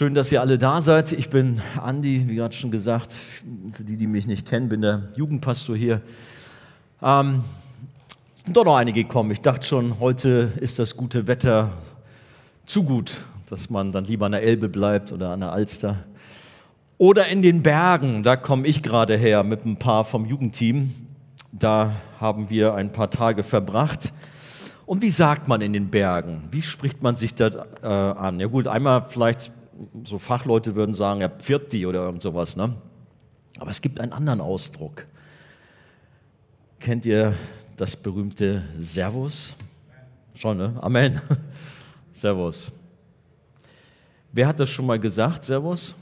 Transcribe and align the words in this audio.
Schön, 0.00 0.14
dass 0.14 0.32
ihr 0.32 0.40
alle 0.40 0.56
da 0.56 0.80
seid. 0.80 1.12
Ich 1.12 1.28
bin 1.28 1.60
Andi, 1.78 2.24
wie 2.26 2.36
gerade 2.36 2.54
schon 2.54 2.70
gesagt. 2.70 3.14
Für 3.72 3.84
die, 3.84 3.98
die 3.98 4.06
mich 4.06 4.26
nicht 4.26 4.48
kennen, 4.48 4.70
bin 4.70 4.80
der 4.80 5.10
Jugendpastor 5.14 5.76
hier. 5.76 6.00
Ähm, 7.02 7.44
sind 8.46 8.56
doch 8.56 8.64
noch 8.64 8.76
einige 8.76 9.02
gekommen. 9.02 9.30
Ich 9.30 9.42
dachte 9.42 9.66
schon, 9.66 10.00
heute 10.00 10.52
ist 10.58 10.78
das 10.78 10.96
gute 10.96 11.26
Wetter 11.26 11.72
zu 12.64 12.82
gut, 12.84 13.12
dass 13.50 13.68
man 13.68 13.92
dann 13.92 14.06
lieber 14.06 14.24
an 14.24 14.32
der 14.32 14.42
Elbe 14.42 14.70
bleibt 14.70 15.12
oder 15.12 15.32
an 15.32 15.40
der 15.40 15.52
Alster. 15.52 16.02
Oder 16.96 17.26
in 17.26 17.42
den 17.42 17.62
Bergen, 17.62 18.22
da 18.22 18.36
komme 18.36 18.66
ich 18.66 18.82
gerade 18.82 19.18
her 19.18 19.44
mit 19.44 19.66
ein 19.66 19.76
paar 19.76 20.06
vom 20.06 20.24
Jugendteam. 20.24 20.94
Da 21.52 21.92
haben 22.18 22.48
wir 22.48 22.72
ein 22.72 22.90
paar 22.90 23.10
Tage 23.10 23.42
verbracht. 23.42 24.14
Und 24.86 25.02
wie 25.02 25.10
sagt 25.10 25.46
man 25.46 25.60
in 25.60 25.74
den 25.74 25.90
Bergen? 25.90 26.44
Wie 26.50 26.62
spricht 26.62 27.02
man 27.02 27.16
sich 27.16 27.34
da 27.34 27.66
äh, 27.82 27.86
an? 27.86 28.40
Ja 28.40 28.46
gut, 28.46 28.66
einmal 28.66 29.04
vielleicht 29.10 29.52
so 30.04 30.18
Fachleute 30.18 30.74
würden 30.74 30.94
sagen, 30.94 31.20
ja, 31.20 31.28
Pfirti 31.28 31.86
oder 31.86 32.04
irgend 32.04 32.22
sowas. 32.22 32.56
Ne? 32.56 32.74
Aber 33.58 33.70
es 33.70 33.80
gibt 33.80 34.00
einen 34.00 34.12
anderen 34.12 34.40
Ausdruck. 34.40 35.06
Kennt 36.78 37.04
ihr 37.04 37.34
das 37.76 37.96
berühmte 37.96 38.62
Servus? 38.78 39.54
Schon, 40.34 40.56
ne? 40.56 40.74
Amen. 40.80 41.20
Servus. 42.12 42.72
Wer 44.32 44.46
hat 44.46 44.60
das 44.60 44.70
schon 44.70 44.86
mal 44.86 44.98
gesagt, 44.98 45.44
Servus? 45.44 45.94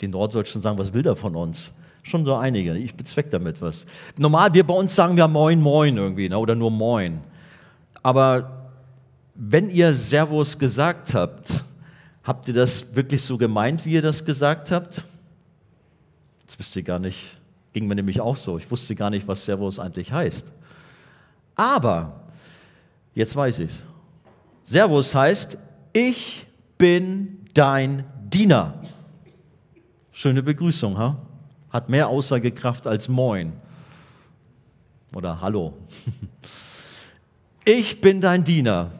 Die 0.00 0.08
Norddeutschen 0.08 0.60
sagen, 0.60 0.78
was 0.78 0.92
will 0.92 1.02
der 1.02 1.16
von 1.16 1.36
uns? 1.36 1.72
Schon 2.02 2.24
so 2.24 2.34
einige. 2.34 2.76
Ich 2.76 2.94
bezweck 2.94 3.30
damit 3.30 3.60
was. 3.62 3.86
Normal, 4.16 4.52
wir 4.54 4.66
bei 4.66 4.74
uns 4.74 4.94
sagen 4.94 5.16
wir 5.16 5.28
Moin, 5.28 5.60
Moin 5.60 5.96
irgendwie, 5.96 6.28
ne? 6.28 6.38
oder 6.38 6.54
nur 6.54 6.70
Moin. 6.70 7.20
Aber 8.02 8.70
wenn 9.34 9.70
ihr 9.70 9.94
Servus 9.94 10.58
gesagt 10.58 11.14
habt, 11.14 11.64
Habt 12.24 12.46
ihr 12.48 12.54
das 12.54 12.94
wirklich 12.94 13.22
so 13.22 13.36
gemeint, 13.36 13.84
wie 13.84 13.92
ihr 13.92 14.02
das 14.02 14.24
gesagt 14.24 14.70
habt? 14.70 15.02
Das 16.46 16.58
wisst 16.58 16.76
ihr 16.76 16.82
gar 16.82 16.98
nicht. 16.98 17.36
Ging 17.72 17.86
mir 17.86 17.94
nämlich 17.94 18.20
auch 18.20 18.36
so. 18.36 18.58
Ich 18.58 18.70
wusste 18.70 18.94
gar 18.94 19.10
nicht, 19.10 19.26
was 19.26 19.44
Servus 19.44 19.78
eigentlich 19.78 20.12
heißt. 20.12 20.52
Aber 21.56 22.20
jetzt 23.14 23.34
weiß 23.34 23.58
ich 23.60 23.70
es. 23.70 23.84
Servus 24.64 25.14
heißt, 25.14 25.58
ich 25.92 26.46
bin 26.78 27.46
dein 27.54 28.04
Diener. 28.24 28.74
Schöne 30.12 30.42
Begrüßung, 30.42 30.96
ha? 30.98 31.16
Hat 31.70 31.88
mehr 31.88 32.08
Aussagekraft 32.08 32.86
als 32.86 33.08
Moin 33.08 33.52
oder 35.14 35.40
Hallo. 35.40 35.74
Ich 37.64 38.00
bin 38.00 38.20
dein 38.20 38.42
Diener. 38.42 38.90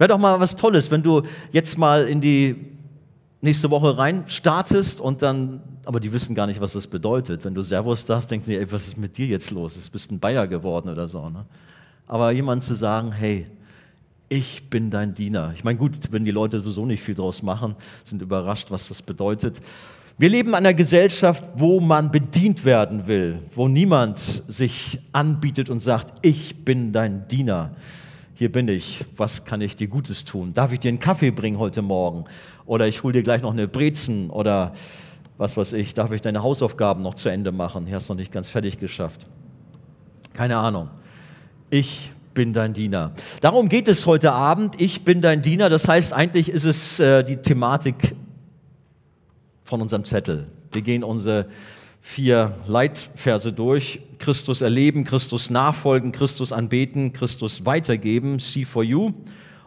Wäre 0.00 0.08
doch 0.08 0.18
mal 0.18 0.40
was 0.40 0.56
Tolles, 0.56 0.90
wenn 0.90 1.02
du 1.02 1.20
jetzt 1.52 1.76
mal 1.76 2.06
in 2.06 2.22
die 2.22 2.56
nächste 3.42 3.70
Woche 3.70 3.98
rein 3.98 4.24
startest 4.28 4.98
und 4.98 5.20
dann, 5.20 5.60
aber 5.84 6.00
die 6.00 6.10
wissen 6.10 6.34
gar 6.34 6.46
nicht, 6.46 6.58
was 6.58 6.72
das 6.72 6.86
bedeutet. 6.86 7.44
Wenn 7.44 7.52
du 7.52 7.60
Servus 7.60 8.06
sagst, 8.06 8.30
denken 8.30 8.46
sie, 8.46 8.56
ey, 8.56 8.72
was 8.72 8.86
ist 8.86 8.96
mit 8.96 9.18
dir 9.18 9.26
jetzt 9.26 9.50
los? 9.50 9.74
Du 9.74 9.90
bist 9.90 10.10
ein 10.10 10.18
Bayer 10.18 10.48
geworden 10.48 10.88
oder 10.88 11.06
so. 11.06 11.28
Ne? 11.28 11.44
Aber 12.06 12.30
jemand 12.30 12.62
zu 12.62 12.72
sagen, 12.72 13.12
hey, 13.12 13.46
ich 14.30 14.70
bin 14.70 14.88
dein 14.88 15.12
Diener. 15.12 15.52
Ich 15.54 15.64
meine, 15.64 15.78
gut, 15.78 15.98
wenn 16.10 16.24
die 16.24 16.30
Leute 16.30 16.60
sowieso 16.60 16.86
nicht 16.86 17.02
viel 17.02 17.14
draus 17.14 17.42
machen, 17.42 17.76
sind 18.02 18.22
überrascht, 18.22 18.70
was 18.70 18.88
das 18.88 19.02
bedeutet. 19.02 19.60
Wir 20.16 20.30
leben 20.30 20.48
in 20.48 20.54
einer 20.54 20.72
Gesellschaft, 20.72 21.44
wo 21.56 21.78
man 21.78 22.10
bedient 22.10 22.64
werden 22.64 23.06
will, 23.06 23.38
wo 23.54 23.68
niemand 23.68 24.18
sich 24.48 24.98
anbietet 25.12 25.68
und 25.68 25.80
sagt, 25.80 26.14
ich 26.22 26.64
bin 26.64 26.90
dein 26.90 27.28
Diener 27.28 27.72
hier 28.40 28.50
bin 28.50 28.68
ich, 28.68 29.04
was 29.18 29.44
kann 29.44 29.60
ich 29.60 29.76
dir 29.76 29.86
Gutes 29.86 30.24
tun? 30.24 30.54
Darf 30.54 30.72
ich 30.72 30.78
dir 30.80 30.88
einen 30.88 30.98
Kaffee 30.98 31.30
bringen 31.30 31.58
heute 31.58 31.82
Morgen? 31.82 32.24
Oder 32.64 32.88
ich 32.88 33.02
hole 33.02 33.12
dir 33.12 33.22
gleich 33.22 33.42
noch 33.42 33.52
eine 33.52 33.68
Brezen 33.68 34.30
oder 34.30 34.72
was 35.36 35.58
weiß 35.58 35.74
ich, 35.74 35.92
darf 35.92 36.10
ich 36.10 36.22
deine 36.22 36.42
Hausaufgaben 36.42 37.02
noch 37.02 37.12
zu 37.12 37.28
Ende 37.28 37.52
machen? 37.52 37.84
Hier 37.84 37.96
hast 37.96 38.08
du 38.08 38.14
noch 38.14 38.18
nicht 38.18 38.32
ganz 38.32 38.48
fertig 38.48 38.80
geschafft. 38.80 39.26
Keine 40.32 40.56
Ahnung. 40.56 40.88
Ich 41.68 42.12
bin 42.32 42.54
dein 42.54 42.72
Diener. 42.72 43.12
Darum 43.42 43.68
geht 43.68 43.88
es 43.88 44.06
heute 44.06 44.32
Abend. 44.32 44.80
Ich 44.80 45.04
bin 45.04 45.20
dein 45.20 45.42
Diener. 45.42 45.68
Das 45.68 45.86
heißt, 45.86 46.14
eigentlich 46.14 46.48
ist 46.48 46.64
es 46.64 46.98
äh, 46.98 47.22
die 47.22 47.36
Thematik 47.36 48.16
von 49.64 49.82
unserem 49.82 50.06
Zettel. 50.06 50.46
Wir 50.72 50.80
gehen 50.80 51.04
unsere 51.04 51.44
vier 52.00 52.54
Leitverse 52.66 53.52
durch. 53.52 54.00
Christus 54.18 54.60
erleben, 54.60 55.04
Christus 55.04 55.50
nachfolgen, 55.50 56.12
Christus 56.12 56.52
anbeten, 56.52 57.12
Christus 57.12 57.64
weitergeben, 57.64 58.38
See 58.38 58.64
for 58.64 58.82
You. 58.82 59.12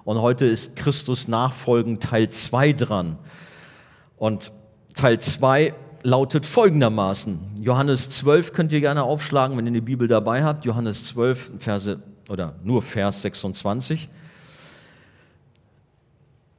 Und 0.03 0.21
heute 0.21 0.45
ist 0.45 0.75
Christus 0.75 1.27
nachfolgen 1.27 1.99
Teil 1.99 2.29
2 2.29 2.73
dran. 2.73 3.17
Und 4.17 4.51
Teil 4.93 5.19
2 5.19 5.73
lautet 6.03 6.45
folgendermaßen. 6.45 7.39
Johannes 7.61 8.09
12 8.09 8.53
könnt 8.53 8.71
ihr 8.73 8.81
gerne 8.81 9.03
aufschlagen, 9.03 9.57
wenn 9.57 9.65
ihr 9.65 9.71
die 9.71 9.81
Bibel 9.81 10.07
dabei 10.07 10.43
habt. 10.43 10.65
Johannes 10.65 11.05
12, 11.05 11.51
Verse, 11.59 11.99
oder 12.29 12.55
nur 12.63 12.81
Vers 12.81 13.21
26. 13.21 14.09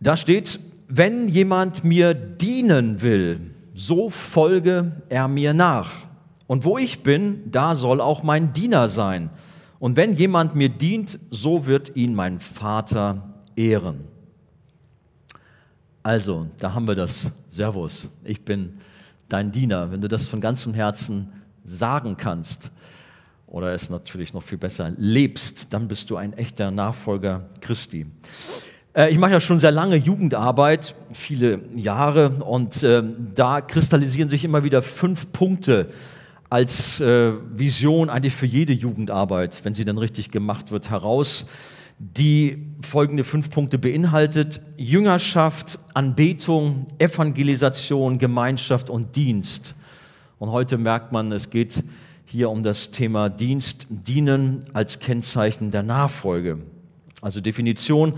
Da 0.01 0.17
steht, 0.17 0.59
wenn 0.89 1.29
jemand 1.29 1.85
mir 1.85 2.15
dienen 2.15 3.03
will, 3.03 3.53
so 3.75 4.09
folge 4.09 5.03
er 5.09 5.29
mir 5.29 5.53
nach. 5.53 6.07
Und 6.47 6.65
wo 6.65 6.79
ich 6.79 7.03
bin, 7.03 7.51
da 7.51 7.75
soll 7.75 8.01
auch 8.01 8.23
mein 8.23 8.53
Diener 8.53 8.89
sein. 8.89 9.31
Und 9.79 9.97
wenn 9.97 10.15
jemand 10.15 10.55
mir 10.55 10.69
dient, 10.69 11.19
so 11.31 11.67
wird 11.67 11.97
ihn 11.97 12.15
mein 12.15 12.39
Vater 12.39 13.35
ehren. 13.57 14.05
Also, 16.03 16.47
da 16.59 16.73
haben 16.75 16.87
wir 16.87 16.95
das. 16.95 17.33
Servus, 17.49 18.09
ich 18.25 18.43
bin 18.43 18.79
dein 19.29 19.51
Diener. 19.53 19.91
Wenn 19.91 20.01
du 20.01 20.09
das 20.09 20.27
von 20.27 20.41
ganzem 20.41 20.75
Herzen 20.75 21.33
sagen 21.65 22.17
kannst 22.17 22.71
oder 23.47 23.73
es 23.73 23.91
natürlich 23.91 24.35
noch 24.35 24.43
viel 24.43 24.59
besser 24.59 24.93
lebst, 24.97 25.73
dann 25.73 25.89
bist 25.89 26.11
du 26.11 26.17
ein 26.17 26.35
echter 26.35 26.71
Nachfolger 26.71 27.49
Christi. 27.61 28.06
Äh, 28.94 29.10
ich 29.10 29.19
mache 29.19 29.32
ja 29.32 29.41
schon 29.41 29.59
sehr 29.59 29.72
lange 29.72 29.97
Jugendarbeit, 29.97 30.94
viele 31.12 31.60
Jahre, 31.75 32.31
und 32.31 32.82
äh, 32.82 33.03
da 33.34 33.60
kristallisieren 33.60 34.28
sich 34.28 34.44
immer 34.44 34.65
wieder 34.65 34.82
fünf 34.82 35.32
Punkte 35.32 35.88
als 36.49 37.00
äh, 37.00 37.32
Vision 37.53 38.09
eigentlich 38.09 38.34
für 38.34 38.47
jede 38.47 38.72
Jugendarbeit, 38.72 39.65
wenn 39.65 39.75
sie 39.75 39.84
dann 39.84 39.99
richtig 39.99 40.31
gemacht 40.31 40.71
wird, 40.71 40.91
heraus, 40.91 41.47
die 41.99 42.66
folgende 42.81 43.25
fünf 43.25 43.50
Punkte 43.50 43.78
beinhaltet. 43.78 44.60
Jüngerschaft, 44.77 45.78
Anbetung, 45.94 46.87
Evangelisation, 46.99 48.19
Gemeinschaft 48.19 48.91
und 48.91 49.16
Dienst. 49.16 49.75
Und 50.38 50.50
heute 50.50 50.76
merkt 50.76 51.12
man, 51.12 51.32
es 51.32 51.50
geht 51.50 51.82
hier 52.25 52.50
um 52.50 52.62
das 52.62 52.91
Thema 52.91 53.31
Dienst, 53.31 53.87
Dienen 53.88 54.65
als 54.72 54.99
Kennzeichen 54.99 55.71
der 55.71 55.82
Nachfolge. 55.82 56.59
Also 57.21 57.41
Definition, 57.41 58.15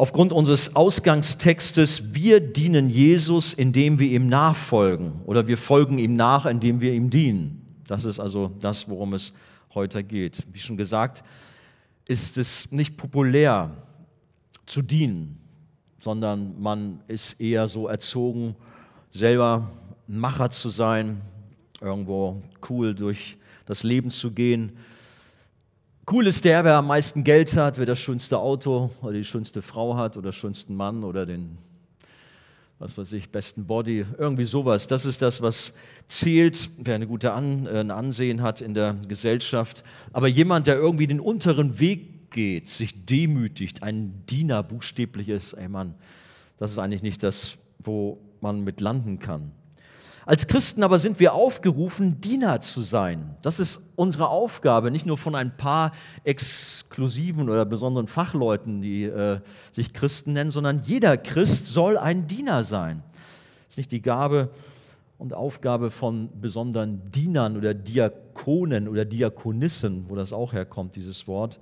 aufgrund 0.00 0.32
unseres 0.32 0.76
Ausgangstextes, 0.76 2.14
wir 2.14 2.40
dienen 2.40 2.88
Jesus, 2.88 3.52
indem 3.52 3.98
wir 3.98 4.08
ihm 4.08 4.30
nachfolgen 4.30 5.20
oder 5.26 5.46
wir 5.46 5.58
folgen 5.58 5.98
ihm 5.98 6.16
nach, 6.16 6.46
indem 6.46 6.80
wir 6.80 6.94
ihm 6.94 7.10
dienen. 7.10 7.76
Das 7.86 8.06
ist 8.06 8.18
also 8.18 8.50
das, 8.62 8.88
worum 8.88 9.12
es 9.12 9.34
heute 9.74 10.02
geht. 10.02 10.42
Wie 10.54 10.58
schon 10.58 10.78
gesagt, 10.78 11.22
ist 12.06 12.38
es 12.38 12.72
nicht 12.72 12.96
populär 12.96 13.76
zu 14.64 14.80
dienen, 14.80 15.38
sondern 15.98 16.58
man 16.58 17.00
ist 17.06 17.38
eher 17.38 17.68
so 17.68 17.86
erzogen, 17.86 18.56
selber 19.10 19.70
Macher 20.06 20.48
zu 20.48 20.70
sein, 20.70 21.20
irgendwo 21.82 22.40
cool 22.70 22.94
durch 22.94 23.36
das 23.66 23.82
Leben 23.82 24.10
zu 24.10 24.30
gehen, 24.30 24.78
Cool 26.08 26.26
ist 26.26 26.44
der, 26.44 26.64
wer 26.64 26.76
am 26.76 26.86
meisten 26.86 27.24
Geld 27.24 27.56
hat, 27.56 27.78
wer 27.78 27.86
das 27.86 28.00
schönste 28.00 28.38
Auto 28.38 28.90
oder 29.02 29.12
die 29.12 29.24
schönste 29.24 29.62
Frau 29.62 29.96
hat 29.96 30.16
oder 30.16 30.32
schönsten 30.32 30.74
Mann 30.74 31.04
oder 31.04 31.26
den, 31.26 31.58
was 32.78 32.96
weiß 32.96 33.12
ich, 33.12 33.30
besten 33.30 33.66
Body, 33.66 34.04
irgendwie 34.18 34.44
sowas. 34.44 34.86
Das 34.86 35.04
ist 35.04 35.22
das, 35.22 35.40
was 35.40 35.72
zählt, 36.06 36.70
wer 36.78 36.96
eine 36.96 37.06
gute 37.06 37.32
An 37.32 37.66
äh, 37.66 37.80
ein 37.80 37.90
Ansehen 37.90 38.42
hat 38.42 38.60
in 38.60 38.74
der 38.74 38.94
Gesellschaft. 39.06 39.84
Aber 40.12 40.26
jemand, 40.26 40.66
der 40.66 40.76
irgendwie 40.76 41.06
den 41.06 41.20
unteren 41.20 41.78
Weg 41.78 42.30
geht, 42.30 42.68
sich 42.68 43.04
demütigt, 43.04 43.82
ein 43.82 44.24
Diener 44.26 44.62
buchstäblich 44.62 45.28
ist, 45.28 45.52
ey 45.52 45.68
Mann, 45.68 45.94
das 46.56 46.72
ist 46.72 46.78
eigentlich 46.78 47.02
nicht 47.02 47.22
das, 47.22 47.58
wo 47.78 48.18
man 48.40 48.62
mit 48.64 48.80
landen 48.80 49.18
kann. 49.18 49.52
Als 50.26 50.46
Christen 50.46 50.82
aber 50.82 50.98
sind 50.98 51.18
wir 51.18 51.32
aufgerufen, 51.32 52.20
Diener 52.20 52.60
zu 52.60 52.82
sein. 52.82 53.36
Das 53.42 53.58
ist 53.58 53.80
unsere 53.96 54.28
Aufgabe, 54.28 54.90
nicht 54.90 55.06
nur 55.06 55.16
von 55.16 55.34
ein 55.34 55.56
paar 55.56 55.92
exklusiven 56.24 57.48
oder 57.48 57.64
besonderen 57.64 58.06
Fachleuten, 58.06 58.82
die 58.82 59.04
äh, 59.04 59.40
sich 59.72 59.92
Christen 59.92 60.34
nennen, 60.34 60.50
sondern 60.50 60.82
jeder 60.84 61.16
Christ 61.16 61.66
soll 61.66 61.96
ein 61.96 62.26
Diener 62.26 62.64
sein. 62.64 63.02
Das 63.66 63.74
ist 63.74 63.78
nicht 63.78 63.92
die 63.92 64.02
Gabe 64.02 64.50
und 65.16 65.34
Aufgabe 65.34 65.90
von 65.90 66.28
besonderen 66.40 67.04
Dienern 67.10 67.56
oder 67.56 67.74
Diakonen 67.74 68.88
oder 68.88 69.04
Diakonissen, 69.04 70.08
wo 70.08 70.16
das 70.16 70.32
auch 70.32 70.52
herkommt, 70.52 70.96
dieses 70.96 71.28
Wort, 71.28 71.60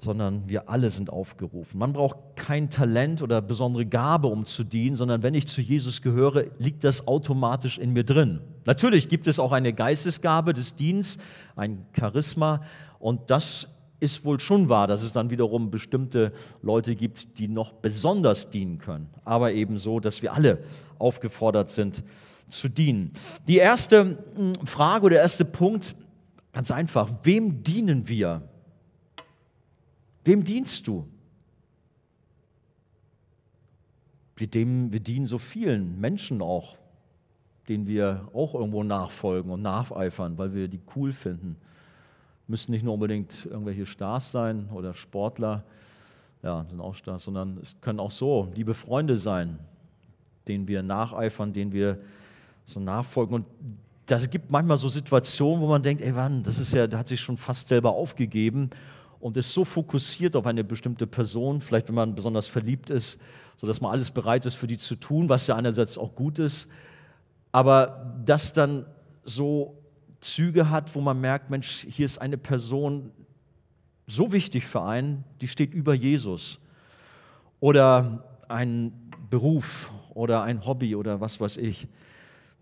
sondern 0.00 0.48
wir 0.48 0.68
alle 0.68 0.90
sind 0.90 1.10
aufgerufen. 1.10 1.78
Man 1.78 1.92
braucht 1.92 2.16
kein 2.36 2.70
Talent 2.70 3.20
oder 3.20 3.42
besondere 3.42 3.84
Gabe, 3.84 4.28
um 4.28 4.44
zu 4.44 4.62
dienen, 4.62 4.96
sondern 4.96 5.22
wenn 5.22 5.34
ich 5.34 5.46
zu 5.46 5.60
Jesus 5.60 6.02
gehöre, 6.02 6.44
liegt 6.58 6.84
das 6.84 7.06
automatisch 7.06 7.78
in 7.78 7.92
mir 7.92 8.04
drin. 8.04 8.40
Natürlich 8.64 9.08
gibt 9.08 9.26
es 9.26 9.38
auch 9.38 9.52
eine 9.52 9.72
Geistesgabe 9.72 10.52
des 10.52 10.74
Dienstes, 10.76 11.24
ein 11.56 11.86
Charisma, 11.98 12.62
und 13.00 13.30
das 13.30 13.68
ist 14.00 14.24
wohl 14.24 14.38
schon 14.38 14.68
wahr, 14.68 14.86
dass 14.86 15.02
es 15.02 15.12
dann 15.12 15.30
wiederum 15.30 15.70
bestimmte 15.70 16.32
Leute 16.62 16.94
gibt, 16.94 17.38
die 17.38 17.48
noch 17.48 17.72
besonders 17.72 18.50
dienen 18.50 18.78
können, 18.78 19.08
aber 19.24 19.52
eben 19.52 19.78
so, 19.78 20.00
dass 20.00 20.22
wir 20.22 20.32
alle 20.32 20.58
aufgefordert 20.98 21.70
sind 21.70 22.04
zu 22.48 22.68
dienen. 22.68 23.12
Die 23.46 23.56
erste 23.56 24.18
hm, 24.34 24.54
Frage 24.64 25.06
oder 25.06 25.14
der 25.14 25.22
erste 25.22 25.44
Punkt, 25.44 25.96
ganz 26.52 26.70
einfach, 26.70 27.10
wem 27.24 27.62
dienen 27.62 28.08
wir? 28.08 28.42
Wem 30.28 30.44
dienst 30.44 30.86
du? 30.86 31.08
Wir, 34.36 34.46
dem, 34.46 34.92
wir 34.92 35.00
dienen 35.00 35.26
so 35.26 35.38
vielen 35.38 35.98
Menschen 35.98 36.42
auch, 36.42 36.76
denen 37.66 37.86
wir 37.86 38.28
auch 38.34 38.54
irgendwo 38.54 38.82
nachfolgen 38.82 39.50
und 39.50 39.62
nacheifern, 39.62 40.36
weil 40.36 40.52
wir 40.52 40.68
die 40.68 40.82
cool 40.94 41.14
finden. 41.14 41.56
Müssen 42.46 42.72
nicht 42.72 42.84
nur 42.84 42.92
unbedingt 42.92 43.46
irgendwelche 43.46 43.86
Stars 43.86 44.30
sein 44.30 44.68
oder 44.74 44.92
Sportler, 44.92 45.64
ja, 46.42 46.66
sind 46.68 46.82
auch 46.82 46.94
Stars, 46.94 47.24
sondern 47.24 47.56
es 47.62 47.80
können 47.80 47.98
auch 47.98 48.10
so 48.10 48.52
liebe 48.54 48.74
Freunde 48.74 49.16
sein, 49.16 49.58
denen 50.46 50.68
wir 50.68 50.82
nacheifern, 50.82 51.54
denen 51.54 51.72
wir 51.72 51.98
so 52.66 52.80
nachfolgen. 52.80 53.34
Und 53.34 53.46
das 54.04 54.28
gibt 54.28 54.50
manchmal 54.50 54.76
so 54.76 54.90
Situationen, 54.90 55.62
wo 55.62 55.68
man 55.68 55.82
denkt, 55.82 56.02
ey, 56.02 56.14
wann, 56.14 56.42
das 56.42 56.58
ist 56.58 56.74
ja, 56.74 56.86
da 56.86 56.98
hat 56.98 57.08
sich 57.08 57.18
schon 57.18 57.38
fast 57.38 57.68
selber 57.68 57.92
aufgegeben 57.94 58.68
und 59.20 59.36
ist 59.36 59.52
so 59.52 59.64
fokussiert 59.64 60.36
auf 60.36 60.46
eine 60.46 60.64
bestimmte 60.64 61.06
Person, 61.06 61.60
vielleicht 61.60 61.88
wenn 61.88 61.94
man 61.94 62.14
besonders 62.14 62.46
verliebt 62.46 62.90
ist, 62.90 63.20
sodass 63.56 63.80
man 63.80 63.92
alles 63.92 64.10
bereit 64.10 64.46
ist, 64.46 64.54
für 64.54 64.66
die 64.66 64.76
zu 64.76 64.96
tun, 64.96 65.28
was 65.28 65.46
ja 65.46 65.56
einerseits 65.56 65.98
auch 65.98 66.14
gut 66.14 66.38
ist, 66.38 66.68
aber 67.52 68.20
das 68.24 68.52
dann 68.52 68.86
so 69.24 69.78
Züge 70.20 70.70
hat, 70.70 70.94
wo 70.94 71.00
man 71.00 71.20
merkt, 71.20 71.50
Mensch, 71.50 71.86
hier 71.88 72.06
ist 72.06 72.18
eine 72.18 72.38
Person 72.38 73.10
so 74.06 74.32
wichtig 74.32 74.66
für 74.66 74.82
einen, 74.82 75.24
die 75.40 75.48
steht 75.48 75.74
über 75.74 75.94
Jesus. 75.94 76.58
Oder 77.60 78.24
ein 78.48 78.92
Beruf 79.30 79.92
oder 80.14 80.42
ein 80.42 80.64
Hobby 80.64 80.96
oder 80.96 81.20
was 81.20 81.40
weiß 81.40 81.58
ich. 81.58 81.88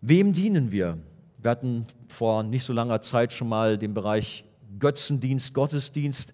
Wem 0.01 0.33
dienen 0.33 0.73
wir? 0.73 0.99
Wir 1.41 1.51
hatten 1.51 1.87
vor 2.09 2.43
nicht 2.43 2.65
so 2.65 2.73
langer 2.73 3.01
Zeit 3.01 3.33
schon 3.33 3.49
mal 3.49 3.79
den 3.79 3.95
Bereich 3.95 4.45
Götzendienst, 4.79 5.55
Gottesdienst, 5.55 6.33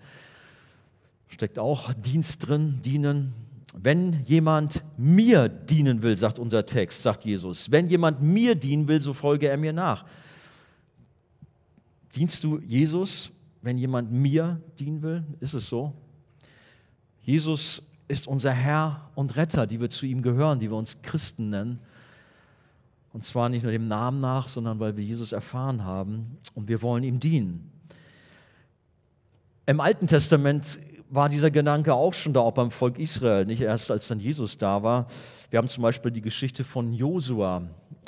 steckt 1.29 1.59
auch 1.59 1.93
Dienst 1.94 2.47
drin, 2.47 2.81
dienen. 2.83 3.35
Wenn 3.75 4.23
jemand 4.25 4.83
mir 4.99 5.49
dienen 5.49 6.03
will, 6.03 6.17
sagt 6.17 6.39
unser 6.39 6.67
Text, 6.67 7.03
sagt 7.03 7.25
Jesus, 7.25 7.71
wenn 7.71 7.87
jemand 7.87 8.21
mir 8.21 8.55
dienen 8.55 8.87
will, 8.87 9.00
so 9.00 9.15
folge 9.15 9.49
er 9.49 9.56
mir 9.56 9.73
nach. 9.73 10.05
Dienst 12.15 12.44
du 12.44 12.61
Jesus, 12.61 13.31
wenn 13.62 13.79
jemand 13.79 14.12
mir 14.12 14.61
dienen 14.79 15.03
will? 15.03 15.25
Ist 15.41 15.55
es 15.55 15.69
so? 15.69 15.95
Jesus 17.23 17.83
ist 18.09 18.27
unser 18.27 18.53
Herr 18.53 19.09
und 19.15 19.37
Retter, 19.37 19.67
die 19.67 19.81
wir 19.81 19.88
zu 19.88 20.05
ihm 20.05 20.21
gehören, 20.21 20.59
die 20.59 20.71
wir 20.71 20.77
uns 20.77 21.00
Christen 21.00 21.49
nennen. 21.49 21.79
Und 23.15 23.25
zwar 23.25 23.49
nicht 23.49 23.62
nur 23.62 23.73
dem 23.73 23.88
Namen 23.88 24.21
nach, 24.21 24.49
sondern 24.49 24.81
weil 24.81 24.97
wir 24.97 25.05
Jesus 25.05 25.33
erfahren 25.33 25.85
haben 25.85 26.38
und 26.55 26.69
wir 26.69 26.83
wollen 26.83 27.05
ihm 27.05 27.21
dienen. 27.21 27.72
Im 29.64 29.79
Alten 29.79 30.09
Testament 30.09 30.81
war 31.09 31.29
dieser 31.29 31.53
Gedanke 31.53 31.94
auch 31.94 32.14
schon 32.14 32.32
da, 32.32 32.41
auch 32.41 32.53
beim 32.53 32.73
Volk 32.73 32.99
Israel, 32.99 33.44
nicht 33.44 33.61
erst 33.61 33.93
als 33.93 34.09
dann 34.09 34.19
Jesus 34.19 34.59
da 34.59 34.82
war. 34.82 35.06
Wir 35.50 35.59
haben 35.59 35.69
zum 35.69 35.82
Beispiel 35.82 36.11
die 36.11 36.20
Geschichte 36.20 36.64
von 36.64 36.93
Josua. 36.93 37.62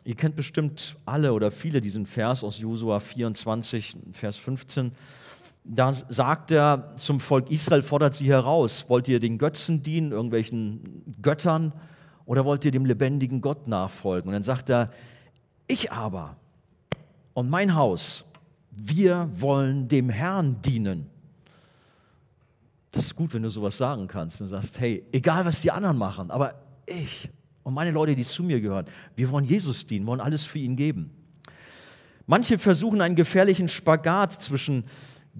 Ihr 0.04 0.16
kennt 0.16 0.34
bestimmt 0.34 0.96
alle 1.06 1.32
oder 1.32 1.52
viele 1.52 1.80
diesen 1.80 2.06
Vers 2.06 2.42
aus 2.42 2.58
Josua 2.58 2.98
24, 2.98 3.96
Vers 4.10 4.36
15. 4.38 4.92
Da 5.62 5.92
sagt 5.92 6.50
er 6.50 6.92
zum 6.96 7.20
Volk 7.20 7.50
Israel, 7.50 7.82
fordert 7.82 8.14
sie 8.14 8.26
heraus, 8.26 8.86
wollt 8.88 9.06
ihr 9.06 9.20
den 9.20 9.38
Götzen 9.38 9.82
dienen, 9.82 10.10
irgendwelchen 10.10 11.04
Göttern, 11.22 11.72
oder 12.26 12.44
wollt 12.44 12.64
ihr 12.64 12.72
dem 12.72 12.84
lebendigen 12.84 13.40
Gott 13.40 13.68
nachfolgen? 13.68 14.28
Und 14.28 14.32
dann 14.32 14.42
sagt 14.42 14.70
er, 14.70 14.90
ich 15.68 15.92
aber 15.92 16.36
und 17.32 17.48
mein 17.48 17.76
Haus, 17.76 18.24
wir 18.70 19.30
wollen 19.36 19.86
dem 19.86 20.08
Herrn 20.08 20.60
dienen. 20.62 21.13
Das 22.94 23.06
ist 23.06 23.16
gut, 23.16 23.34
wenn 23.34 23.42
du 23.42 23.50
sowas 23.50 23.76
sagen 23.76 24.06
kannst. 24.06 24.40
Du 24.40 24.46
sagst, 24.46 24.78
hey, 24.78 25.04
egal 25.10 25.44
was 25.44 25.60
die 25.60 25.72
anderen 25.72 25.98
machen, 25.98 26.30
aber 26.30 26.54
ich 26.86 27.28
und 27.64 27.74
meine 27.74 27.90
Leute, 27.90 28.14
die 28.14 28.22
zu 28.22 28.44
mir 28.44 28.60
gehören, 28.60 28.86
wir 29.16 29.30
wollen 29.30 29.46
Jesus 29.46 29.86
dienen, 29.86 30.06
wollen 30.06 30.20
alles 30.20 30.44
für 30.44 30.58
ihn 30.58 30.76
geben. 30.76 31.10
Manche 32.26 32.58
versuchen 32.58 33.00
einen 33.00 33.16
gefährlichen 33.16 33.68
Spagat 33.68 34.32
zwischen 34.32 34.84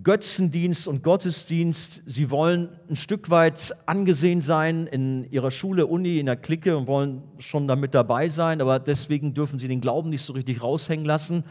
Götzendienst 0.02 0.88
und 0.88 1.04
Gottesdienst. 1.04 2.02
Sie 2.06 2.30
wollen 2.30 2.70
ein 2.88 2.96
Stück 2.96 3.30
weit 3.30 3.76
angesehen 3.86 4.40
sein 4.40 4.86
in 4.86 5.30
ihrer 5.30 5.50
Schule, 5.50 5.86
Uni, 5.86 6.18
in 6.18 6.26
der 6.26 6.36
Clique 6.36 6.76
und 6.76 6.86
wollen 6.88 7.22
schon 7.38 7.68
damit 7.68 7.94
dabei 7.94 8.28
sein, 8.28 8.60
aber 8.60 8.80
deswegen 8.80 9.34
dürfen 9.34 9.58
sie 9.58 9.68
den 9.68 9.80
Glauben 9.80 10.08
nicht 10.08 10.22
so 10.22 10.32
richtig 10.32 10.62
raushängen 10.62 11.04
lassen. 11.04 11.44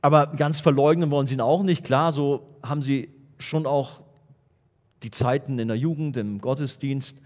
Aber 0.00 0.28
ganz 0.28 0.60
verleugnen 0.60 1.10
wollen 1.10 1.26
sie 1.26 1.34
ihn 1.34 1.40
auch 1.40 1.62
nicht. 1.62 1.84
Klar, 1.84 2.12
so 2.12 2.58
haben 2.62 2.82
sie 2.82 3.10
schon 3.38 3.66
auch 3.66 4.03
die 5.04 5.10
Zeiten 5.10 5.58
in 5.58 5.68
der 5.68 5.76
Jugend, 5.76 6.16
im 6.16 6.40
Gottesdienst 6.40 7.18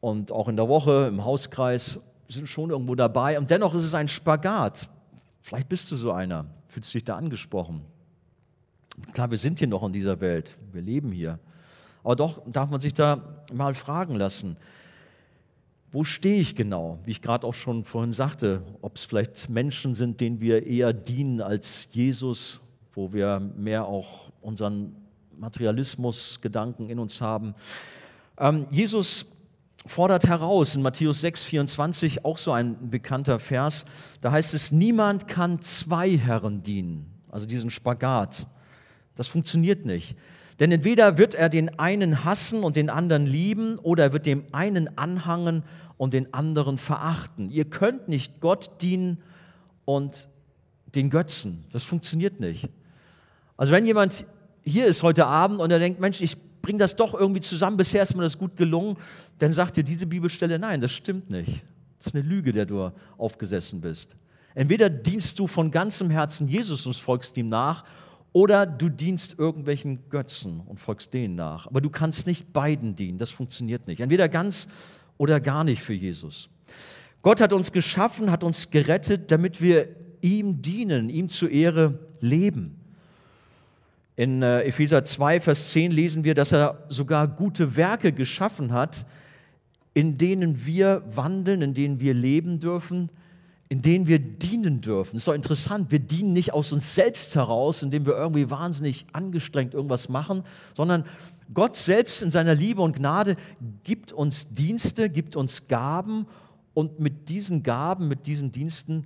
und 0.00 0.32
auch 0.32 0.48
in 0.48 0.56
der 0.56 0.68
Woche, 0.68 1.06
im 1.08 1.24
Hauskreis, 1.24 2.00
sind 2.28 2.48
schon 2.48 2.70
irgendwo 2.70 2.94
dabei. 2.94 3.38
Und 3.38 3.50
dennoch 3.50 3.74
ist 3.74 3.84
es 3.84 3.94
ein 3.94 4.08
Spagat. 4.08 4.88
Vielleicht 5.42 5.68
bist 5.68 5.90
du 5.90 5.96
so 5.96 6.12
einer, 6.12 6.46
fühlst 6.68 6.92
dich 6.94 7.04
da 7.04 7.16
angesprochen. 7.16 7.82
Klar, 9.12 9.30
wir 9.30 9.38
sind 9.38 9.58
hier 9.58 9.68
noch 9.68 9.82
in 9.84 9.92
dieser 9.92 10.20
Welt, 10.20 10.56
wir 10.72 10.82
leben 10.82 11.12
hier. 11.12 11.38
Aber 12.02 12.16
doch 12.16 12.42
darf 12.46 12.70
man 12.70 12.80
sich 12.80 12.94
da 12.94 13.42
mal 13.52 13.74
fragen 13.74 14.14
lassen, 14.14 14.56
wo 15.92 16.04
stehe 16.04 16.40
ich 16.40 16.54
genau? 16.54 16.98
Wie 17.04 17.12
ich 17.12 17.22
gerade 17.22 17.46
auch 17.46 17.54
schon 17.54 17.84
vorhin 17.84 18.12
sagte, 18.12 18.62
ob 18.82 18.96
es 18.96 19.04
vielleicht 19.04 19.48
Menschen 19.48 19.94
sind, 19.94 20.20
denen 20.20 20.40
wir 20.40 20.66
eher 20.66 20.92
dienen 20.92 21.40
als 21.40 21.88
Jesus, 21.92 22.60
wo 22.94 23.12
wir 23.12 23.40
mehr 23.56 23.86
auch 23.86 24.30
unseren 24.40 24.94
Materialismus-Gedanken 25.38 26.88
in 26.88 26.98
uns 26.98 27.20
haben. 27.20 27.54
Ähm, 28.38 28.66
Jesus 28.70 29.26
fordert 29.86 30.26
heraus 30.26 30.74
in 30.74 30.82
Matthäus 30.82 31.20
6, 31.20 31.44
24, 31.44 32.24
auch 32.24 32.38
so 32.38 32.52
ein 32.52 32.90
bekannter 32.90 33.38
Vers, 33.38 33.84
da 34.20 34.32
heißt 34.32 34.54
es, 34.54 34.72
niemand 34.72 35.28
kann 35.28 35.60
zwei 35.60 36.16
Herren 36.16 36.62
dienen, 36.62 37.06
also 37.30 37.46
diesen 37.46 37.70
Spagat. 37.70 38.46
Das 39.14 39.28
funktioniert 39.28 39.86
nicht. 39.86 40.16
Denn 40.58 40.72
entweder 40.72 41.18
wird 41.18 41.34
er 41.34 41.48
den 41.48 41.78
einen 41.78 42.24
hassen 42.24 42.62
und 42.62 42.76
den 42.76 42.88
anderen 42.90 43.26
lieben 43.26 43.78
oder 43.78 44.04
er 44.04 44.12
wird 44.12 44.26
dem 44.26 44.44
einen 44.52 44.96
anhangen 44.96 45.62
und 45.98 46.14
den 46.14 46.32
anderen 46.32 46.78
verachten. 46.78 47.50
Ihr 47.50 47.66
könnt 47.66 48.08
nicht 48.08 48.40
Gott 48.40 48.70
dienen 48.80 49.18
und 49.84 50.28
den 50.94 51.10
Götzen. 51.10 51.64
Das 51.72 51.84
funktioniert 51.84 52.40
nicht. 52.40 52.70
Also 53.56 53.72
wenn 53.72 53.86
jemand 53.86 54.24
hier 54.66 54.86
ist 54.86 55.02
heute 55.02 55.26
Abend 55.26 55.60
und 55.60 55.70
er 55.70 55.78
denkt, 55.78 56.00
Mensch, 56.00 56.20
ich 56.20 56.36
bringe 56.60 56.78
das 56.78 56.96
doch 56.96 57.14
irgendwie 57.14 57.40
zusammen, 57.40 57.76
bisher 57.76 58.02
ist 58.02 58.14
mir 58.16 58.22
das 58.22 58.36
gut 58.36 58.56
gelungen, 58.56 58.96
dann 59.38 59.52
sagt 59.52 59.76
dir 59.76 59.84
diese 59.84 60.06
Bibelstelle, 60.06 60.58
nein, 60.58 60.80
das 60.80 60.92
stimmt 60.92 61.30
nicht. 61.30 61.62
Das 61.98 62.08
ist 62.08 62.14
eine 62.14 62.24
Lüge, 62.24 62.52
der 62.52 62.66
du 62.66 62.90
aufgesessen 63.16 63.80
bist. 63.80 64.16
Entweder 64.54 64.90
dienst 64.90 65.38
du 65.38 65.46
von 65.46 65.70
ganzem 65.70 66.10
Herzen 66.10 66.48
Jesus 66.48 66.86
und 66.86 66.96
folgst 66.96 67.36
ihm 67.36 67.48
nach, 67.48 67.84
oder 68.32 68.66
du 68.66 68.90
dienst 68.90 69.38
irgendwelchen 69.38 70.10
Götzen 70.10 70.60
und 70.60 70.78
folgst 70.78 71.14
denen 71.14 71.36
nach. 71.36 71.66
Aber 71.66 71.80
du 71.80 71.88
kannst 71.88 72.26
nicht 72.26 72.52
beiden 72.52 72.94
dienen, 72.94 73.16
das 73.16 73.30
funktioniert 73.30 73.86
nicht. 73.86 74.00
Entweder 74.00 74.28
ganz 74.28 74.68
oder 75.16 75.40
gar 75.40 75.64
nicht 75.64 75.80
für 75.80 75.94
Jesus. 75.94 76.50
Gott 77.22 77.40
hat 77.40 77.52
uns 77.52 77.72
geschaffen, 77.72 78.30
hat 78.30 78.44
uns 78.44 78.70
gerettet, 78.70 79.30
damit 79.30 79.62
wir 79.62 79.88
ihm 80.20 80.60
dienen, 80.60 81.08
ihm 81.08 81.28
zur 81.28 81.50
Ehre 81.50 81.98
leben. 82.20 82.78
In 84.16 84.42
äh, 84.42 84.62
Epheser 84.62 85.04
2, 85.04 85.40
Vers 85.40 85.70
10 85.72 85.92
lesen 85.92 86.24
wir, 86.24 86.34
dass 86.34 86.52
er 86.52 86.84
sogar 86.88 87.28
gute 87.28 87.76
Werke 87.76 88.12
geschaffen 88.12 88.72
hat, 88.72 89.04
in 89.92 90.16
denen 90.16 90.64
wir 90.64 91.02
wandeln, 91.14 91.60
in 91.60 91.74
denen 91.74 92.00
wir 92.00 92.14
leben 92.14 92.58
dürfen, 92.58 93.10
in 93.68 93.82
denen 93.82 94.06
wir 94.06 94.18
dienen 94.18 94.80
dürfen. 94.80 95.16
Ist 95.16 95.28
doch 95.28 95.34
interessant, 95.34 95.90
wir 95.90 95.98
dienen 95.98 96.32
nicht 96.32 96.54
aus 96.54 96.72
uns 96.72 96.94
selbst 96.94 97.34
heraus, 97.34 97.82
indem 97.82 98.06
wir 98.06 98.16
irgendwie 98.16 98.48
wahnsinnig 98.48 99.04
angestrengt 99.12 99.74
irgendwas 99.74 100.08
machen, 100.08 100.44
sondern 100.74 101.04
Gott 101.52 101.76
selbst 101.76 102.22
in 102.22 102.30
seiner 102.30 102.54
Liebe 102.54 102.80
und 102.80 102.96
Gnade 102.96 103.36
gibt 103.84 104.12
uns 104.12 104.48
Dienste, 104.48 105.10
gibt 105.10 105.36
uns 105.36 105.68
Gaben 105.68 106.26
und 106.74 107.00
mit 107.00 107.28
diesen 107.28 107.62
Gaben, 107.62 108.08
mit 108.08 108.26
diesen 108.26 108.50
Diensten 108.50 109.04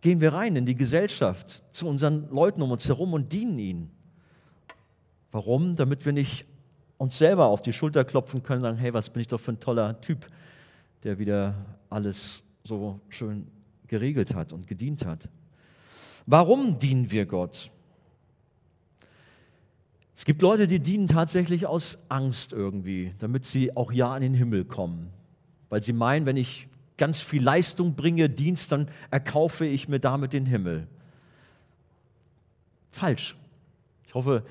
gehen 0.00 0.20
wir 0.20 0.32
rein 0.32 0.56
in 0.56 0.66
die 0.66 0.76
Gesellschaft, 0.76 1.62
zu 1.72 1.86
unseren 1.86 2.28
Leuten 2.30 2.62
um 2.62 2.70
uns 2.70 2.88
herum 2.88 3.12
und 3.14 3.32
dienen 3.32 3.58
ihnen. 3.58 3.93
Warum? 5.34 5.74
Damit 5.74 6.04
wir 6.04 6.12
nicht 6.12 6.46
uns 6.96 7.18
selber 7.18 7.46
auf 7.46 7.60
die 7.60 7.72
Schulter 7.72 8.04
klopfen 8.04 8.44
können 8.44 8.58
und 8.58 8.70
sagen, 8.70 8.78
hey, 8.78 8.94
was 8.94 9.10
bin 9.10 9.20
ich 9.20 9.26
doch 9.26 9.40
für 9.40 9.50
ein 9.50 9.58
toller 9.58 10.00
Typ, 10.00 10.28
der 11.02 11.18
wieder 11.18 11.56
alles 11.90 12.44
so 12.62 13.00
schön 13.08 13.48
geregelt 13.88 14.32
hat 14.36 14.52
und 14.52 14.68
gedient 14.68 15.04
hat. 15.04 15.28
Warum 16.24 16.78
dienen 16.78 17.10
wir 17.10 17.26
Gott? 17.26 17.72
Es 20.14 20.24
gibt 20.24 20.40
Leute, 20.40 20.68
die 20.68 20.78
dienen 20.78 21.08
tatsächlich 21.08 21.66
aus 21.66 21.98
Angst 22.08 22.52
irgendwie, 22.52 23.12
damit 23.18 23.44
sie 23.44 23.76
auch 23.76 23.90
ja 23.90 24.14
in 24.16 24.22
den 24.22 24.34
Himmel 24.34 24.64
kommen. 24.64 25.10
Weil 25.68 25.82
sie 25.82 25.92
meinen, 25.92 26.26
wenn 26.26 26.36
ich 26.36 26.68
ganz 26.96 27.20
viel 27.22 27.42
Leistung 27.42 27.96
bringe, 27.96 28.30
Dienst, 28.30 28.70
dann 28.70 28.86
erkaufe 29.10 29.66
ich 29.66 29.88
mir 29.88 29.98
damit 29.98 30.32
den 30.32 30.46
Himmel. 30.46 30.86
Falsch. 32.92 33.36
Ich 34.06 34.14
hoffe, 34.14 34.44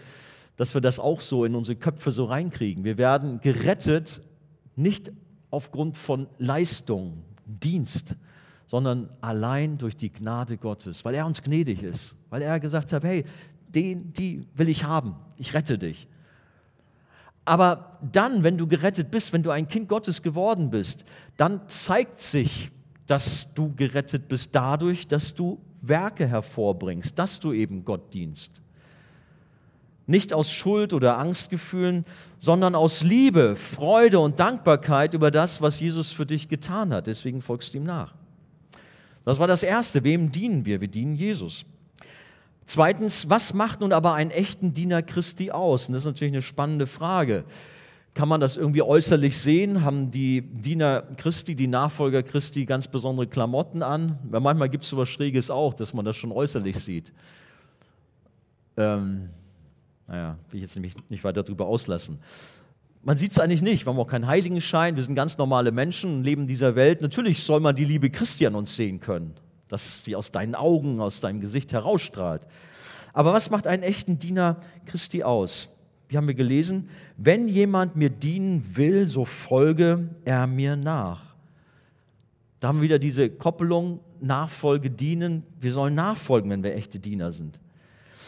dass 0.56 0.74
wir 0.74 0.82
das 0.82 1.00
auch 1.00 1.22
so 1.22 1.46
in 1.46 1.56
unsere 1.56 1.76
Köpfe 1.76 2.12
so 2.12 2.26
reinkriegen. 2.26 2.84
Wir 2.84 2.98
werden 2.98 3.40
gerettet 3.40 4.22
nicht 4.76 5.12
aufgrund 5.50 5.98
von 5.98 6.28
Leistung, 6.38 7.24
Dienst, 7.46 8.16
sondern 8.66 9.10
allein 9.22 9.78
durch 9.78 9.96
die 9.96 10.12
Gnade 10.12 10.58
Gottes, 10.58 11.04
weil 11.06 11.14
er 11.16 11.26
uns 11.26 11.42
gnädig 11.42 11.84
ist, 11.84 12.16
weil 12.30 12.42
er 12.42 12.60
gesagt 12.60 12.94
hat, 12.94 13.04
hey, 13.04 13.26
den, 13.68 14.14
die 14.14 14.48
will 14.56 14.70
ich 14.70 14.84
haben, 14.84 15.16
ich 15.38 15.54
rette 15.54 15.78
dich. 15.78 16.08
Aber 17.46 18.00
dann, 18.02 18.44
wenn 18.44 18.58
du 18.58 18.68
gerettet 18.68 19.12
bist, 19.12 19.34
wenn 19.34 19.44
du 19.44 19.52
ein 19.52 19.68
Kind 19.68 19.90
Gottes 19.90 20.22
geworden 20.22 20.70
bist, 20.70 21.04
dann 21.36 21.68
zeigt 21.68 22.20
sich, 22.20 22.72
dass 23.06 23.54
du 23.54 23.74
gerettet 23.76 24.28
bist 24.30 24.56
dadurch, 24.56 25.08
dass 25.08 25.36
du 25.36 25.60
Werke 25.82 26.26
hervorbringst, 26.26 27.20
dass 27.20 27.40
du 27.40 27.52
eben 27.52 27.84
Gott 27.84 28.14
dienst. 28.14 28.63
Nicht 30.06 30.34
aus 30.34 30.52
Schuld 30.52 30.94
oder 30.94 31.18
Angstgefühlen, 31.18 32.06
sondern 32.40 32.76
aus 32.76 33.04
Liebe, 33.04 33.56
Freude 33.56 34.20
und 34.20 34.40
Dankbarkeit 34.40 35.14
über 35.14 35.32
das, 35.32 35.62
was 35.62 35.80
Jesus 35.80 36.12
für 36.12 36.26
dich 36.26 36.50
getan 36.50 36.94
hat. 36.94 37.08
Deswegen 37.08 37.42
folgst 37.42 37.74
du 37.74 37.78
ihm 37.78 37.86
nach. 37.86 38.14
Das 39.24 39.40
war 39.40 39.48
das 39.48 39.64
Erste. 39.64 40.04
Wem 40.04 40.32
dienen 40.32 40.66
wir? 40.66 40.82
Wir 40.82 40.90
dienen 40.90 41.16
Jesus. 41.16 41.66
Zweitens, 42.66 43.30
was 43.30 43.54
macht 43.54 43.82
nun 43.82 43.94
aber 43.94 44.14
einen 44.14 44.32
echten 44.32 44.74
Diener 44.74 45.02
Christi 45.02 45.52
aus? 45.52 45.88
Und 45.88 45.94
das 45.94 46.04
ist 46.04 46.08
natürlich 46.08 46.34
eine 46.34 46.42
spannende 46.42 46.88
Frage. 46.88 47.46
Kann 48.14 48.28
man 48.28 48.40
das 48.40 48.58
irgendwie 48.58 48.82
äußerlich 48.82 49.38
sehen? 49.38 49.84
Haben 49.84 50.12
die 50.12 50.42
Diener 50.42 51.02
Christi, 51.18 51.56
die 51.56 51.68
Nachfolger 51.68 52.22
Christi 52.22 52.66
ganz 52.66 52.88
besondere 52.88 53.28
Klamotten 53.28 53.82
an? 53.82 54.20
Weil 54.30 54.40
manchmal 54.40 54.70
gibt 54.70 54.84
es 54.84 54.92
so 54.92 54.98
etwas 54.98 55.10
Schräges 55.10 55.50
auch, 55.50 55.74
dass 55.74 55.94
man 55.94 56.06
das 56.06 56.16
schon 56.16 56.32
äußerlich 56.32 56.78
sieht. 56.78 57.12
Ähm, 58.78 59.30
naja, 60.08 60.38
will 60.50 60.58
ich 60.58 60.62
jetzt 60.62 60.76
nämlich 60.76 60.94
nicht 61.10 61.24
weiter 61.24 61.44
darüber 61.44 61.66
auslassen. 61.66 62.20
Man 63.04 63.18
sieht 63.18 63.32
es 63.32 63.40
eigentlich 63.40 63.62
nicht. 63.62 63.86
Wir 63.86 63.92
haben 63.92 64.00
auch 64.00 64.08
keinen 64.08 64.28
Heiligenschein. 64.28 64.96
Wir 64.96 65.04
sind 65.04 65.16
ganz 65.16 65.38
normale 65.38 65.72
Menschen, 65.72 66.24
leben 66.24 66.48
dieser 66.48 66.76
Welt. 66.76 67.02
Natürlich 67.02 67.44
soll 67.44 67.60
man 67.60 67.76
die 67.76 67.86
Liebe 67.86 68.10
Christi 68.10 68.48
an 68.48 68.56
uns 68.56 68.76
sehen 68.76 69.00
können 69.00 69.34
dass 69.74 70.04
sie 70.04 70.16
aus 70.16 70.32
deinen 70.32 70.54
Augen, 70.54 71.02
aus 71.02 71.20
deinem 71.20 71.42
Gesicht 71.42 71.74
herausstrahlt. 71.74 72.44
Aber 73.12 73.34
was 73.34 73.50
macht 73.50 73.66
einen 73.66 73.82
echten 73.82 74.20
Diener 74.20 74.58
Christi 74.86 75.24
aus? 75.24 75.68
Wie 76.08 76.16
haben 76.16 76.28
wir 76.28 76.36
gelesen? 76.36 76.90
Wenn 77.18 77.48
jemand 77.48 77.96
mir 77.96 78.12
dienen 78.12 78.78
will, 78.78 79.08
so 79.08 79.26
folge 79.26 80.10
er 80.26 80.46
mir 80.46 80.76
nach. 80.76 81.36
Da 82.60 82.68
haben 82.68 82.78
wir 82.78 82.84
wieder 82.84 83.00
diese 83.00 83.32
Koppelung, 83.32 84.00
Nachfolge, 84.22 84.92
dienen. 84.92 85.42
Wir 85.60 85.74
sollen 85.74 85.96
nachfolgen, 85.96 86.52
wenn 86.52 86.64
wir 86.64 86.76
echte 86.76 87.00
Diener 87.00 87.32
sind. 87.32 87.60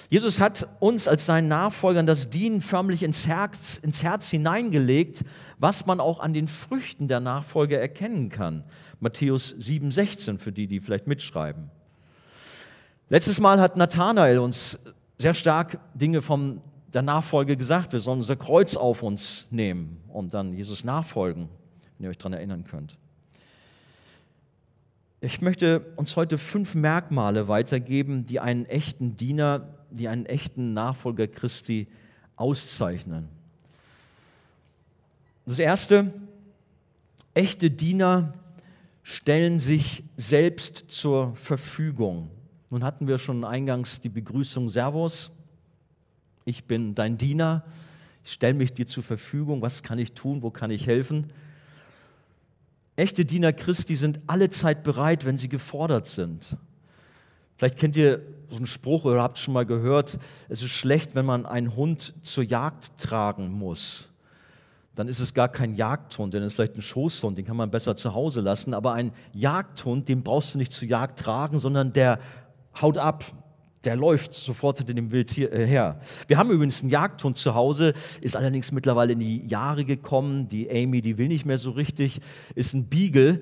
Jesus 0.10 0.40
hat 0.40 0.68
uns 0.80 1.08
als 1.08 1.26
seinen 1.26 1.48
Nachfolgern 1.48 2.06
das 2.06 2.30
Dienen 2.30 2.62
förmlich 2.62 3.02
ins 3.04 3.28
Herz, 3.28 3.78
ins 3.78 4.04
Herz 4.04 4.30
hineingelegt, 4.30 5.24
was 5.58 5.86
man 5.86 6.00
auch 6.00 6.20
an 6.20 6.34
den 6.34 6.48
Früchten 6.48 7.08
der 7.08 7.20
Nachfolge 7.20 7.78
erkennen 7.78 8.30
kann. 8.30 8.64
Matthäus 9.00 9.56
7,16 9.56 10.38
für 10.38 10.52
die, 10.52 10.68
die 10.68 10.80
vielleicht 10.80 11.08
mitschreiben. 11.08 11.70
Letztes 13.10 13.40
Mal 13.40 13.60
hat 13.60 13.78
Nathanael 13.78 14.40
uns 14.40 14.80
sehr 15.18 15.34
stark 15.34 15.80
Dinge 15.94 16.22
von 16.22 16.62
der 16.94 17.02
Nachfolge 17.02 17.58
gesagt. 17.58 17.94
Wir 17.94 18.00
sollen 18.00 18.20
unser 18.20 18.36
Kreuz 18.36 18.76
auf 18.76 19.04
uns 19.04 19.48
nehmen 19.50 20.02
und 20.08 20.34
dann 20.34 20.54
Jesus 20.54 20.84
nachfolgen, 20.84 21.50
wenn 21.98 22.06
ihr 22.06 22.10
euch 22.10 22.18
daran 22.18 22.34
erinnern 22.34 22.64
könnt. 22.64 22.98
Ich 25.26 25.42
möchte 25.42 25.80
uns 25.96 26.16
heute 26.18 26.38
fünf 26.38 26.76
Merkmale 26.76 27.48
weitergeben, 27.48 28.28
die 28.28 28.40
einen 28.40 28.68
echten 28.68 29.18
Diener, 29.18 29.68
die 29.90 30.08
einen 30.08 30.28
echten 30.28 30.76
Nachfolger 30.76 31.26
Christi 31.28 31.88
auszeichnen. 32.36 33.28
Das 35.48 35.58
erste, 35.58 36.14
echte 37.34 37.72
Diener 37.72 38.36
stellen 39.02 39.58
sich 39.58 40.04
selbst 40.16 40.86
zur 40.90 41.36
Verfügung. 41.36 42.30
Nun 42.70 42.84
hatten 42.84 43.08
wir 43.08 43.18
schon 43.18 43.44
eingangs 43.46 44.02
die 44.02 44.10
Begrüßung 44.10 44.70
Servus. 44.70 45.32
Ich 46.46 46.66
bin 46.66 46.94
dein 46.94 47.18
Diener. 47.18 47.66
Ich 48.24 48.34
stelle 48.34 48.54
mich 48.54 48.74
dir 48.74 48.86
zur 48.86 49.02
Verfügung. 49.02 49.64
Was 49.64 49.82
kann 49.82 49.98
ich 49.98 50.14
tun? 50.14 50.44
Wo 50.44 50.52
kann 50.52 50.70
ich 50.70 50.86
helfen? 50.86 51.32
Echte 52.96 53.26
Diener 53.26 53.54
Christi 53.54 53.96
sind 53.96 54.20
alle 54.28 54.50
Zeit 54.50 54.84
bereit, 54.84 55.26
wenn 55.26 55.38
sie 55.38 55.50
gefordert 55.50 56.08
sind. 56.08 56.58
Vielleicht 57.58 57.78
kennt 57.78 57.96
ihr 57.96 58.22
so 58.50 58.58
einen 58.58 58.68
Spruch 58.68 59.06
oder 59.06 59.22
habt 59.22 59.38
schon 59.38 59.54
mal 59.54 59.66
gehört, 59.66 60.20
es 60.50 60.62
ist 60.62 60.72
schlecht, 60.72 61.16
wenn 61.16 61.26
man 61.26 61.46
einen 61.46 61.76
Hund 61.76 62.14
zur 62.22 62.44
Jagd 62.44 62.98
tragen 62.98 63.52
muss 63.52 64.10
dann 64.96 65.10
ist 65.10 65.20
es 65.20 65.34
gar 65.34 65.50
kein 65.50 65.76
Jagdhund, 65.76 66.34
denn 66.34 66.42
es 66.42 66.48
ist 66.48 66.56
vielleicht 66.56 66.78
ein 66.78 66.82
Schoßhund, 66.82 67.38
den 67.38 67.46
kann 67.46 67.58
man 67.58 67.70
besser 67.70 67.96
zu 67.96 68.14
Hause 68.14 68.42
lassen. 68.42 68.74
Aber 68.74 68.94
ein 68.94 69.12
Jagdhund, 69.34 70.08
den 70.08 70.24
brauchst 70.24 70.56
du 70.56 70.58
nicht 70.58 70.72
zur 70.72 70.88
Jagd 70.88 71.20
tragen, 71.20 71.60
sondern 71.60 71.94
der 71.94 72.20
haut 72.82 72.98
ab, 72.98 73.26
der 73.86 73.96
läuft 73.96 74.34
sofort 74.34 74.78
hinter 74.78 74.94
dem 74.94 75.12
Wild 75.12 75.38
äh, 75.38 75.68
her. 75.68 76.00
Wir 76.28 76.38
haben 76.38 76.52
übrigens 76.52 76.82
einen 76.82 76.90
Jagdhund 76.90 77.38
zu 77.38 77.56
Hause, 77.56 77.94
ist 78.22 78.36
allerdings 78.36 78.72
mittlerweile 78.72 79.14
in 79.14 79.20
die 79.20 79.48
Jahre 79.48 79.86
gekommen. 79.86 80.48
Die 80.48 80.70
Amy, 80.70 81.02
die 81.02 81.18
will 81.18 81.28
nicht 81.28 81.46
mehr 81.46 81.58
so 81.58 81.72
richtig, 81.72 82.22
ist 82.56 82.74
ein 82.74 82.86
Beagle. 82.86 83.42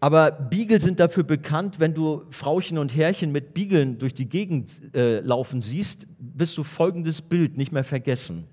Aber 0.00 0.32
Beagle 0.32 0.80
sind 0.80 1.00
dafür 1.00 1.24
bekannt, 1.24 1.80
wenn 1.80 1.94
du 1.94 2.24
Frauchen 2.30 2.76
und 2.76 2.94
Herrchen 2.94 3.32
mit 3.32 3.54
Beaglen 3.54 3.98
durch 3.98 4.12
die 4.12 4.28
Gegend 4.28 4.94
äh, 4.94 5.20
laufen 5.20 5.62
siehst, 5.62 6.06
wirst 6.18 6.58
du 6.58 6.62
folgendes 6.62 7.22
Bild 7.22 7.56
nicht 7.56 7.72
mehr 7.72 7.84
vergessen. 7.84 8.44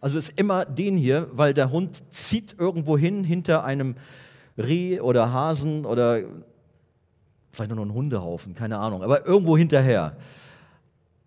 Also 0.00 0.18
ist 0.18 0.34
immer 0.36 0.66
den 0.66 0.96
hier, 0.96 1.28
weil 1.32 1.54
der 1.54 1.70
Hund 1.72 2.12
zieht 2.12 2.54
irgendwo 2.58 2.98
hin 2.98 3.24
hinter 3.24 3.64
einem 3.64 3.96
Reh 4.58 5.00
oder 5.00 5.32
Hasen 5.32 5.86
oder 5.86 6.22
vielleicht 7.54 7.70
nur 7.70 7.76
noch 7.76 7.84
einen 7.84 7.94
Hundehaufen, 7.94 8.54
keine 8.54 8.78
Ahnung, 8.78 9.02
aber 9.02 9.26
irgendwo 9.26 9.56
hinterher. 9.56 10.16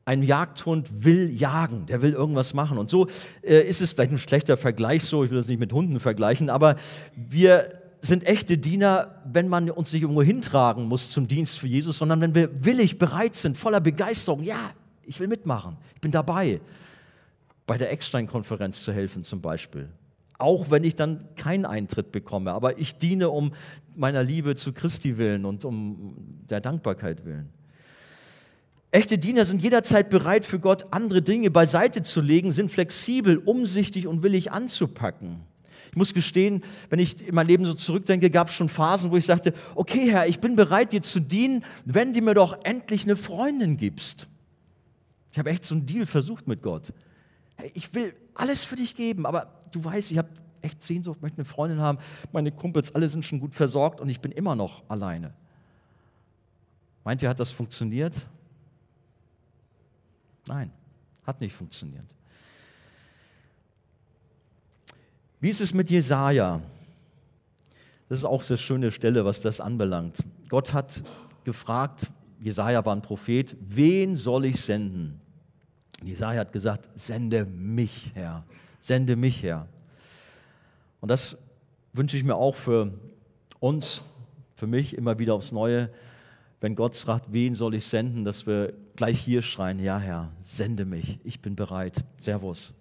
Ein 0.06 0.24
Jagdhund 0.24 1.04
will 1.04 1.30
jagen, 1.30 1.86
der 1.86 2.02
will 2.02 2.14
irgendwas 2.14 2.54
machen. 2.54 2.78
Und 2.78 2.90
so 2.90 3.08
äh, 3.42 3.62
ist 3.62 3.82
es 3.82 3.92
vielleicht 3.92 4.12
ein 4.12 4.18
schlechter 4.18 4.56
Vergleich, 4.56 5.04
so, 5.04 5.24
ich 5.24 5.32
will 5.32 5.38
das 5.38 5.48
nicht 5.48 5.60
mit 5.60 5.74
Hunden 5.74 6.00
vergleichen, 6.00 6.50
aber 6.50 6.78
wir 7.16 7.82
sind 8.00 8.26
echte 8.26 8.58
Diener, 8.58 9.22
wenn 9.26 9.50
man 9.50 9.70
uns 9.70 9.92
nicht 9.92 10.04
irgendwo 10.04 10.22
hintragen 10.22 10.86
muss 10.86 11.10
zum 11.10 11.28
Dienst 11.28 11.60
für 11.60 11.68
Jesus, 11.68 11.98
sondern 11.98 12.22
wenn 12.22 12.36
wir 12.36 12.64
willig 12.64 12.98
bereit 12.98 13.36
sind, 13.36 13.58
voller 13.58 13.82
Begeisterung, 13.82 14.44
ja, 14.44 14.72
ich 15.04 15.20
will 15.20 15.28
mitmachen, 15.28 15.78
ich 15.96 16.02
bin 16.02 16.12
dabei 16.12 16.62
bei 17.66 17.78
der 17.78 17.92
Eckstein-Konferenz 17.92 18.84
zu 18.84 18.94
helfen 18.94 19.24
zum 19.24 19.42
Beispiel. 19.42 19.90
Auch 20.38 20.70
wenn 20.70 20.84
ich 20.84 20.96
dann 20.96 21.26
keinen 21.36 21.66
Eintritt 21.66 22.12
bekomme, 22.12 22.52
aber 22.52 22.78
ich 22.78 22.98
diene 22.98 23.30
um 23.30 23.54
meiner 23.96 24.24
Liebe 24.24 24.56
zu 24.56 24.72
Christi 24.72 25.18
willen 25.18 25.46
und 25.46 25.66
um 25.66 26.16
der 26.50 26.62
Dankbarkeit 26.62 27.26
willen. 27.26 27.50
Echte 28.92 29.18
Diener 29.18 29.44
sind 29.46 29.62
jederzeit 29.62 30.10
bereit, 30.10 30.46
für 30.46 30.60
Gott 30.60 30.86
andere 30.92 31.22
Dinge 31.22 31.52
beiseite 31.52 32.04
zu 32.04 32.22
legen, 32.22 32.52
sind 32.52 32.72
flexibel, 32.72 33.38
umsichtig 33.38 34.08
und 34.08 34.24
willig 34.24 34.52
anzupacken. 34.52 35.42
Ich 35.90 35.96
muss 35.98 36.14
gestehen, 36.14 36.64
wenn 36.90 37.00
ich 37.00 37.28
in 37.28 37.34
mein 37.34 37.48
Leben 37.48 37.66
so 37.66 37.74
zurückdenke, 37.74 38.30
gab 38.30 38.50
es 38.50 38.54
schon 38.54 38.70
Phasen, 38.70 39.12
wo 39.12 39.18
ich 39.18 39.26
sagte, 39.26 39.54
okay 39.76 40.12
Herr, 40.12 40.28
ich 40.28 40.40
bin 40.40 40.56
bereit, 40.56 40.92
dir 40.92 41.02
zu 41.02 41.20
dienen, 41.20 41.64
wenn 41.86 42.14
du 42.14 42.22
mir 42.22 42.36
doch 42.36 42.58
endlich 42.64 43.04
eine 43.04 43.16
Freundin 43.16 43.78
gibst. 43.78 44.28
Ich 45.32 45.40
habe 45.40 45.50
echt 45.50 45.64
so 45.64 45.76
einen 45.76 45.86
Deal 45.86 46.06
versucht 46.06 46.48
mit 46.48 46.62
Gott 46.62 46.94
hey, 47.58 47.72
ich 47.74 47.94
will 47.94 48.16
alles 48.34 48.64
für 48.64 48.76
dich 48.76 48.96
geben, 48.96 49.26
aber 49.26 49.60
du 49.72 49.84
weißt, 49.84 50.12
ich 50.12 50.18
habe 50.18 50.30
echt 50.62 50.82
Sehnsucht, 50.82 51.22
möchte 51.22 51.38
eine 51.38 51.46
Freundin 51.46 51.80
haben, 51.80 52.00
meine 52.32 52.52
Kumpels, 52.52 52.94
alle 52.96 53.10
sind 53.10 53.26
schon 53.26 53.40
gut 53.40 53.54
versorgt 53.54 54.02
und 54.02 54.10
ich 54.10 54.22
bin 54.22 54.32
immer 54.32 54.56
noch 54.56 54.84
alleine. 54.90 55.34
Meint 57.04 57.22
ihr, 57.22 57.30
hat 57.30 57.40
das 57.40 57.52
funktioniert? 57.52 58.26
Nein, 60.48 60.72
hat 61.26 61.42
nicht 61.42 61.54
funktioniert. 61.54 62.06
Wie 65.40 65.50
ist 65.50 65.62
es 65.62 65.74
mit 65.74 65.90
Jesaja? 65.90 66.62
Das 68.10 68.20
ist 68.20 68.26
auch 68.26 68.40
eine 68.40 68.44
sehr 68.44 68.58
schöne 68.58 68.92
Stelle, 68.92 69.26
was 69.26 69.42
das 69.42 69.60
anbelangt. 69.60 70.24
Gott 70.50 70.74
hat 70.74 71.04
gefragt, 71.44 72.08
Jesaja 72.40 72.86
war 72.86 72.96
ein 72.96 73.02
Prophet, 73.02 73.56
wen 73.60 74.16
soll 74.16 74.46
ich 74.46 74.62
senden? 74.62 75.20
Jesaja 76.04 76.40
hat 76.42 76.52
gesagt: 76.52 76.90
Sende 76.96 77.46
mich 77.46 78.12
her, 78.14 78.44
sende 78.82 79.16
mich 79.16 79.42
her. 79.44 79.68
Und 81.00 81.10
das 81.10 81.38
wünsche 81.94 82.18
ich 82.18 82.24
mir 82.24 82.36
auch 82.36 82.56
für 82.56 82.92
uns, 83.60 84.04
für 84.56 84.68
mich 84.68 84.96
immer 84.96 85.20
wieder 85.20 85.34
aufs 85.34 85.52
Neue, 85.52 85.90
wenn 86.60 86.76
Gott 86.76 86.96
fragt, 86.96 87.32
wen 87.32 87.54
soll 87.54 87.76
ich 87.76 87.86
senden, 87.86 88.26
dass 88.26 88.48
wir 88.48 88.74
gleich 88.96 89.20
hier 89.20 89.42
schreien, 89.42 89.80
ja 89.80 90.00
Herr, 90.00 90.32
sende 90.42 90.86
mich, 90.86 91.20
ich 91.24 91.40
bin 91.40 91.56
bereit, 91.56 92.04
Servus, 92.20 92.74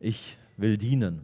ich 0.00 0.38
will 0.56 0.78
dienen. 0.78 1.20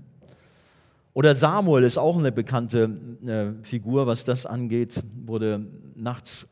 Oder 1.14 1.34
Samuel 1.34 1.84
ist 1.84 1.96
auch 1.96 2.18
eine 2.18 2.32
bekannte 2.32 2.90
äh, 3.24 3.64
Figur, 3.64 4.06
was 4.06 4.24
das 4.24 4.46
angeht, 4.46 5.02
wurde 5.24 5.64
nachts 5.94 6.48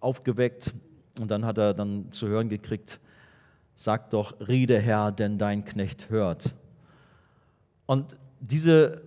aufgeweckt 0.00 0.72
und 1.20 1.30
dann 1.30 1.44
hat 1.44 1.58
er 1.58 1.74
dann 1.74 2.10
zu 2.12 2.28
hören 2.28 2.48
gekriegt, 2.48 3.00
sag 3.80 4.10
doch, 4.10 4.34
rede 4.48 4.80
Herr, 4.80 5.12
denn 5.12 5.38
dein 5.38 5.64
Knecht 5.64 6.10
hört. 6.10 6.56
Und 7.86 8.16
diese 8.40 9.02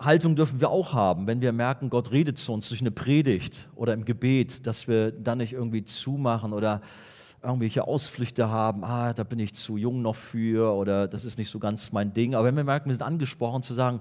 Haltung 0.00 0.34
dürfen 0.34 0.60
wir 0.60 0.68
auch 0.68 0.94
haben, 0.94 1.28
wenn 1.28 1.40
wir 1.40 1.52
merken, 1.52 1.90
Gott 1.90 2.10
redet 2.10 2.36
zu 2.36 2.52
uns 2.52 2.68
durch 2.68 2.80
eine 2.80 2.90
Predigt 2.90 3.68
oder 3.76 3.94
im 3.94 4.04
Gebet, 4.04 4.66
dass 4.66 4.88
wir 4.88 5.12
dann 5.12 5.38
nicht 5.38 5.52
irgendwie 5.52 5.84
zumachen 5.84 6.52
oder 6.52 6.82
irgendwelche 7.40 7.86
Ausflüchte 7.86 8.48
haben, 8.48 8.82
ah, 8.82 9.12
da 9.12 9.22
bin 9.22 9.38
ich 9.38 9.54
zu 9.54 9.76
jung 9.76 10.02
noch 10.02 10.16
für 10.16 10.74
oder 10.74 11.06
das 11.06 11.24
ist 11.24 11.38
nicht 11.38 11.48
so 11.48 11.60
ganz 11.60 11.92
mein 11.92 12.12
Ding. 12.12 12.34
Aber 12.34 12.46
wenn 12.48 12.56
wir 12.56 12.64
merken, 12.64 12.88
wir 12.88 12.96
sind 12.96 13.06
angesprochen 13.06 13.62
zu 13.62 13.74
sagen, 13.74 14.00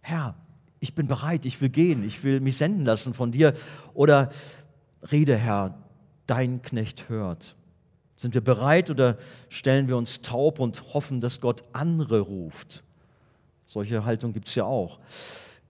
Herr, 0.00 0.36
ich 0.80 0.94
bin 0.94 1.06
bereit, 1.06 1.44
ich 1.44 1.60
will 1.60 1.68
gehen, 1.68 2.02
ich 2.02 2.24
will 2.24 2.40
mich 2.40 2.56
senden 2.56 2.86
lassen 2.86 3.12
von 3.12 3.30
dir 3.30 3.52
oder 3.92 4.30
rede, 5.12 5.36
Herr, 5.36 5.74
dein 6.26 6.62
Knecht 6.62 7.10
hört. 7.10 7.56
Sind 8.16 8.34
wir 8.34 8.40
bereit 8.40 8.90
oder 8.90 9.18
stellen 9.48 9.88
wir 9.88 9.96
uns 9.96 10.22
taub 10.22 10.60
und 10.60 10.94
hoffen, 10.94 11.20
dass 11.20 11.40
Gott 11.40 11.64
andere 11.72 12.20
ruft? 12.20 12.84
Solche 13.66 14.04
Haltung 14.04 14.32
gibt 14.32 14.48
es 14.48 14.54
ja 14.54 14.64
auch. 14.64 15.00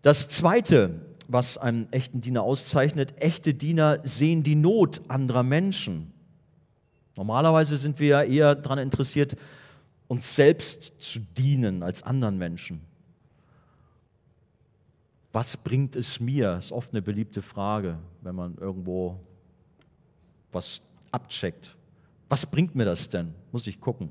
Das 0.03 0.29
Zweite, 0.29 1.01
was 1.29 1.57
einen 1.57 1.91
echten 1.93 2.21
Diener 2.21 2.43
auszeichnet, 2.43 3.15
echte 3.17 3.55
Diener 3.55 4.01
sehen 4.03 4.43
die 4.43 4.57
Not 4.57 5.01
anderer 5.09 5.43
Menschen. 5.43 6.13
Normalerweise 7.17 7.79
sind 7.79 7.99
wir 7.99 8.09
ja 8.09 8.23
eher 8.23 8.55
daran 8.55 8.79
interessiert, 8.79 9.37
uns 10.09 10.37
selbst 10.37 11.01
zu 11.01 11.21
dienen 11.21 11.83
als 11.83 12.03
anderen 12.03 12.37
Menschen. 12.37 12.83
Was 15.33 15.57
bringt 15.57 15.97
es 15.97 16.21
mir? 16.21 16.59
Ist 16.59 16.73
oft 16.73 16.93
eine 16.93 17.03
beliebte 17.03 17.43
Frage, 17.43 17.99
wenn 18.21 18.35
man 18.35 18.57
irgendwo 18.59 19.19
was 20.53 20.83
abcheckt. 21.11 21.75
Was 22.35 22.47
bringt 22.47 22.75
mir 22.75 22.85
das 22.85 23.09
denn? 23.09 23.33
Muss 23.53 23.69
ich 23.69 23.81
gucken. 23.81 24.11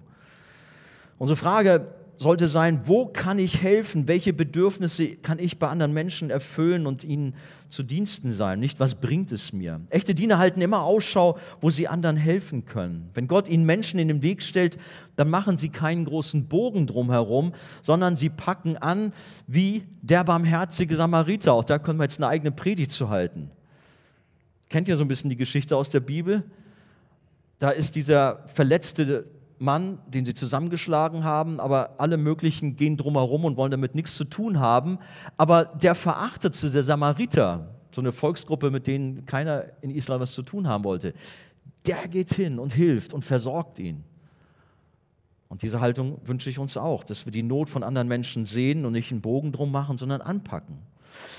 Unsere 1.17 1.35
Frage 1.35 1.93
sollte 2.15 2.47
sein, 2.47 2.83
wo 2.85 3.05
kann 3.05 3.37
ich 3.37 3.61
helfen? 3.61 4.07
Welche 4.07 4.31
Bedürfnisse 4.31 5.17
kann 5.17 5.39
ich 5.39 5.59
bei 5.59 5.67
anderen 5.67 5.91
Menschen 5.91 6.29
erfüllen 6.29 6.87
und 6.87 7.03
ihnen 7.03 7.35
zu 7.67 7.83
Diensten 7.83 8.31
sein? 8.31 8.61
Nicht, 8.61 8.79
was 8.79 8.95
bringt 8.95 9.33
es 9.33 9.51
mir? 9.51 9.81
Echte 9.89 10.15
Diener 10.15 10.37
halten 10.37 10.61
immer 10.61 10.83
Ausschau, 10.83 11.37
wo 11.59 11.69
sie 11.69 11.89
anderen 11.89 12.15
helfen 12.15 12.63
können. 12.63 13.09
Wenn 13.13 13.27
Gott 13.27 13.49
ihnen 13.49 13.65
Menschen 13.65 13.99
in 13.99 14.07
den 14.07 14.21
Weg 14.21 14.41
stellt, 14.41 14.77
dann 15.17 15.29
machen 15.29 15.57
sie 15.57 15.67
keinen 15.67 16.05
großen 16.05 16.47
Bogen 16.47 16.87
drumherum, 16.87 17.51
sondern 17.81 18.15
sie 18.15 18.29
packen 18.29 18.77
an 18.77 19.11
wie 19.47 19.83
der 20.01 20.23
barmherzige 20.23 20.95
Samariter. 20.95 21.51
Auch 21.51 21.65
da 21.65 21.77
können 21.77 21.99
wir 21.99 22.05
jetzt 22.05 22.19
eine 22.19 22.29
eigene 22.29 22.53
Predigt 22.53 22.91
zu 22.91 23.09
halten. 23.09 23.51
Kennt 24.69 24.87
ihr 24.87 24.95
so 24.95 25.03
ein 25.03 25.09
bisschen 25.09 25.29
die 25.29 25.35
Geschichte 25.35 25.75
aus 25.75 25.89
der 25.89 25.99
Bibel? 25.99 26.45
Da 27.63 27.69
ist 27.69 27.95
dieser 27.95 28.43
verletzte 28.47 29.25
Mann, 29.57 29.99
den 30.09 30.25
sie 30.25 30.33
zusammengeschlagen 30.33 31.23
haben, 31.23 31.61
aber 31.61 31.95
alle 31.97 32.17
möglichen 32.17 32.75
gehen 32.75 32.97
drumherum 32.97 33.45
und 33.45 33.55
wollen 33.55 33.71
damit 33.71 33.95
nichts 33.95 34.17
zu 34.17 34.25
tun 34.25 34.59
haben. 34.59 34.99
Aber 35.37 35.63
der 35.63 35.95
Verachtete, 35.95 36.71
der 36.71 36.83
Samariter, 36.83 37.73
so 37.91 38.01
eine 38.01 38.11
Volksgruppe, 38.11 38.69
mit 38.69 38.85
denen 38.85 39.25
keiner 39.25 39.63
in 39.79 39.91
Israel 39.91 40.19
was 40.19 40.33
zu 40.33 40.41
tun 40.41 40.67
haben 40.67 40.83
wollte, 40.83 41.13
der 41.85 42.09
geht 42.09 42.33
hin 42.33 42.59
und 42.59 42.73
hilft 42.73 43.13
und 43.13 43.23
versorgt 43.23 43.79
ihn. 43.79 44.03
Und 45.47 45.61
diese 45.61 45.79
Haltung 45.79 46.19
wünsche 46.25 46.49
ich 46.49 46.59
uns 46.59 46.75
auch, 46.75 47.05
dass 47.05 47.23
wir 47.23 47.31
die 47.31 47.43
Not 47.43 47.69
von 47.69 47.83
anderen 47.83 48.09
Menschen 48.09 48.43
sehen 48.43 48.83
und 48.83 48.91
nicht 48.91 49.09
einen 49.13 49.21
Bogen 49.21 49.53
drum 49.53 49.71
machen, 49.71 49.95
sondern 49.95 50.19
anpacken. 50.19 50.79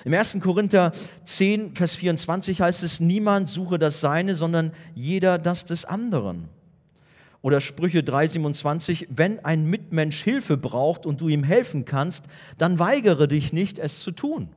Im 0.04 0.12
1. 0.12 0.38
Korinther 0.40 0.92
10, 1.24 1.74
Vers 1.74 1.96
24 1.96 2.60
heißt 2.60 2.82
es, 2.82 3.00
niemand 3.00 3.48
suche 3.48 3.78
das 3.78 4.00
Seine, 4.00 4.34
sondern 4.34 4.72
jeder 4.94 5.38
das 5.38 5.64
des 5.64 5.84
anderen. 5.84 6.48
Oder 7.40 7.60
Sprüche 7.60 8.02
3:27, 8.02 9.08
wenn 9.10 9.44
ein 9.44 9.66
Mitmensch 9.66 10.22
Hilfe 10.22 10.56
braucht 10.56 11.04
und 11.04 11.20
du 11.20 11.28
ihm 11.28 11.44
helfen 11.44 11.84
kannst, 11.84 12.24
dann 12.56 12.78
weigere 12.78 13.28
dich 13.28 13.52
nicht, 13.52 13.78
es 13.78 14.00
zu 14.00 14.12
tun. 14.12 14.48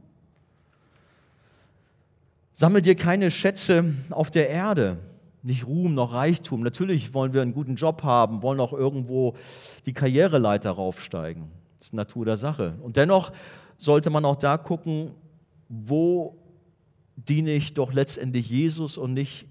Sammel 2.54 2.82
dir 2.82 2.96
keine 2.96 3.30
Schätze 3.30 3.94
auf 4.10 4.32
der 4.32 4.50
Erde, 4.50 4.98
nicht 5.44 5.68
Ruhm 5.68 5.94
noch 5.94 6.14
Reichtum. 6.14 6.64
Natürlich 6.64 7.14
wollen 7.14 7.34
wir 7.34 7.42
einen 7.42 7.54
guten 7.54 7.76
Job 7.76 8.04
haben, 8.04 8.42
wollen 8.42 8.60
auch 8.60 8.74
irgendwo 8.74 9.36
die 9.86 9.94
Karriereleiter 9.94 10.72
raufsteigen. 10.72 11.52
Das 11.80 11.90
ist 11.90 11.94
Natur 11.94 12.26
der 12.26 12.38
Sache. 12.38 12.76
Und 12.82 12.98
dennoch 12.98 13.32
sollte 13.78 14.10
man 14.10 14.26
auch 14.26 14.36
da 14.36 14.58
gucken, 14.58 15.12
wo 15.70 16.38
diene 17.16 17.52
ich 17.52 17.74
doch 17.74 17.94
letztendlich 17.94 18.50
Jesus 18.50 18.98
und 18.98 19.14
nicht 19.14 19.48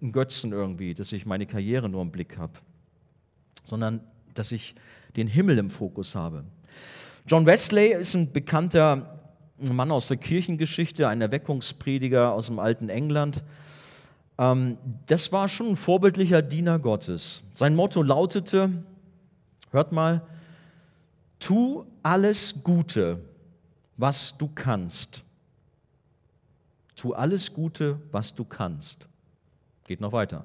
einen 0.00 0.12
Götzen 0.12 0.52
irgendwie, 0.52 0.94
dass 0.94 1.12
ich 1.12 1.26
meine 1.26 1.46
Karriere 1.46 1.88
nur 1.88 2.02
im 2.02 2.10
Blick 2.10 2.38
habe, 2.38 2.52
sondern 3.64 4.00
dass 4.34 4.52
ich 4.52 4.74
den 5.16 5.26
Himmel 5.26 5.58
im 5.58 5.70
Fokus 5.70 6.14
habe. 6.14 6.44
John 7.26 7.46
Wesley 7.46 7.92
ist 7.92 8.14
ein 8.14 8.32
bekannter 8.32 9.20
Mann 9.58 9.90
aus 9.90 10.08
der 10.08 10.16
Kirchengeschichte, 10.16 11.08
ein 11.08 11.20
Erweckungsprediger 11.20 12.32
aus 12.32 12.46
dem 12.46 12.58
alten 12.58 12.88
England. 12.88 13.42
Ähm, 14.36 14.78
das 15.06 15.32
war 15.32 15.48
schon 15.48 15.68
ein 15.68 15.76
vorbildlicher 15.76 16.42
Diener 16.42 16.78
Gottes. 16.78 17.44
Sein 17.54 17.74
Motto 17.76 18.02
lautete, 18.02 18.84
hört 19.70 19.92
mal, 19.92 20.22
tu 21.38 21.86
alles 22.04 22.54
Gute, 22.62 23.18
was 23.96 24.36
du 24.36 24.48
kannst. 24.54 25.24
Tu 26.94 27.12
alles 27.14 27.52
Gute, 27.52 27.98
was 28.12 28.34
du 28.34 28.44
kannst. 28.44 29.08
Geht 29.84 30.00
noch 30.00 30.12
weiter. 30.12 30.44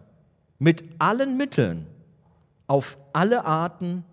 Mit 0.58 0.84
allen 1.00 1.38
Mitteln, 1.38 1.86
auf 2.66 2.98
alle 3.14 3.46
Arten, 3.46 4.04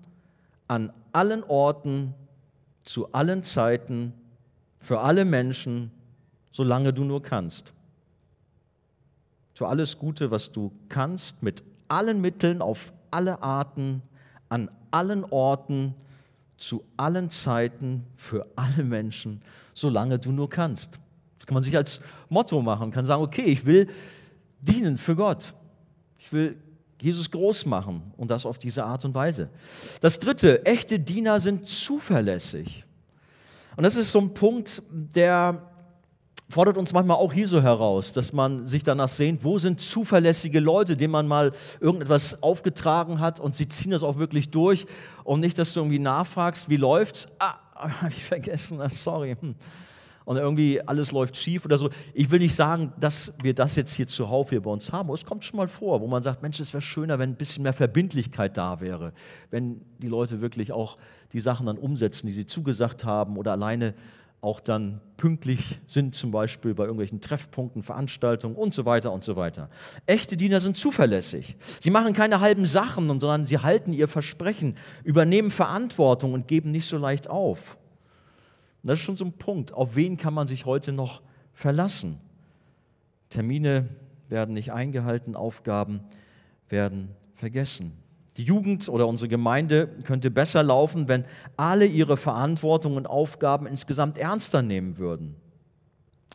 an 0.68 0.92
allen 1.12 1.44
Orten, 1.44 2.14
zu 2.82 3.12
allen 3.12 3.42
Zeiten, 3.42 4.12
für 4.78 5.00
alle 5.00 5.24
Menschen, 5.24 5.92
solange 6.50 6.92
du 6.92 7.04
nur 7.04 7.22
kannst. 7.22 7.72
Tu 9.54 9.64
alles 9.64 9.98
Gute, 9.98 10.30
was 10.30 10.52
du 10.52 10.72
kannst, 10.88 11.42
mit 11.42 11.62
allen 11.88 12.20
Mitteln, 12.20 12.60
auf 12.60 12.92
alle 13.10 13.40
Arten, 13.42 14.02
an 14.48 14.68
allen 14.90 15.24
Orten, 15.24 15.94
zu 16.56 16.84
allen 16.96 17.30
Zeiten, 17.30 18.04
für 18.16 18.46
alle 18.56 18.82
Menschen, 18.82 19.42
solange 19.74 20.18
du 20.18 20.32
nur 20.32 20.48
kannst. 20.48 20.98
Das 21.38 21.46
kann 21.46 21.54
man 21.54 21.62
sich 21.62 21.76
als 21.76 22.00
Motto 22.28 22.60
machen, 22.62 22.90
kann 22.90 23.04
sagen, 23.04 23.22
okay, 23.22 23.44
ich 23.44 23.66
will 23.66 23.88
dienen 24.60 24.96
für 24.96 25.14
Gott. 25.14 25.54
Ich 26.18 26.32
will 26.32 26.56
Jesus 27.00 27.30
groß 27.30 27.66
machen 27.66 28.12
und 28.16 28.30
das 28.30 28.46
auf 28.46 28.58
diese 28.58 28.84
Art 28.84 29.04
und 29.04 29.14
Weise. 29.14 29.50
Das 30.00 30.18
dritte, 30.18 30.64
echte 30.64 30.98
Diener 30.98 31.40
sind 31.40 31.66
zuverlässig. 31.66 32.84
Und 33.76 33.82
das 33.82 33.96
ist 33.96 34.10
so 34.10 34.20
ein 34.20 34.32
Punkt, 34.32 34.82
der 34.90 35.75
fordert 36.48 36.78
uns 36.78 36.92
manchmal 36.92 37.16
auch 37.16 37.32
hier 37.32 37.48
so 37.48 37.62
heraus, 37.62 38.12
dass 38.12 38.32
man 38.32 38.66
sich 38.66 38.82
danach 38.82 39.08
sehnt, 39.08 39.44
wo 39.44 39.58
sind 39.58 39.80
zuverlässige 39.80 40.60
Leute, 40.60 40.96
denen 40.96 41.12
man 41.12 41.26
mal 41.26 41.52
irgendetwas 41.80 42.42
aufgetragen 42.42 43.20
hat 43.20 43.40
und 43.40 43.54
sie 43.54 43.68
ziehen 43.68 43.90
das 43.90 44.02
auch 44.02 44.16
wirklich 44.16 44.50
durch 44.50 44.86
und 45.24 45.40
nicht, 45.40 45.58
dass 45.58 45.74
du 45.74 45.80
irgendwie 45.80 45.98
nachfragst, 45.98 46.68
wie 46.68 46.76
läuft's? 46.76 47.28
Ah, 47.38 47.56
habe 47.74 48.12
ich 48.12 48.24
vergessen, 48.24 48.80
sorry. 48.90 49.36
Hm 49.40 49.54
und 50.26 50.36
irgendwie 50.36 50.82
alles 50.82 51.12
läuft 51.12 51.36
schief 51.36 51.64
oder 51.64 51.78
so. 51.78 51.88
Ich 52.12 52.30
will 52.32 52.40
nicht 52.40 52.54
sagen, 52.54 52.92
dass 52.98 53.32
wir 53.40 53.54
das 53.54 53.76
jetzt 53.76 53.94
hier 53.94 54.08
zuhauf 54.08 54.50
hier 54.50 54.60
bei 54.60 54.70
uns 54.70 54.92
haben, 54.92 55.06
aber 55.06 55.14
es 55.14 55.24
kommt 55.24 55.44
schon 55.44 55.56
mal 55.56 55.68
vor, 55.68 56.00
wo 56.00 56.08
man 56.08 56.20
sagt, 56.20 56.42
Mensch, 56.42 56.58
es 56.58 56.74
wäre 56.74 56.82
schöner, 56.82 57.20
wenn 57.20 57.30
ein 57.30 57.36
bisschen 57.36 57.62
mehr 57.62 57.72
Verbindlichkeit 57.72 58.56
da 58.56 58.80
wäre, 58.80 59.12
wenn 59.50 59.80
die 59.98 60.08
Leute 60.08 60.40
wirklich 60.40 60.72
auch 60.72 60.98
die 61.32 61.38
Sachen 61.38 61.66
dann 61.66 61.78
umsetzen, 61.78 62.26
die 62.26 62.32
sie 62.32 62.44
zugesagt 62.44 63.04
haben 63.04 63.36
oder 63.36 63.52
alleine 63.52 63.94
auch 64.46 64.60
dann 64.60 65.00
pünktlich 65.16 65.80
sind, 65.86 66.14
zum 66.14 66.30
Beispiel 66.30 66.72
bei 66.72 66.84
irgendwelchen 66.84 67.20
Treffpunkten, 67.20 67.82
Veranstaltungen 67.82 68.54
und 68.54 68.72
so 68.72 68.84
weiter 68.84 69.12
und 69.12 69.24
so 69.24 69.34
weiter. 69.34 69.68
Echte 70.06 70.36
Diener 70.36 70.60
sind 70.60 70.76
zuverlässig. 70.76 71.56
Sie 71.80 71.90
machen 71.90 72.12
keine 72.12 72.40
halben 72.40 72.64
Sachen, 72.64 73.08
sondern 73.08 73.44
sie 73.44 73.58
halten 73.58 73.92
ihr 73.92 74.06
Versprechen, 74.06 74.76
übernehmen 75.02 75.50
Verantwortung 75.50 76.32
und 76.32 76.46
geben 76.46 76.70
nicht 76.70 76.86
so 76.86 76.96
leicht 76.96 77.28
auf. 77.28 77.76
Das 78.84 79.00
ist 79.00 79.04
schon 79.04 79.16
so 79.16 79.24
ein 79.24 79.32
Punkt. 79.32 79.72
Auf 79.74 79.96
wen 79.96 80.16
kann 80.16 80.32
man 80.32 80.46
sich 80.46 80.64
heute 80.64 80.92
noch 80.92 81.22
verlassen? 81.52 82.20
Termine 83.30 83.88
werden 84.28 84.54
nicht 84.54 84.72
eingehalten, 84.72 85.34
Aufgaben 85.34 86.04
werden 86.68 87.08
vergessen. 87.34 88.05
Die 88.36 88.44
Jugend 88.44 88.88
oder 88.88 89.06
unsere 89.06 89.28
Gemeinde 89.28 89.88
könnte 90.04 90.30
besser 90.30 90.62
laufen, 90.62 91.08
wenn 91.08 91.24
alle 91.56 91.86
ihre 91.86 92.16
Verantwortung 92.16 92.96
und 92.96 93.06
Aufgaben 93.06 93.66
insgesamt 93.66 94.18
ernster 94.18 94.62
nehmen 94.62 94.98
würden. 94.98 95.36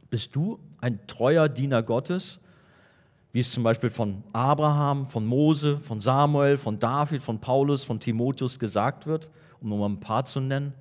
Bist 0.10 0.36
du 0.36 0.60
ein 0.80 1.00
treuer 1.08 1.48
Diener 1.48 1.84
Gottes, 1.84 2.40
wie 3.34 3.40
es 3.40 3.52
zum 3.52 3.64
Beispiel 3.64 3.90
von 3.90 4.24
Abraham, 4.34 5.06
von 5.06 5.26
Mose, 5.26 5.78
von 5.80 6.02
Samuel, 6.02 6.58
von 6.58 6.80
David, 6.80 7.22
von 7.22 7.40
Paulus, 7.40 7.84
von 7.84 8.00
Timotheus 8.00 8.60
gesagt 8.60 9.06
wird, 9.06 9.30
um 9.62 9.70
nur 9.70 9.78
mal 9.78 9.90
ein 9.90 10.00
paar 10.00 10.26
zu 10.26 10.40
nennen? 10.40 10.74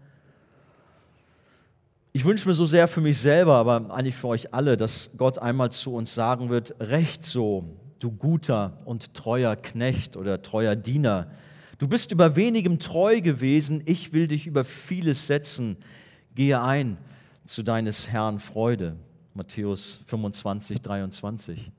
Ich 2.12 2.24
wünsche 2.24 2.48
mir 2.48 2.54
so 2.54 2.66
sehr 2.66 2.88
für 2.88 3.00
mich 3.00 3.18
selber, 3.18 3.54
aber 3.54 3.90
eigentlich 3.90 4.16
für 4.16 4.28
euch 4.28 4.52
alle, 4.52 4.76
dass 4.76 5.10
Gott 5.16 5.38
einmal 5.38 5.70
zu 5.70 5.94
uns 5.94 6.12
sagen 6.12 6.48
wird, 6.48 6.74
recht 6.80 7.22
so, 7.22 7.64
du 8.00 8.10
guter 8.10 8.78
und 8.84 9.14
treuer 9.14 9.56
Knecht 9.56 10.16
oder 10.16 10.42
treuer 10.42 10.76
Diener. 10.76 11.30
Du 11.78 11.88
bist 11.88 12.12
über 12.12 12.36
wenigem 12.36 12.78
treu 12.78 13.20
gewesen, 13.20 13.82
ich 13.86 14.12
will 14.12 14.26
dich 14.26 14.46
über 14.46 14.64
vieles 14.64 15.26
setzen. 15.26 15.76
Gehe 16.34 16.60
ein 16.60 16.98
zu 17.44 17.62
deines 17.62 18.08
Herrn 18.08 18.40
Freude. 18.40 18.96
Matthäus 19.34 20.00
25, 20.06 20.82
23. 20.82 21.70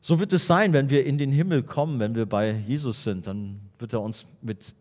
So 0.00 0.20
wird 0.20 0.32
es 0.32 0.46
sein, 0.46 0.72
wenn 0.72 0.90
wir 0.90 1.04
in 1.04 1.18
den 1.18 1.32
Himmel 1.32 1.62
kommen, 1.62 1.98
wenn 1.98 2.14
wir 2.14 2.26
bei 2.26 2.52
Jesus 2.52 3.02
sind, 3.02 3.26
dann 3.26 3.60
wird 3.78 3.92
er 3.92 4.02
uns 4.02 4.26
mit 4.42 4.74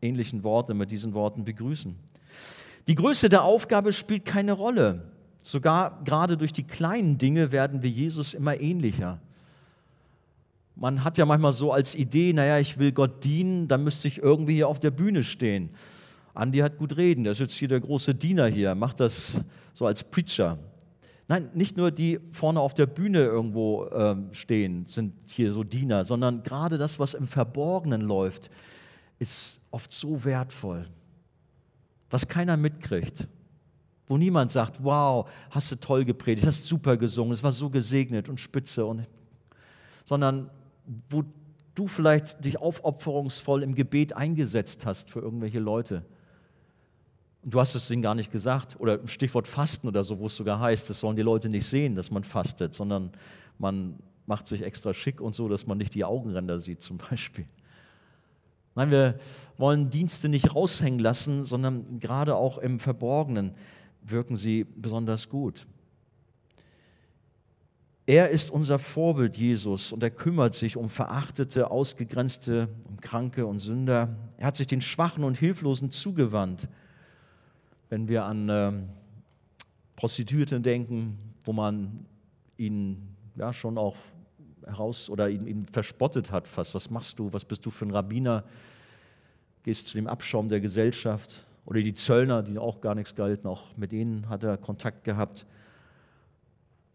ähnlichen 0.00 0.42
Worten, 0.42 0.76
mit 0.76 0.90
diesen 0.90 1.14
Worten 1.14 1.44
begrüßen. 1.44 1.94
Die 2.88 2.94
Größe 2.94 3.28
der 3.28 3.44
Aufgabe 3.44 3.92
spielt 3.92 4.24
keine 4.24 4.52
Rolle. 4.52 5.04
Sogar 5.42 6.02
gerade 6.04 6.36
durch 6.36 6.52
die 6.52 6.64
kleinen 6.64 7.18
Dinge 7.18 7.52
werden 7.52 7.82
wir 7.82 7.90
Jesus 7.90 8.34
immer 8.34 8.60
ähnlicher. 8.60 9.20
Man 10.74 11.04
hat 11.04 11.18
ja 11.18 11.26
manchmal 11.26 11.52
so 11.52 11.72
als 11.72 11.94
Idee, 11.94 12.32
naja, 12.32 12.58
ich 12.58 12.78
will 12.78 12.92
Gott 12.92 13.24
dienen, 13.24 13.68
dann 13.68 13.84
müsste 13.84 14.08
ich 14.08 14.18
irgendwie 14.18 14.54
hier 14.54 14.68
auf 14.68 14.80
der 14.80 14.90
Bühne 14.90 15.22
stehen. 15.22 15.70
Andi 16.34 16.58
hat 16.58 16.78
gut 16.78 16.96
reden, 16.96 17.24
der 17.24 17.32
ist 17.32 17.40
jetzt 17.40 17.54
hier 17.54 17.68
der 17.68 17.80
große 17.80 18.14
Diener 18.14 18.46
hier, 18.46 18.74
macht 18.74 19.00
das 19.00 19.40
so 19.74 19.86
als 19.86 20.02
Preacher. 20.02 20.58
Nein, 21.28 21.50
nicht 21.54 21.76
nur 21.76 21.90
die 21.90 22.20
vorne 22.32 22.60
auf 22.60 22.74
der 22.74 22.86
Bühne 22.86 23.20
irgendwo 23.20 23.84
äh, 23.86 24.16
stehen, 24.32 24.86
sind 24.86 25.14
hier 25.30 25.52
so 25.52 25.62
Diener, 25.62 26.04
sondern 26.04 26.42
gerade 26.42 26.78
das, 26.78 26.98
was 26.98 27.14
im 27.14 27.26
Verborgenen 27.26 28.00
läuft, 28.00 28.50
ist 29.18 29.60
oft 29.70 29.92
so 29.92 30.24
wertvoll. 30.24 30.88
Was 32.10 32.28
keiner 32.28 32.56
mitkriegt, 32.56 33.28
wo 34.06 34.18
niemand 34.18 34.50
sagt, 34.50 34.82
wow, 34.82 35.28
hast 35.50 35.70
du 35.72 35.76
toll 35.76 36.04
gepredigt, 36.04 36.46
hast 36.46 36.66
super 36.66 36.96
gesungen, 36.96 37.32
es 37.32 37.42
war 37.42 37.52
so 37.52 37.70
gesegnet 37.70 38.28
und 38.28 38.40
spitze, 38.40 38.84
und, 38.84 39.06
sondern 40.04 40.50
wo 41.10 41.24
du 41.74 41.86
vielleicht 41.86 42.44
dich 42.44 42.58
aufopferungsvoll 42.58 43.62
im 43.62 43.74
Gebet 43.74 44.14
eingesetzt 44.14 44.86
hast 44.86 45.10
für 45.10 45.20
irgendwelche 45.20 45.58
Leute. 45.58 46.04
Und 47.42 47.54
du 47.54 47.60
hast 47.60 47.74
es 47.74 47.88
denen 47.88 48.02
gar 48.02 48.14
nicht 48.14 48.30
gesagt. 48.30 48.78
Oder 48.78 49.06
Stichwort 49.06 49.48
Fasten 49.48 49.88
oder 49.88 50.04
so, 50.04 50.18
wo 50.18 50.26
es 50.26 50.36
sogar 50.36 50.60
heißt, 50.60 50.88
das 50.90 51.00
sollen 51.00 51.16
die 51.16 51.22
Leute 51.22 51.48
nicht 51.48 51.66
sehen, 51.66 51.94
dass 51.94 52.10
man 52.10 52.24
fastet, 52.24 52.74
sondern 52.74 53.10
man 53.58 53.98
macht 54.26 54.46
sich 54.46 54.62
extra 54.62 54.94
schick 54.94 55.20
und 55.20 55.34
so, 55.34 55.48
dass 55.48 55.66
man 55.66 55.78
nicht 55.78 55.94
die 55.94 56.04
Augenränder 56.04 56.58
sieht 56.58 56.82
zum 56.82 56.98
Beispiel. 56.98 57.46
Nein, 58.74 58.90
wir 58.90 59.18
wollen 59.58 59.90
Dienste 59.90 60.28
nicht 60.28 60.54
raushängen 60.54 61.00
lassen, 61.00 61.44
sondern 61.44 61.98
gerade 62.00 62.36
auch 62.36 62.58
im 62.58 62.78
Verborgenen 62.78 63.54
wirken 64.02 64.36
sie 64.36 64.64
besonders 64.64 65.28
gut. 65.28 65.66
Er 68.12 68.28
ist 68.28 68.50
unser 68.50 68.78
Vorbild, 68.78 69.38
Jesus, 69.38 69.90
und 69.90 70.02
er 70.02 70.10
kümmert 70.10 70.52
sich 70.52 70.76
um 70.76 70.90
Verachtete, 70.90 71.70
Ausgegrenzte, 71.70 72.68
um 72.84 73.00
Kranke 73.00 73.46
und 73.46 73.58
Sünder. 73.58 74.14
Er 74.36 74.48
hat 74.48 74.56
sich 74.56 74.66
den 74.66 74.82
Schwachen 74.82 75.24
und 75.24 75.38
Hilflosen 75.38 75.90
zugewandt. 75.90 76.68
Wenn 77.88 78.08
wir 78.08 78.26
an 78.26 78.50
äh, 78.50 78.72
Prostituierte 79.96 80.60
denken, 80.60 81.16
wo 81.46 81.54
man 81.54 82.04
ihn 82.58 83.16
ja 83.34 83.50
schon 83.54 83.78
auch 83.78 83.96
heraus 84.66 85.08
oder 85.08 85.30
ihn, 85.30 85.46
ihn 85.46 85.64
verspottet 85.64 86.30
hat 86.30 86.46
fast. 86.46 86.74
Was 86.74 86.90
machst 86.90 87.18
du? 87.18 87.32
Was 87.32 87.46
bist 87.46 87.64
du 87.64 87.70
für 87.70 87.86
ein 87.86 87.92
Rabbiner? 87.92 88.44
Gehst 89.62 89.88
zu 89.88 89.96
dem 89.96 90.06
Abschaum 90.06 90.48
der 90.48 90.60
Gesellschaft. 90.60 91.46
Oder 91.64 91.80
die 91.80 91.94
Zöllner, 91.94 92.42
die 92.42 92.58
auch 92.58 92.82
gar 92.82 92.94
nichts 92.94 93.14
galten, 93.14 93.46
auch 93.46 93.74
mit 93.78 93.90
denen 93.90 94.28
hat 94.28 94.42
er 94.42 94.58
Kontakt 94.58 95.02
gehabt, 95.02 95.46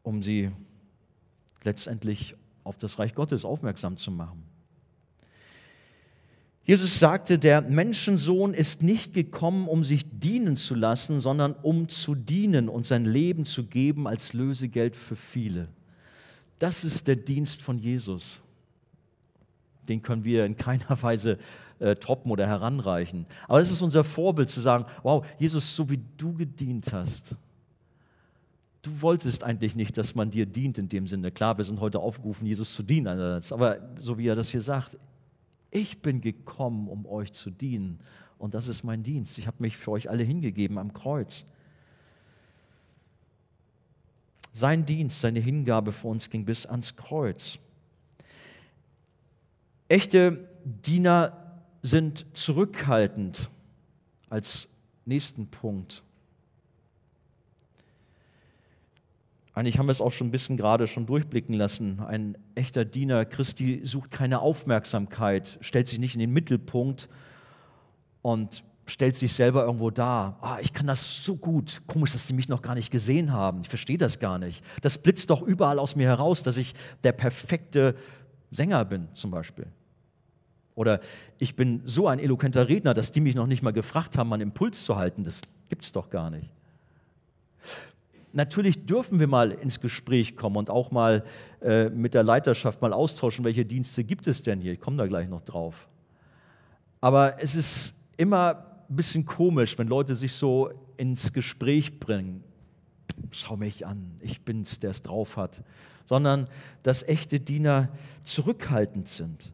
um 0.04 0.22
sie 0.22 0.52
letztendlich 1.64 2.36
auf 2.64 2.78
das 2.78 3.00
Reich 3.00 3.16
Gottes 3.16 3.46
aufmerksam 3.46 3.98
zu 3.98 4.12
machen. 4.12 4.44
Jesus 6.68 7.00
sagte, 7.00 7.40
der 7.40 7.62
Menschensohn 7.62 8.54
ist 8.54 8.84
nicht 8.84 9.14
gekommen, 9.14 9.70
um 9.70 9.86
sich 9.86 10.02
dienen 10.12 10.58
zu 10.58 10.76
lassen, 10.76 11.22
sondern 11.22 11.54
um 11.54 11.88
zu 11.88 12.14
dienen 12.14 12.68
und 12.68 12.86
sein 12.86 13.06
Leben 13.06 13.46
zu 13.46 13.66
geben 13.66 14.06
als 14.06 14.34
Lösegeld 14.34 14.98
für 14.98 15.16
viele. 15.16 15.70
Das 16.60 16.84
ist 16.84 17.08
der 17.08 17.16
Dienst 17.16 17.62
von 17.62 17.80
Jesus. 17.80 18.44
Den 19.88 20.02
können 20.02 20.26
wir 20.26 20.46
in 20.46 20.58
keiner 20.58 20.90
Weise 21.02 21.38
äh, 21.80 21.96
toppen 21.96 22.32
oder 22.32 22.46
heranreichen. 22.46 23.28
Aber 23.48 23.62
es 23.62 23.72
ist 23.72 23.82
unser 23.82 24.04
Vorbild 24.04 24.50
zu 24.50 24.60
sagen, 24.60 24.86
wow, 25.04 25.26
Jesus, 25.40 25.74
so 25.74 25.90
wie 25.90 26.02
du 26.18 26.34
gedient 26.34 26.92
hast, 26.92 27.36
du 28.82 29.02
wolltest 29.02 29.44
eigentlich 29.44 29.76
nicht, 29.76 29.98
dass 29.98 30.16
man 30.16 30.32
dir 30.32 30.46
dient 30.46 30.78
in 30.78 30.90
dem 30.90 31.08
Sinne. 31.08 31.32
Klar, 31.32 31.58
wir 31.58 31.66
sind 31.66 31.80
heute 31.80 32.00
aufgerufen, 32.00 32.46
Jesus 32.46 32.74
zu 32.74 32.84
dienen, 32.84 33.08
aber 33.52 33.80
so 34.00 34.18
wie 34.18 34.28
er 34.28 34.36
das 34.36 34.50
hier 34.50 34.62
sagt, 34.62 34.98
ich 35.72 36.02
bin 36.02 36.22
gekommen, 36.22 36.88
um 36.88 37.06
euch 37.06 37.34
zu 37.34 37.52
dienen 37.52 38.00
und 38.38 38.54
das 38.54 38.68
ist 38.68 38.84
mein 38.84 39.04
Dienst. 39.04 39.38
Ich 39.38 39.48
habe 39.48 39.58
mich 39.60 39.78
für 39.78 39.92
euch 39.92 40.10
alle 40.10 40.24
hingegeben 40.24 40.78
am 40.78 40.94
Kreuz. 40.94 41.46
Sein 44.54 44.86
Dienst, 44.86 45.22
seine 45.22 45.40
Hingabe 45.40 45.92
für 45.92 46.08
uns 46.08 46.30
ging 46.30 46.46
bis 46.46 46.66
ans 46.66 46.96
Kreuz. 46.96 47.60
Echte 49.88 50.50
Diener 50.64 51.62
sind 51.82 52.26
zurückhaltend 52.34 53.50
als 54.30 54.68
nächsten 55.06 55.48
Punkt. 55.48 56.04
Eigentlich 59.58 59.80
haben 59.80 59.88
wir 59.88 59.92
es 59.92 60.02
auch 60.02 60.12
schon 60.12 60.28
ein 60.28 60.32
bisschen 60.32 60.56
gerade 60.56 60.86
schon 60.86 61.08
durchblicken 61.08 61.56
lassen. 61.56 62.00
Ein 62.02 62.38
echter 62.54 62.86
Diener 62.86 63.26
Christi 63.26 63.82
sucht 63.84 64.12
keine 64.12 64.40
Aufmerksamkeit, 64.40 65.58
stellt 65.62 65.88
sich 65.88 65.98
nicht 65.98 66.14
in 66.14 66.20
den 66.20 66.32
Mittelpunkt 66.32 67.10
und 68.22 68.64
stellt 68.86 69.16
sich 69.16 69.34
selber 69.34 69.66
irgendwo 69.66 69.90
dar. 69.90 70.38
Ah, 70.42 70.60
ich 70.62 70.74
kann 70.74 70.86
das 70.86 71.24
so 71.24 71.36
gut. 71.36 71.82
Komisch, 71.88 72.12
dass 72.12 72.28
sie 72.28 72.36
mich 72.36 72.50
noch 72.50 72.62
gar 72.62 72.76
nicht 72.76 72.92
gesehen 72.92 73.34
haben. 73.34 73.62
Ich 73.62 73.68
verstehe 73.68 73.98
das 73.98 74.20
gar 74.20 74.38
nicht. 74.38 74.64
Das 74.84 75.00
blitzt 75.00 75.32
doch 75.32 75.42
überall 75.42 75.80
aus 75.80 75.96
mir 75.96 76.06
heraus, 76.06 76.44
dass 76.44 76.58
ich 76.58 76.76
der 77.04 77.14
perfekte 77.14 77.96
Sänger 78.52 78.86
bin, 78.86 79.08
zum 79.14 79.32
Beispiel. 79.32 79.66
Oder 80.76 81.00
ich 81.40 81.56
bin 81.56 81.82
so 81.84 82.08
ein 82.08 82.20
eloquenter 82.20 82.70
Redner, 82.70 82.94
dass 82.94 83.12
die 83.12 83.22
mich 83.22 83.34
noch 83.34 83.48
nicht 83.48 83.64
mal 83.64 83.74
gefragt 83.74 84.20
haben, 84.20 84.32
einen 84.34 84.44
Impuls 84.44 84.86
zu 84.86 84.98
halten. 84.98 85.24
Das 85.24 85.42
gibt 85.68 85.84
es 85.84 85.92
doch 85.92 86.12
gar 86.12 86.30
nicht 86.30 86.52
natürlich 88.38 88.86
dürfen 88.86 89.20
wir 89.20 89.28
mal 89.28 89.52
ins 89.52 89.82
Gespräch 89.82 90.38
kommen 90.38 90.56
und 90.56 90.70
auch 90.70 90.92
mal 90.92 91.24
äh, 91.62 91.90
mit 91.90 92.14
der 92.14 92.24
Leiterschaft 92.24 92.82
mal 92.82 92.94
austauschen, 92.94 93.44
welche 93.44 93.66
Dienste 93.66 94.06
gibt 94.06 94.28
es 94.28 94.44
denn 94.44 94.62
hier. 94.62 94.74
Ich 94.74 94.80
komme 94.80 94.96
da 94.96 95.08
gleich 95.08 95.28
noch 95.28 95.42
drauf. 95.42 95.90
Aber 97.02 97.42
es 97.42 97.56
ist 97.56 97.94
immer 98.16 98.84
ein 98.90 98.96
bisschen 98.96 99.26
komisch, 99.26 99.78
wenn 99.78 99.88
Leute 99.88 100.16
sich 100.16 100.34
so 100.34 100.70
ins 100.96 101.34
Gespräch 101.34 102.00
bringen. 102.00 102.44
Schau 103.32 103.58
mich 103.58 103.86
an, 103.86 104.16
ich 104.22 104.42
bin's, 104.42 104.80
der 104.80 104.92
es 104.92 105.02
drauf 105.02 105.36
hat. 105.36 105.64
Sondern 106.06 106.48
dass 106.84 107.04
echte 107.04 107.40
Diener 107.40 107.90
zurückhaltend 108.24 109.08
sind. 109.08 109.52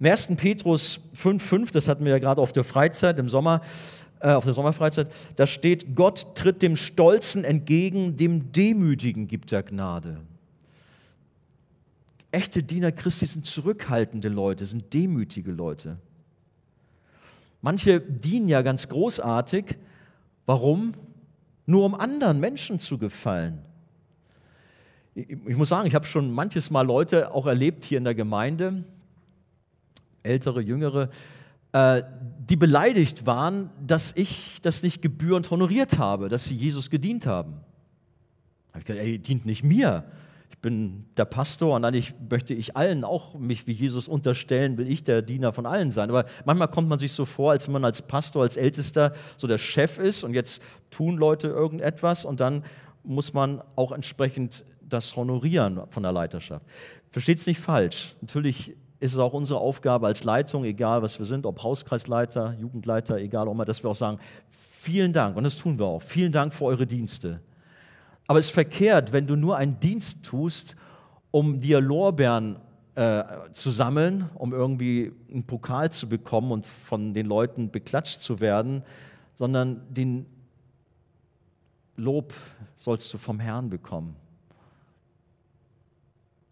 Im 0.00 0.06
1. 0.06 0.34
Petrus 0.36 1.00
5,5, 1.16 1.72
das 1.72 1.86
hatten 1.88 2.04
wir 2.04 2.12
ja 2.12 2.18
gerade 2.18 2.42
auf 2.42 2.52
der 2.52 2.64
Freizeit 2.64 3.18
im 3.18 3.28
Sommer, 3.28 3.60
äh, 4.24 4.32
auf 4.32 4.44
der 4.44 4.54
Sommerfreizeit, 4.54 5.12
da 5.36 5.46
steht, 5.46 5.94
Gott 5.94 6.34
tritt 6.34 6.62
dem 6.62 6.76
Stolzen 6.76 7.44
entgegen, 7.44 8.16
dem 8.16 8.52
Demütigen 8.52 9.28
gibt 9.28 9.52
er 9.52 9.62
Gnade. 9.62 10.18
Echte 12.30 12.62
Diener 12.62 12.90
Christi 12.90 13.26
sind 13.26 13.44
zurückhaltende 13.44 14.30
Leute, 14.30 14.64
sind 14.64 14.94
demütige 14.94 15.52
Leute. 15.52 15.98
Manche 17.60 18.00
dienen 18.00 18.48
ja 18.48 18.62
ganz 18.62 18.88
großartig. 18.88 19.76
Warum? 20.46 20.94
Nur 21.66 21.84
um 21.84 21.94
anderen 21.94 22.40
Menschen 22.40 22.78
zu 22.78 22.96
gefallen. 22.96 23.58
Ich 25.14 25.56
muss 25.56 25.68
sagen, 25.68 25.86
ich 25.86 25.94
habe 25.94 26.06
schon 26.06 26.32
manches 26.32 26.70
Mal 26.70 26.86
Leute 26.86 27.30
auch 27.32 27.46
erlebt 27.46 27.84
hier 27.84 27.98
in 27.98 28.04
der 28.04 28.14
Gemeinde, 28.14 28.84
ältere, 30.22 30.62
jüngere, 30.62 31.10
äh, 31.74 32.04
die 32.38 32.56
beleidigt 32.56 33.26
waren, 33.26 33.70
dass 33.84 34.12
ich 34.14 34.58
das 34.62 34.84
nicht 34.84 35.02
gebührend 35.02 35.50
honoriert 35.50 35.98
habe, 35.98 36.28
dass 36.28 36.44
sie 36.44 36.54
Jesus 36.54 36.88
gedient 36.88 37.26
haben. 37.26 37.54
Da 38.68 38.74
habe 38.74 38.78
ich 38.78 38.84
gesagt, 38.84 39.04
ey, 39.04 39.18
dient 39.18 39.44
nicht 39.44 39.64
mir. 39.64 40.04
Ich 40.50 40.58
bin 40.58 41.06
der 41.16 41.24
Pastor 41.24 41.74
und 41.74 41.84
eigentlich 41.84 42.14
möchte 42.30 42.54
ich 42.54 42.76
allen 42.76 43.02
auch 43.02 43.34
mich 43.34 43.66
wie 43.66 43.72
Jesus 43.72 44.06
unterstellen, 44.06 44.78
will 44.78 44.88
ich 44.88 45.02
der 45.02 45.20
Diener 45.20 45.52
von 45.52 45.66
allen 45.66 45.90
sein. 45.90 46.10
Aber 46.10 46.26
manchmal 46.44 46.68
kommt 46.68 46.88
man 46.88 47.00
sich 47.00 47.10
so 47.10 47.24
vor, 47.24 47.50
als 47.50 47.66
wenn 47.66 47.72
man 47.72 47.84
als 47.84 48.02
Pastor, 48.02 48.42
als 48.42 48.56
Ältester 48.56 49.12
so 49.36 49.48
der 49.48 49.58
Chef 49.58 49.98
ist 49.98 50.22
und 50.22 50.32
jetzt 50.32 50.62
tun 50.90 51.16
Leute 51.16 51.48
irgendetwas 51.48 52.24
und 52.24 52.38
dann 52.38 52.62
muss 53.02 53.32
man 53.32 53.62
auch 53.74 53.90
entsprechend 53.90 54.64
das 54.80 55.16
honorieren 55.16 55.80
von 55.90 56.04
der 56.04 56.12
Leiterschaft. 56.12 56.64
Versteht 57.10 57.38
es 57.38 57.46
nicht 57.48 57.58
falsch. 57.58 58.14
Natürlich 58.20 58.76
ist 59.04 59.12
es 59.12 59.18
auch 59.18 59.34
unsere 59.34 59.60
Aufgabe 59.60 60.06
als 60.06 60.24
Leitung, 60.24 60.64
egal 60.64 61.02
was 61.02 61.18
wir 61.18 61.26
sind, 61.26 61.44
ob 61.44 61.62
Hauskreisleiter, 61.62 62.54
Jugendleiter, 62.58 63.18
egal 63.18 63.48
ob 63.48 63.58
wir, 63.58 63.66
dass 63.66 63.84
wir 63.84 63.90
auch 63.90 63.94
sagen, 63.94 64.18
vielen 64.48 65.12
Dank, 65.12 65.36
und 65.36 65.44
das 65.44 65.58
tun 65.58 65.78
wir 65.78 65.84
auch, 65.84 66.00
vielen 66.00 66.32
Dank 66.32 66.54
für 66.54 66.64
eure 66.64 66.86
Dienste. 66.86 67.42
Aber 68.26 68.38
es 68.38 68.46
ist 68.46 68.52
verkehrt, 68.52 69.12
wenn 69.12 69.26
du 69.26 69.36
nur 69.36 69.58
einen 69.58 69.78
Dienst 69.78 70.22
tust, 70.22 70.74
um 71.30 71.60
dir 71.60 71.82
Lorbeeren 71.82 72.56
äh, 72.94 73.24
zu 73.52 73.70
sammeln, 73.70 74.30
um 74.36 74.54
irgendwie 74.54 75.12
einen 75.30 75.44
Pokal 75.44 75.92
zu 75.92 76.08
bekommen 76.08 76.50
und 76.50 76.64
von 76.64 77.12
den 77.12 77.26
Leuten 77.26 77.70
beklatscht 77.70 78.22
zu 78.22 78.40
werden, 78.40 78.84
sondern 79.34 79.82
den 79.92 80.24
Lob 81.96 82.32
sollst 82.78 83.12
du 83.12 83.18
vom 83.18 83.38
Herrn 83.38 83.68
bekommen. 83.68 84.16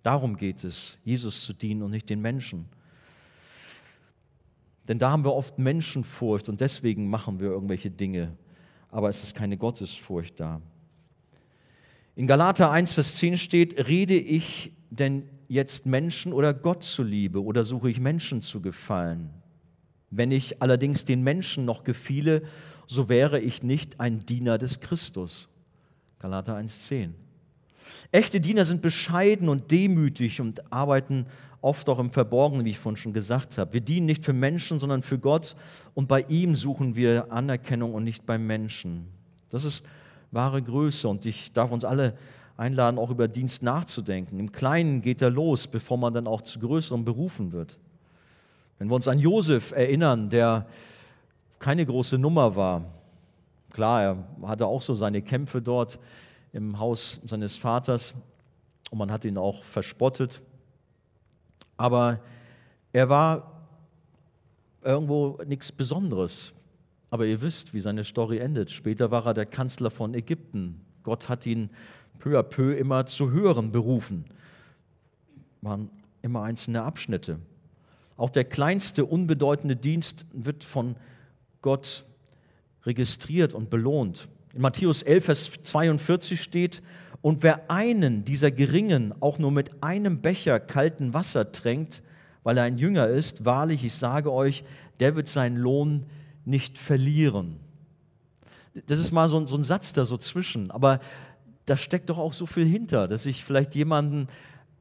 Darum 0.02 0.36
geht 0.36 0.64
es, 0.64 0.98
Jesus 1.04 1.44
zu 1.44 1.52
dienen 1.52 1.82
und 1.82 1.92
nicht 1.92 2.10
den 2.10 2.20
Menschen. 2.20 2.66
Denn 4.88 4.98
da 4.98 5.10
haben 5.10 5.24
wir 5.24 5.32
oft 5.32 5.58
Menschenfurcht 5.58 6.48
und 6.48 6.60
deswegen 6.60 7.08
machen 7.08 7.38
wir 7.38 7.50
irgendwelche 7.50 7.90
Dinge. 7.90 8.36
Aber 8.90 9.08
es 9.08 9.22
ist 9.22 9.34
keine 9.34 9.56
Gottesfurcht 9.56 10.40
da. 10.40 10.60
In 12.14 12.26
Galater 12.26 12.70
1, 12.70 12.92
Vers 12.92 13.14
10 13.16 13.38
steht, 13.38 13.88
rede 13.88 14.14
ich 14.18 14.72
denn 14.90 15.28
jetzt 15.48 15.86
Menschen 15.86 16.32
oder 16.32 16.52
Gott 16.52 16.82
zuliebe 16.82 17.42
oder 17.42 17.64
suche 17.64 17.88
ich 17.88 18.00
Menschen 18.00 18.42
zu 18.42 18.60
gefallen? 18.60 19.30
Wenn 20.10 20.30
ich 20.30 20.60
allerdings 20.60 21.04
den 21.04 21.22
Menschen 21.22 21.64
noch 21.64 21.84
gefiele, 21.84 22.42
so 22.86 23.08
wäre 23.08 23.40
ich 23.40 23.62
nicht 23.62 24.00
ein 24.00 24.26
Diener 24.26 24.58
des 24.58 24.80
Christus. 24.80 25.48
Galater 26.18 26.56
1, 26.56 26.86
10. 26.86 27.21
Echte 28.10 28.40
Diener 28.40 28.64
sind 28.64 28.82
bescheiden 28.82 29.48
und 29.48 29.70
demütig 29.70 30.40
und 30.40 30.72
arbeiten 30.72 31.26
oft 31.60 31.88
auch 31.88 31.98
im 31.98 32.10
Verborgenen, 32.10 32.64
wie 32.64 32.70
ich 32.70 32.78
vorhin 32.78 32.96
schon 32.96 33.12
gesagt 33.12 33.58
habe. 33.58 33.72
Wir 33.72 33.80
dienen 33.80 34.06
nicht 34.06 34.24
für 34.24 34.32
Menschen, 34.32 34.78
sondern 34.78 35.02
für 35.02 35.18
Gott 35.18 35.54
und 35.94 36.08
bei 36.08 36.22
ihm 36.22 36.54
suchen 36.54 36.96
wir 36.96 37.30
Anerkennung 37.30 37.94
und 37.94 38.04
nicht 38.04 38.26
beim 38.26 38.46
Menschen. 38.46 39.06
Das 39.50 39.64
ist 39.64 39.84
wahre 40.32 40.60
Größe. 40.60 41.08
Und 41.08 41.24
ich 41.26 41.52
darf 41.52 41.70
uns 41.70 41.84
alle 41.84 42.14
einladen, 42.56 42.98
auch 42.98 43.10
über 43.10 43.28
Dienst 43.28 43.62
nachzudenken. 43.62 44.40
Im 44.40 44.50
Kleinen 44.50 45.02
geht 45.02 45.22
er 45.22 45.30
los, 45.30 45.66
bevor 45.66 45.98
man 45.98 46.12
dann 46.12 46.26
auch 46.26 46.42
zu 46.42 46.58
größerem 46.58 47.04
berufen 47.04 47.52
wird. 47.52 47.78
Wenn 48.78 48.88
wir 48.88 48.94
uns 48.94 49.08
an 49.08 49.18
Josef 49.18 49.72
erinnern, 49.72 50.28
der 50.28 50.66
keine 51.58 51.86
große 51.86 52.18
Nummer 52.18 52.56
war, 52.56 52.84
klar, 53.70 54.02
er 54.02 54.48
hatte 54.48 54.66
auch 54.66 54.82
so 54.82 54.94
seine 54.94 55.22
Kämpfe 55.22 55.62
dort 55.62 55.98
im 56.52 56.78
Haus 56.78 57.20
seines 57.24 57.56
Vaters 57.56 58.14
und 58.90 58.98
man 58.98 59.10
hat 59.10 59.24
ihn 59.24 59.38
auch 59.38 59.64
verspottet, 59.64 60.42
aber 61.76 62.20
er 62.92 63.08
war 63.08 63.66
irgendwo 64.82 65.38
nichts 65.46 65.72
Besonderes. 65.72 66.52
Aber 67.10 67.26
ihr 67.26 67.40
wisst, 67.40 67.74
wie 67.74 67.80
seine 67.80 68.04
Story 68.04 68.38
endet. 68.38 68.70
Später 68.70 69.10
war 69.10 69.26
er 69.26 69.34
der 69.34 69.46
Kanzler 69.46 69.90
von 69.90 70.14
Ägypten. 70.14 70.80
Gott 71.02 71.28
hat 71.28 71.44
ihn 71.46 71.70
peu 72.18 72.38
à 72.38 72.42
peu 72.42 72.74
immer 72.74 73.04
zu 73.06 73.30
höheren 73.30 73.72
berufen. 73.72 74.24
Waren 75.60 75.90
immer 76.22 76.42
einzelne 76.42 76.82
Abschnitte. 76.82 77.38
Auch 78.16 78.30
der 78.30 78.44
kleinste, 78.44 79.04
unbedeutende 79.04 79.76
Dienst 79.76 80.24
wird 80.32 80.64
von 80.64 80.96
Gott 81.60 82.04
registriert 82.84 83.54
und 83.54 83.70
belohnt. 83.70 84.28
In 84.54 84.60
Matthäus 84.60 85.02
11, 85.02 85.24
Vers 85.24 85.50
42 85.62 86.42
steht, 86.42 86.82
und 87.22 87.44
wer 87.44 87.70
einen 87.70 88.24
dieser 88.24 88.50
Geringen 88.50 89.14
auch 89.20 89.38
nur 89.38 89.52
mit 89.52 89.82
einem 89.82 90.20
Becher 90.20 90.58
kalten 90.58 91.14
Wasser 91.14 91.52
tränkt, 91.52 92.02
weil 92.42 92.58
er 92.58 92.64
ein 92.64 92.78
Jünger 92.78 93.06
ist, 93.06 93.44
wahrlich, 93.44 93.84
ich 93.84 93.94
sage 93.94 94.32
euch, 94.32 94.64
der 94.98 95.14
wird 95.14 95.28
seinen 95.28 95.56
Lohn 95.56 96.04
nicht 96.44 96.76
verlieren. 96.76 97.60
Das 98.86 98.98
ist 98.98 99.12
mal 99.12 99.28
so 99.28 99.38
ein, 99.38 99.46
so 99.46 99.56
ein 99.56 99.62
Satz 99.62 99.92
da 99.92 100.04
so 100.04 100.16
zwischen, 100.16 100.72
aber 100.72 100.98
da 101.66 101.76
steckt 101.76 102.10
doch 102.10 102.18
auch 102.18 102.32
so 102.32 102.46
viel 102.46 102.66
hinter, 102.66 103.06
dass 103.06 103.24
ich 103.24 103.44
vielleicht 103.44 103.76
jemanden 103.76 104.26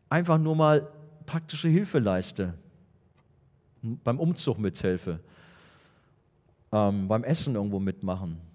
einfach 0.09 0.39
nur 0.39 0.55
mal 0.55 0.87
praktische 1.27 1.69
Hilfe 1.69 1.99
leiste, 1.99 2.55
beim 3.83 4.19
Umzug 4.19 4.57
mithelfe, 4.57 5.19
ähm, 6.71 7.07
beim 7.07 7.23
Essen 7.23 7.53
irgendwo 7.53 7.79
mitmachen 7.79 8.50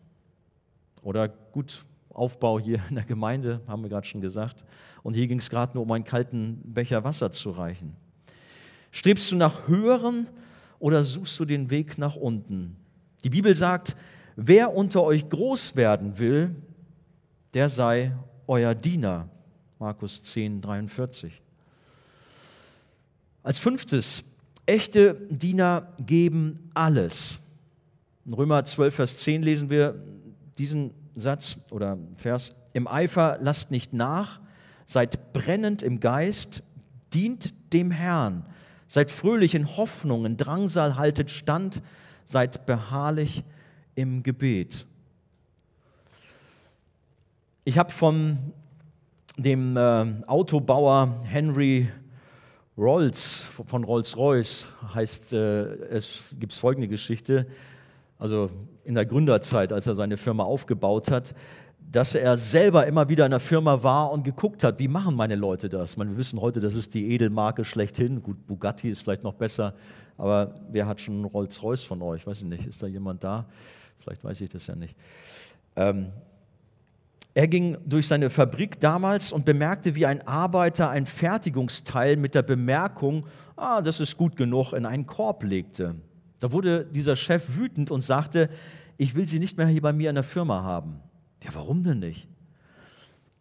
oder 1.06 1.28
gut 1.28 1.84
Aufbau 2.10 2.58
hier 2.58 2.80
in 2.88 2.96
der 2.96 3.04
Gemeinde, 3.04 3.60
haben 3.68 3.82
wir 3.82 3.88
gerade 3.88 4.06
schon 4.06 4.20
gesagt. 4.20 4.64
Und 5.04 5.14
hier 5.14 5.28
ging 5.28 5.38
es 5.38 5.48
gerade 5.48 5.74
nur 5.74 5.84
um 5.84 5.92
einen 5.92 6.02
kalten 6.02 6.60
Becher 6.64 7.04
Wasser 7.04 7.30
zu 7.30 7.50
reichen. 7.50 7.94
Strebst 8.90 9.30
du 9.30 9.36
nach 9.36 9.68
höheren 9.68 10.28
oder 10.80 11.04
suchst 11.04 11.38
du 11.38 11.44
den 11.44 11.70
Weg 11.70 11.96
nach 11.96 12.16
unten? 12.16 12.76
Die 13.22 13.30
Bibel 13.30 13.54
sagt, 13.54 13.94
wer 14.34 14.74
unter 14.74 15.04
euch 15.04 15.28
groß 15.28 15.76
werden 15.76 16.18
will, 16.18 16.56
der 17.54 17.68
sei 17.68 18.12
euer 18.48 18.74
Diener. 18.74 19.28
Markus 19.78 20.24
10, 20.24 20.60
43. 20.60 21.40
Als 23.44 23.60
fünftes, 23.60 24.24
echte 24.64 25.14
Diener 25.30 25.92
geben 26.04 26.70
alles. 26.74 27.38
In 28.24 28.32
Römer 28.32 28.64
12, 28.64 28.94
Vers 28.94 29.18
10 29.18 29.44
lesen 29.44 29.70
wir 29.70 29.94
diesen 30.58 30.92
Satz 31.14 31.56
oder 31.70 31.98
Vers. 32.16 32.54
Im 32.72 32.86
Eifer 32.86 33.38
lasst 33.40 33.70
nicht 33.70 33.92
nach, 33.92 34.40
seid 34.84 35.32
brennend 35.32 35.82
im 35.82 36.00
Geist, 36.00 36.62
dient 37.12 37.54
dem 37.72 37.90
Herrn, 37.90 38.44
seid 38.88 39.10
fröhlich 39.10 39.54
in 39.54 39.76
Hoffnung, 39.76 40.26
in 40.26 40.36
Drangsal 40.36 40.96
haltet 40.96 41.30
stand, 41.30 41.82
seid 42.24 42.66
beharrlich 42.66 43.44
im 43.94 44.22
Gebet. 44.22 44.86
Ich 47.64 47.78
habe 47.78 47.90
von 47.90 48.38
dem 49.36 49.76
äh, 49.76 50.22
Autobauer 50.26 51.20
Henry 51.24 51.88
Rolls 52.78 53.40
von 53.66 53.84
Rolls-Royce 53.84 54.68
heißt 54.94 55.32
äh, 55.32 55.64
es 55.88 56.26
gibt 56.38 56.52
folgende 56.52 56.88
Geschichte, 56.88 57.46
also 58.18 58.50
in 58.86 58.94
der 58.94 59.04
Gründerzeit, 59.04 59.72
als 59.72 59.86
er 59.86 59.94
seine 59.94 60.16
Firma 60.16 60.44
aufgebaut 60.44 61.10
hat, 61.10 61.34
dass 61.90 62.14
er 62.14 62.36
selber 62.36 62.86
immer 62.86 63.08
wieder 63.08 63.24
in 63.24 63.30
der 63.30 63.40
Firma 63.40 63.82
war 63.82 64.10
und 64.10 64.24
geguckt 64.24 64.64
hat, 64.64 64.78
wie 64.78 64.88
machen 64.88 65.14
meine 65.14 65.36
Leute 65.36 65.68
das? 65.68 65.96
Meine, 65.96 66.10
wir 66.10 66.18
wissen 66.18 66.40
heute, 66.40 66.60
das 66.60 66.74
ist 66.74 66.94
die 66.94 67.10
Edelmarke 67.12 67.64
schlechthin. 67.64 68.22
Gut, 68.22 68.46
Bugatti 68.46 68.88
ist 68.88 69.02
vielleicht 69.02 69.22
noch 69.22 69.34
besser, 69.34 69.74
aber 70.18 70.54
wer 70.70 70.86
hat 70.86 71.00
schon 71.00 71.24
Rolls-Royce 71.24 71.84
von 71.84 72.02
euch? 72.02 72.26
Weiß 72.26 72.42
ich 72.42 72.48
nicht. 72.48 72.66
Ist 72.66 72.82
da 72.82 72.86
jemand 72.86 73.22
da? 73.22 73.46
Vielleicht 74.00 74.24
weiß 74.24 74.40
ich 74.40 74.50
das 74.50 74.66
ja 74.66 74.74
nicht. 74.74 74.96
Ähm, 75.76 76.12
er 77.34 77.48
ging 77.48 77.76
durch 77.84 78.08
seine 78.08 78.30
Fabrik 78.30 78.80
damals 78.80 79.30
und 79.30 79.44
bemerkte, 79.44 79.94
wie 79.94 80.06
ein 80.06 80.26
Arbeiter 80.26 80.88
ein 80.88 81.04
Fertigungsteil 81.04 82.16
mit 82.16 82.34
der 82.34 82.42
Bemerkung, 82.42 83.26
ah, 83.56 83.82
das 83.82 84.00
ist 84.00 84.16
gut 84.16 84.36
genug, 84.36 84.72
in 84.72 84.86
einen 84.86 85.06
Korb 85.06 85.42
legte. 85.42 85.96
Da 86.38 86.52
wurde 86.52 86.84
dieser 86.84 87.16
Chef 87.16 87.56
wütend 87.56 87.90
und 87.90 88.02
sagte, 88.02 88.50
ich 88.98 89.14
will 89.14 89.26
Sie 89.26 89.38
nicht 89.38 89.56
mehr 89.56 89.66
hier 89.66 89.82
bei 89.82 89.92
mir 89.92 90.08
in 90.10 90.14
der 90.14 90.24
Firma 90.24 90.62
haben. 90.62 91.00
Ja, 91.42 91.50
warum 91.54 91.82
denn 91.82 91.98
nicht? 91.98 92.28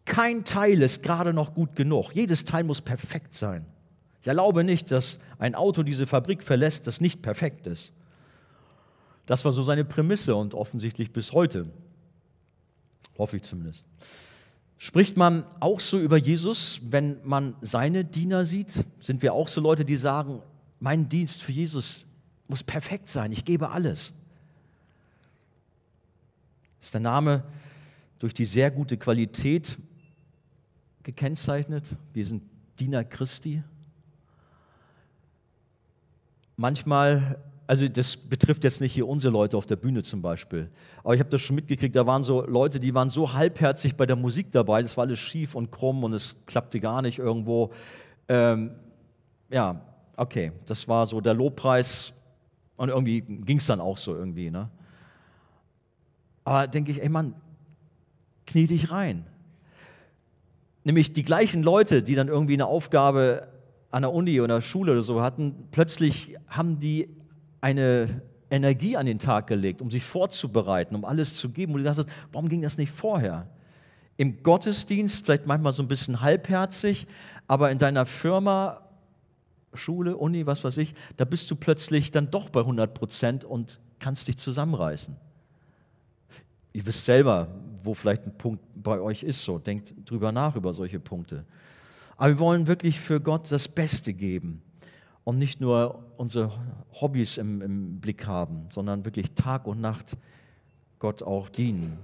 Kein 0.04 0.44
Teil 0.44 0.82
ist 0.82 1.02
gerade 1.02 1.32
noch 1.32 1.54
gut 1.54 1.74
genug. 1.74 2.12
Jedes 2.14 2.44
Teil 2.44 2.64
muss 2.64 2.80
perfekt 2.80 3.34
sein. 3.34 3.66
Ich 4.22 4.28
erlaube 4.28 4.64
nicht, 4.64 4.90
dass 4.90 5.18
ein 5.38 5.54
Auto 5.54 5.82
diese 5.82 6.06
Fabrik 6.06 6.42
verlässt, 6.42 6.86
das 6.86 7.00
nicht 7.00 7.22
perfekt 7.22 7.66
ist. 7.66 7.92
Das 9.26 9.44
war 9.44 9.52
so 9.52 9.62
seine 9.62 9.84
Prämisse 9.84 10.36
und 10.36 10.54
offensichtlich 10.54 11.12
bis 11.12 11.32
heute. 11.32 11.68
Hoffe 13.18 13.36
ich 13.36 13.42
zumindest. 13.42 13.84
Spricht 14.78 15.16
man 15.16 15.44
auch 15.58 15.80
so 15.80 15.98
über 15.98 16.16
Jesus, 16.16 16.80
wenn 16.88 17.16
man 17.24 17.56
seine 17.60 18.04
Diener 18.04 18.44
sieht? 18.44 18.84
Sind 19.00 19.22
wir 19.22 19.32
auch 19.32 19.48
so 19.48 19.60
Leute, 19.60 19.84
die 19.84 19.96
sagen, 19.96 20.42
mein 20.80 21.08
Dienst 21.08 21.42
für 21.42 21.52
Jesus 21.52 22.06
muss 22.48 22.62
perfekt 22.62 23.08
sein, 23.08 23.32
ich 23.32 23.44
gebe 23.44 23.70
alles? 23.70 24.12
Ist 26.80 26.94
der 26.94 27.00
Name 27.00 27.42
durch 28.18 28.34
die 28.34 28.44
sehr 28.44 28.70
gute 28.70 28.96
Qualität 28.96 29.78
gekennzeichnet? 31.02 31.96
Wir 32.12 32.24
sind 32.24 32.42
Diener 32.78 33.04
Christi. 33.04 33.62
Manchmal 36.56 37.38
also 37.66 37.88
das 37.88 38.16
betrifft 38.16 38.64
jetzt 38.64 38.80
nicht 38.80 38.92
hier 38.92 39.08
unsere 39.08 39.32
Leute 39.32 39.56
auf 39.56 39.66
der 39.66 39.76
Bühne 39.76 40.02
zum 40.02 40.22
Beispiel, 40.22 40.70
aber 41.02 41.14
ich 41.14 41.20
habe 41.20 41.30
das 41.30 41.42
schon 41.42 41.56
mitgekriegt, 41.56 41.96
da 41.96 42.06
waren 42.06 42.22
so 42.22 42.46
Leute, 42.46 42.78
die 42.78 42.94
waren 42.94 43.10
so 43.10 43.32
halbherzig 43.32 43.96
bei 43.96 44.06
der 44.06 44.16
Musik 44.16 44.52
dabei, 44.52 44.82
das 44.82 44.96
war 44.96 45.04
alles 45.04 45.18
schief 45.18 45.54
und 45.54 45.72
krumm 45.72 46.04
und 46.04 46.12
es 46.12 46.36
klappte 46.46 46.78
gar 46.78 47.02
nicht 47.02 47.18
irgendwo. 47.18 47.72
Ähm, 48.28 48.70
ja, 49.50 49.80
okay, 50.16 50.52
das 50.66 50.86
war 50.86 51.06
so 51.06 51.20
der 51.20 51.34
Lobpreis 51.34 52.12
und 52.76 52.88
irgendwie 52.88 53.22
ging 53.22 53.58
es 53.58 53.66
dann 53.66 53.80
auch 53.80 53.96
so 53.96 54.14
irgendwie. 54.14 54.50
Ne? 54.50 54.68
Aber 56.44 56.66
denke 56.66 56.92
ich, 56.92 57.02
ey 57.02 57.08
Mann, 57.08 57.34
knie 58.46 58.66
dich 58.66 58.90
rein. 58.90 59.26
Nämlich 60.84 61.12
die 61.12 61.24
gleichen 61.24 61.62
Leute, 61.62 62.02
die 62.02 62.14
dann 62.14 62.28
irgendwie 62.28 62.54
eine 62.54 62.66
Aufgabe 62.66 63.48
an 63.90 64.02
der 64.02 64.12
Uni 64.12 64.40
oder 64.40 64.60
Schule 64.60 64.92
oder 64.92 65.02
so 65.02 65.20
hatten, 65.20 65.68
plötzlich 65.72 66.36
haben 66.48 66.78
die 66.78 67.08
eine 67.60 68.22
Energie 68.50 68.96
an 68.96 69.06
den 69.06 69.18
Tag 69.18 69.48
gelegt, 69.48 69.82
um 69.82 69.90
sich 69.90 70.04
vorzubereiten, 70.04 70.94
um 70.94 71.04
alles 71.04 71.34
zu 71.34 71.50
geben. 71.50 71.72
Und 71.72 71.80
du 71.80 71.84
dachtest, 71.84 72.08
warum 72.32 72.48
ging 72.48 72.62
das 72.62 72.78
nicht 72.78 72.92
vorher? 72.92 73.48
Im 74.16 74.42
Gottesdienst 74.42 75.24
vielleicht 75.24 75.46
manchmal 75.46 75.72
so 75.72 75.82
ein 75.82 75.88
bisschen 75.88 76.20
halbherzig, 76.20 77.06
aber 77.48 77.70
in 77.70 77.78
deiner 77.78 78.06
Firma, 78.06 78.85
Schule, 79.76 80.16
Uni, 80.16 80.46
was 80.46 80.64
weiß 80.64 80.76
ich, 80.78 80.94
da 81.16 81.24
bist 81.24 81.50
du 81.50 81.56
plötzlich 81.56 82.10
dann 82.10 82.30
doch 82.30 82.50
bei 82.50 82.60
100 82.60 82.94
Prozent 82.94 83.44
und 83.44 83.80
kannst 83.98 84.28
dich 84.28 84.36
zusammenreißen. 84.38 85.16
Ihr 86.72 86.86
wisst 86.86 87.04
selber, 87.04 87.48
wo 87.82 87.94
vielleicht 87.94 88.26
ein 88.26 88.36
Punkt 88.36 88.62
bei 88.74 89.00
euch 89.00 89.22
ist, 89.22 89.44
so 89.44 89.58
denkt 89.58 89.94
drüber 90.04 90.32
nach 90.32 90.56
über 90.56 90.72
solche 90.72 91.00
Punkte. 91.00 91.44
Aber 92.16 92.28
wir 92.28 92.38
wollen 92.38 92.66
wirklich 92.66 93.00
für 93.00 93.20
Gott 93.20 93.50
das 93.50 93.68
Beste 93.68 94.12
geben 94.12 94.62
und 95.24 95.38
nicht 95.38 95.60
nur 95.60 96.04
unsere 96.16 96.52
Hobbys 97.00 97.38
im, 97.38 97.62
im 97.62 98.00
Blick 98.00 98.26
haben, 98.26 98.68
sondern 98.70 99.04
wirklich 99.04 99.34
Tag 99.34 99.66
und 99.66 99.80
Nacht 99.80 100.16
Gott 100.98 101.22
auch 101.22 101.48
dienen. 101.48 101.98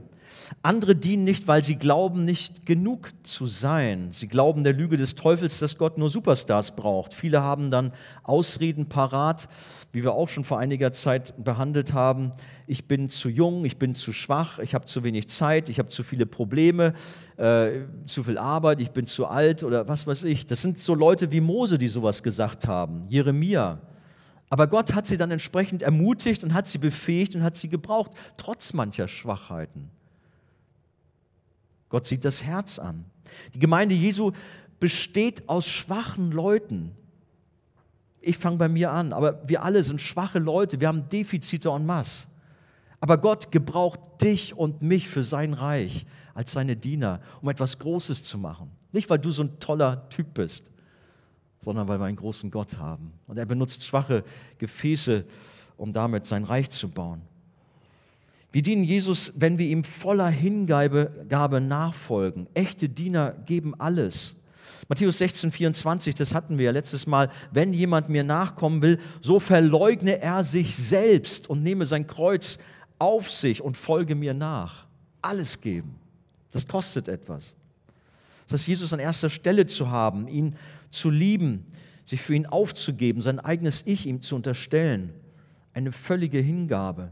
Andere 0.63 0.95
dienen 0.95 1.25
nicht, 1.25 1.49
weil 1.49 1.63
sie 1.63 1.77
glauben, 1.77 2.25
nicht 2.25 2.67
genug 2.67 3.11
zu 3.23 3.47
sein. 3.47 4.09
Sie 4.13 4.29
glauben 4.29 4.63
der 4.63 4.73
Lüge 4.73 4.97
des 4.97 5.15
Teufels, 5.15 5.59
dass 5.59 5.79
Gott 5.79 5.99
nur 5.99 6.11
Superstars 6.11 6.75
braucht. 6.75 7.15
Viele 7.15 7.43
haben 7.43 7.71
dann 7.71 7.93
Ausreden 8.23 8.87
parat, 8.87 9.49
wie 9.93 10.03
wir 10.03 10.13
auch 10.13 10.29
schon 10.29 10.45
vor 10.45 10.59
einiger 10.59 10.93
Zeit 10.93 11.35
behandelt 11.43 11.93
haben. 11.93 12.33
Ich 12.67 12.87
bin 12.87 13.09
zu 13.09 13.29
jung, 13.29 13.65
ich 13.65 13.79
bin 13.79 13.95
zu 13.95 14.13
schwach, 14.13 14.59
ich 14.59 14.75
habe 14.75 14.87
zu 14.87 15.05
wenig 15.05 15.29
Zeit, 15.29 15.69
ich 15.69 15.79
habe 15.79 15.89
zu 15.89 16.03
viele 16.03 16.27
Probleme, 16.27 16.95
äh, 17.37 17.83
zu 18.07 18.25
viel 18.25 18.39
Arbeit, 18.39 18.81
ich 18.81 18.91
bin 18.91 19.07
zu 19.07 19.27
alt 19.27 19.63
oder 19.63 19.89
was 19.89 20.07
weiß 20.07 20.25
ich. 20.25 20.47
Das 20.47 20.63
sind 20.63 20.79
so 20.79 20.95
Leute 20.95 21.31
wie 21.33 21.41
Mose, 21.41 21.79
die 21.79 21.89
sowas 21.89 22.23
gesagt 22.23 22.67
haben, 22.67 23.03
Jeremia. 23.09 23.81
Aber 24.53 24.67
Gott 24.67 24.93
hat 24.93 25.07
sie 25.07 25.17
dann 25.17 25.31
entsprechend 25.31 25.81
ermutigt 25.81 26.45
und 26.45 26.53
hat 26.53 26.67
sie 26.67 26.77
befähigt 26.77 27.35
und 27.35 27.43
hat 27.43 27.57
sie 27.57 27.71
gebraucht, 27.71 28.11
trotz 28.37 28.75
mancher 28.75 29.09
Schwachheiten. 29.09 29.89
Gott 31.89 32.05
sieht 32.05 32.23
das 32.27 32.45
Herz 32.45 32.79
an. 32.79 33.07
Die 33.55 33.59
Gemeinde 33.59 33.95
Jesu 33.95 34.33
besteht 34.79 35.49
aus 35.49 35.67
schwachen 35.69 36.33
Leuten. 36.33 36.95
Ich 38.21 38.37
fange 38.37 38.59
bei 38.59 38.69
mir 38.69 38.93
an, 38.93 39.15
aber 39.15 39.41
wir 39.49 39.63
alle 39.63 39.83
sind 39.83 40.03
schwache 40.03 40.39
Leute, 40.39 40.79
wir 40.81 40.89
haben 40.89 41.09
Defizite 41.09 41.71
en 41.71 41.87
masse. 41.87 42.29
Aber 43.01 43.17
Gott 43.17 43.53
gebraucht 43.53 44.01
dich 44.21 44.55
und 44.55 44.83
mich 44.83 45.09
für 45.09 45.23
sein 45.23 45.55
Reich 45.55 46.05
als 46.35 46.53
seine 46.53 46.77
Diener, 46.77 47.23
um 47.41 47.49
etwas 47.49 47.79
Großes 47.79 48.23
zu 48.23 48.37
machen. 48.37 48.71
Nicht, 48.93 49.09
weil 49.09 49.19
du 49.19 49.31
so 49.31 49.45
ein 49.45 49.59
toller 49.61 50.11
Typ 50.11 50.35
bist, 50.35 50.72
sondern 51.63 51.89
weil 51.89 51.99
wir 51.99 52.07
einen 52.07 52.17
großen 52.17 52.51
Gott 52.51 52.77
haben. 52.77 53.13
Und 53.27 53.39
er 53.39 53.47
benutzt 53.47 53.85
schwache 53.85 54.25
Gefäße, 54.59 55.25
um 55.77 55.93
damit 55.93 56.27
sein 56.27 56.45
Reich 56.45 56.71
zu 56.71 56.89
bauen. 56.89 57.23
Wir 58.51 58.63
dienen 58.63 58.85
Jesus, 58.85 59.33
wenn 59.37 59.59
wir 59.59 59.67
ihm 59.67 59.83
voller 59.83 60.29
Hingabe 60.29 61.61
nachfolgen. 61.61 62.49
Echte 62.53 62.89
Diener 62.89 63.33
geben 63.47 63.75
alles. 63.79 64.35
Matthäus 64.89 65.19
16, 65.19 65.53
24, 65.53 66.15
das 66.15 66.35
hatten 66.35 66.59
wir 66.59 66.67
ja 66.67 66.71
letztes 66.71 67.07
Mal. 67.07 67.31
Wenn 67.51 67.73
jemand 67.73 68.11
mir 68.11 68.25
nachkommen 68.25 68.83
will, 68.83 68.99
so 69.23 69.41
verleugne 69.41 70.21
er 70.21 70.45
sich 70.45 70.77
selbst 70.77 71.49
und 71.49 71.63
nehme 71.63 71.87
sein 71.87 72.07
Kreuz 72.07 72.59
auf 72.99 73.31
sich 73.31 73.63
und 73.63 73.77
folge 73.77 74.15
mir 74.15 74.35
nach. 74.35 74.87
Alles 75.23 75.61
geben. 75.61 75.95
Das 76.51 76.69
kostet 76.69 77.09
etwas. 77.09 77.55
Das 78.47 78.61
heißt, 78.61 78.69
Jesus 78.69 78.93
an 78.93 79.01
erster 79.01 79.31
Stelle 79.31 79.65
zu 79.65 79.91
haben, 79.91 80.29
ihn 80.29 80.57
zu 80.93 81.11
lieben, 81.11 81.67
sich 82.05 82.23
für 82.23 82.35
ihn 82.35 82.47
aufzugeben, 82.47 83.21
sein 83.21 83.41
eigenes 83.41 83.83
Ich 83.87 84.07
ihm 84.07 84.21
zu 84.21 84.37
unterstellen. 84.37 85.13
Eine 85.75 85.91
völlige 85.91 86.39
Hingabe. 86.39 87.11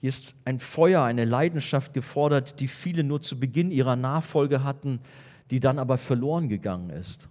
Hier 0.00 0.08
ist 0.08 0.34
ein 0.44 0.58
Feuer, 0.58 1.02
eine 1.02 1.26
Leidenschaft 1.26 1.92
gefordert, 1.92 2.58
die 2.60 2.68
viele 2.68 3.04
nur 3.04 3.20
zu 3.20 3.38
Beginn 3.38 3.70
ihrer 3.70 3.96
Nachfolge 3.96 4.64
hatten, 4.64 4.98
die 5.50 5.60
dann 5.60 5.78
aber 5.78 5.98
verloren 5.98 6.48
gegangen 6.48 6.90
ist. 6.90 7.28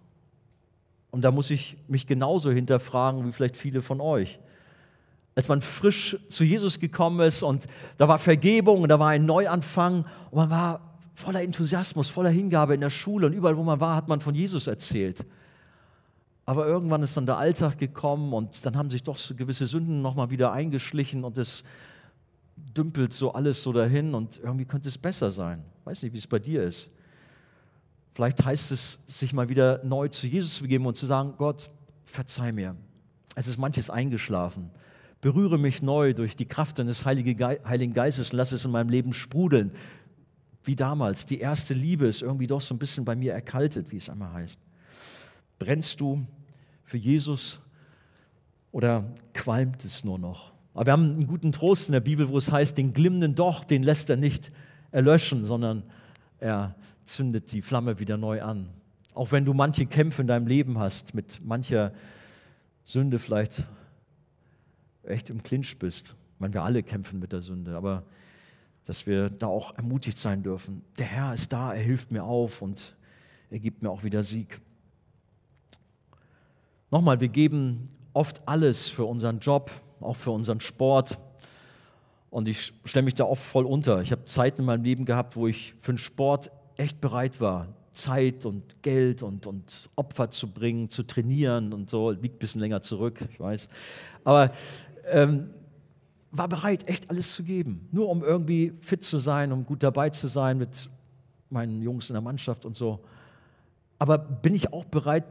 Und 1.10 1.24
da 1.24 1.32
muss 1.32 1.50
ich 1.50 1.78
mich 1.88 2.06
genauso 2.06 2.52
hinterfragen 2.52 3.26
wie 3.26 3.32
vielleicht 3.32 3.58
viele 3.58 3.82
von 3.82 4.00
euch. 4.00 4.40
Als 5.34 5.48
man 5.48 5.62
frisch 5.62 6.18
zu 6.28 6.44
Jesus 6.44 6.80
gekommen 6.80 7.22
ist 7.22 7.42
und 7.42 7.66
da 7.98 8.08
war 8.08 8.20
Vergebung 8.20 8.82
und 8.84 8.90
da 8.90 9.00
war 9.00 9.10
ein 9.10 9.26
Neuanfang 9.26 10.06
und 10.30 10.38
man 10.38 10.50
war 10.50 10.89
voller 11.20 11.44
Enthusiasmus, 11.44 12.10
voller 12.10 12.30
Hingabe 12.30 12.74
in 12.74 12.82
der 12.82 12.90
Schule 12.90 13.28
und 13.28 13.34
überall, 13.34 13.58
wo 13.58 13.64
man 13.64 13.80
war, 13.80 13.96
hat 13.96 14.08
man 14.08 14.22
von 14.22 14.34
Jesus 14.34 14.68
erzählt. 14.68 15.26
Aber 16.46 16.66
irgendwann 16.66 17.04
ist 17.04 17.16
dann 17.18 17.26
der 17.26 17.38
Alltag 17.38 17.78
gekommen 17.78 18.34
und 18.34 18.66
dann 18.66 18.78
haben 18.78 18.90
sich 18.90 19.04
doch 19.04 19.18
so 19.18 19.36
gewisse 19.36 19.68
Sünden 19.68 20.02
nochmal 20.02 20.30
wieder 20.30 20.54
eingeschlichen 20.54 21.26
und 21.26 21.38
es 21.38 21.64
dümpelt 22.56 23.14
so 23.14 23.34
alles 23.34 23.62
so 23.62 23.74
dahin 23.74 24.16
und 24.16 24.38
irgendwie 24.38 24.66
könnte 24.66 24.88
es 24.88 24.98
besser 24.98 25.30
sein. 25.30 25.64
Weiß 25.84 26.02
nicht, 26.04 26.14
wie 26.14 26.18
es 26.18 26.28
bei 26.28 26.40
dir 26.40 26.64
ist. 26.64 26.90
Vielleicht 28.14 28.44
heißt 28.44 28.72
es, 28.72 29.00
sich 29.06 29.34
mal 29.34 29.50
wieder 29.50 29.84
neu 29.84 30.08
zu 30.08 30.26
Jesus 30.26 30.56
zu 30.56 30.64
begeben 30.64 30.86
und 30.86 30.96
zu 30.96 31.06
sagen, 31.06 31.34
Gott, 31.38 31.70
verzeih 32.06 32.54
mir. 32.54 32.76
Es 33.36 33.48
ist 33.48 33.58
manches 33.58 33.90
eingeschlafen. 33.90 34.72
Berühre 35.22 35.58
mich 35.58 35.82
neu 35.82 36.14
durch 36.14 36.38
die 36.38 36.46
Kraft 36.46 36.80
deines 36.80 37.06
Heiligen 37.06 37.94
Geistes 37.94 38.32
und 38.32 38.38
lass 38.38 38.54
es 38.54 38.64
in 38.64 38.72
meinem 38.72 38.90
Leben 38.90 39.12
sprudeln. 39.12 39.72
Wie 40.70 40.76
damals. 40.76 41.26
Die 41.26 41.40
erste 41.40 41.74
Liebe 41.74 42.06
ist 42.06 42.22
irgendwie 42.22 42.46
doch 42.46 42.62
so 42.62 42.76
ein 42.76 42.78
bisschen 42.78 43.04
bei 43.04 43.16
mir 43.16 43.34
erkaltet, 43.34 43.92
wie 43.92 43.98
es 43.98 44.08
einmal 44.08 44.34
heißt. 44.34 44.60
Brennst 45.58 46.00
du 46.00 46.28
für 46.84 46.98
Jesus 46.98 47.60
oder 48.72 49.12
qualmt 49.34 49.84
es 49.84 50.04
nur 50.04 50.20
noch? 50.20 50.54
Aber 50.76 50.86
wir 50.86 50.94
haben 50.94 51.16
einen 51.16 51.26
guten 51.26 51.52
Trost 51.52 51.88
in 51.88 51.94
der 51.94 52.02
Bibel, 52.02 52.30
wo 52.30 52.38
es 52.38 52.52
heißt, 52.52 52.78
den 52.78 52.94
glimmenden 52.94 53.34
Doch, 53.34 53.64
den 53.64 53.82
lässt 53.82 54.12
er 54.12 54.18
nicht 54.18 54.52
erlöschen, 54.92 55.44
sondern 55.44 55.82
er 56.38 56.76
zündet 57.04 57.52
die 57.52 57.64
Flamme 57.64 58.00
wieder 58.00 58.18
neu 58.18 58.44
an. 58.44 58.70
Auch 59.16 59.32
wenn 59.32 59.46
du 59.46 59.56
manche 59.56 59.88
Kämpfe 59.88 60.22
in 60.22 60.28
deinem 60.28 60.46
Leben 60.46 60.78
hast, 60.78 61.16
mit 61.16 61.44
mancher 61.44 61.94
Sünde 62.86 63.18
vielleicht 63.18 63.64
echt 65.02 65.32
im 65.32 65.42
Clinch 65.42 65.80
bist. 65.80 66.10
Ich 66.36 66.40
meine, 66.40 66.54
wir 66.54 66.62
alle 66.62 66.84
kämpfen 66.84 67.18
mit 67.18 67.32
der 67.32 67.42
Sünde, 67.42 67.76
aber 67.76 68.04
dass 68.86 69.06
wir 69.06 69.30
da 69.30 69.48
auch 69.48 69.76
ermutigt 69.76 70.18
sein 70.18 70.44
dürfen. 70.44 70.84
Der 70.98 71.06
Herr 71.06 71.34
ist 71.34 71.54
da, 71.54 71.74
er 71.74 71.82
hilft 71.82 72.12
mir 72.12 72.24
auf 72.24 72.62
und 72.62 72.96
er 73.50 73.60
gibt 73.60 73.84
mir 73.84 73.90
auch 73.90 74.04
wieder 74.04 74.24
Sieg. 74.24 74.62
Nochmal, 76.92 77.20
wir 77.20 77.28
geben 77.28 77.84
oft 78.14 78.48
alles 78.48 78.90
für 78.90 79.06
unseren 79.06 79.40
Job, 79.40 79.72
auch 80.00 80.16
für 80.16 80.32
unseren 80.32 80.60
Sport. 80.60 81.20
Und 82.30 82.48
ich 82.48 82.74
stelle 82.86 83.04
mich 83.04 83.16
da 83.16 83.26
oft 83.26 83.42
voll 83.42 83.66
unter. 83.66 84.02
Ich 84.02 84.12
habe 84.12 84.26
Zeiten 84.26 84.62
in 84.62 84.66
meinem 84.66 84.84
Leben 84.84 85.06
gehabt, 85.06 85.36
wo 85.36 85.48
ich 85.48 85.74
für 85.80 85.94
den 85.94 85.98
Sport 85.98 86.52
echt 86.78 87.02
bereit 87.02 87.42
war, 87.42 87.68
Zeit 87.92 88.46
und 88.46 88.82
Geld 88.84 89.24
und, 89.24 89.46
und 89.46 89.90
Opfer 89.96 90.30
zu 90.30 90.52
bringen, 90.52 90.90
zu 90.90 91.04
trainieren 91.04 91.74
und 91.74 91.90
so. 91.90 92.12
Liegt 92.12 92.36
ein 92.36 92.40
bisschen 92.40 92.62
länger 92.62 92.82
zurück, 92.82 93.20
ich 93.32 93.40
weiß. 93.40 93.68
Aber 94.24 94.52
ähm, 95.12 95.52
war 96.32 96.48
bereit, 96.48 96.88
echt 96.88 97.10
alles 97.10 97.34
zu 97.34 97.44
geben. 97.44 97.88
Nur 97.92 98.10
um 98.10 98.24
irgendwie 98.24 98.74
fit 98.80 99.04
zu 99.04 99.18
sein, 99.18 99.52
um 99.52 99.66
gut 99.66 99.84
dabei 99.84 100.10
zu 100.10 100.28
sein 100.28 100.58
mit 100.58 100.90
meinen 101.50 101.82
Jungs 101.82 102.10
in 102.10 102.14
der 102.14 102.22
Mannschaft 102.22 102.66
und 102.66 102.76
so. 102.76 103.00
Aber 103.98 104.18
bin 104.18 104.54
ich 104.54 104.72
auch 104.72 104.86
bereit, 104.86 105.26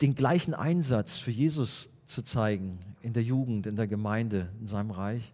den 0.00 0.14
gleichen 0.14 0.54
Einsatz 0.54 1.16
für 1.18 1.30
Jesus 1.30 1.88
zu 2.04 2.22
zeigen, 2.22 2.78
in 3.02 3.12
der 3.12 3.22
Jugend, 3.22 3.66
in 3.66 3.76
der 3.76 3.86
Gemeinde, 3.86 4.48
in 4.60 4.66
seinem 4.66 4.90
Reich? 4.90 5.32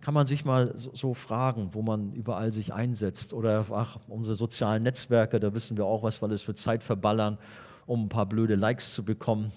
Kann 0.00 0.14
man 0.14 0.26
sich 0.26 0.44
mal 0.44 0.74
so, 0.76 1.12
fragen, 1.12 1.70
wo 1.72 1.82
man 1.82 2.12
überall 2.12 2.52
sich 2.52 2.72
einsetzt. 2.72 3.34
Oder 3.34 3.66
ach, 3.70 3.98
unsere 4.08 4.34
sozialen 4.34 4.82
Netzwerke, 4.82 5.38
da 5.40 5.52
wissen 5.52 5.76
wir 5.76 5.84
auch, 5.84 6.02
was 6.02 6.22
wir 6.22 6.28
alles 6.28 6.40
für 6.40 6.54
Zeit 6.54 6.82
verballern, 6.82 7.36
um 7.86 8.04
ein 8.04 8.08
paar 8.08 8.26
blöde 8.26 8.54
Likes 8.54 8.94
zu 8.94 9.04
bekommen. 9.04 9.52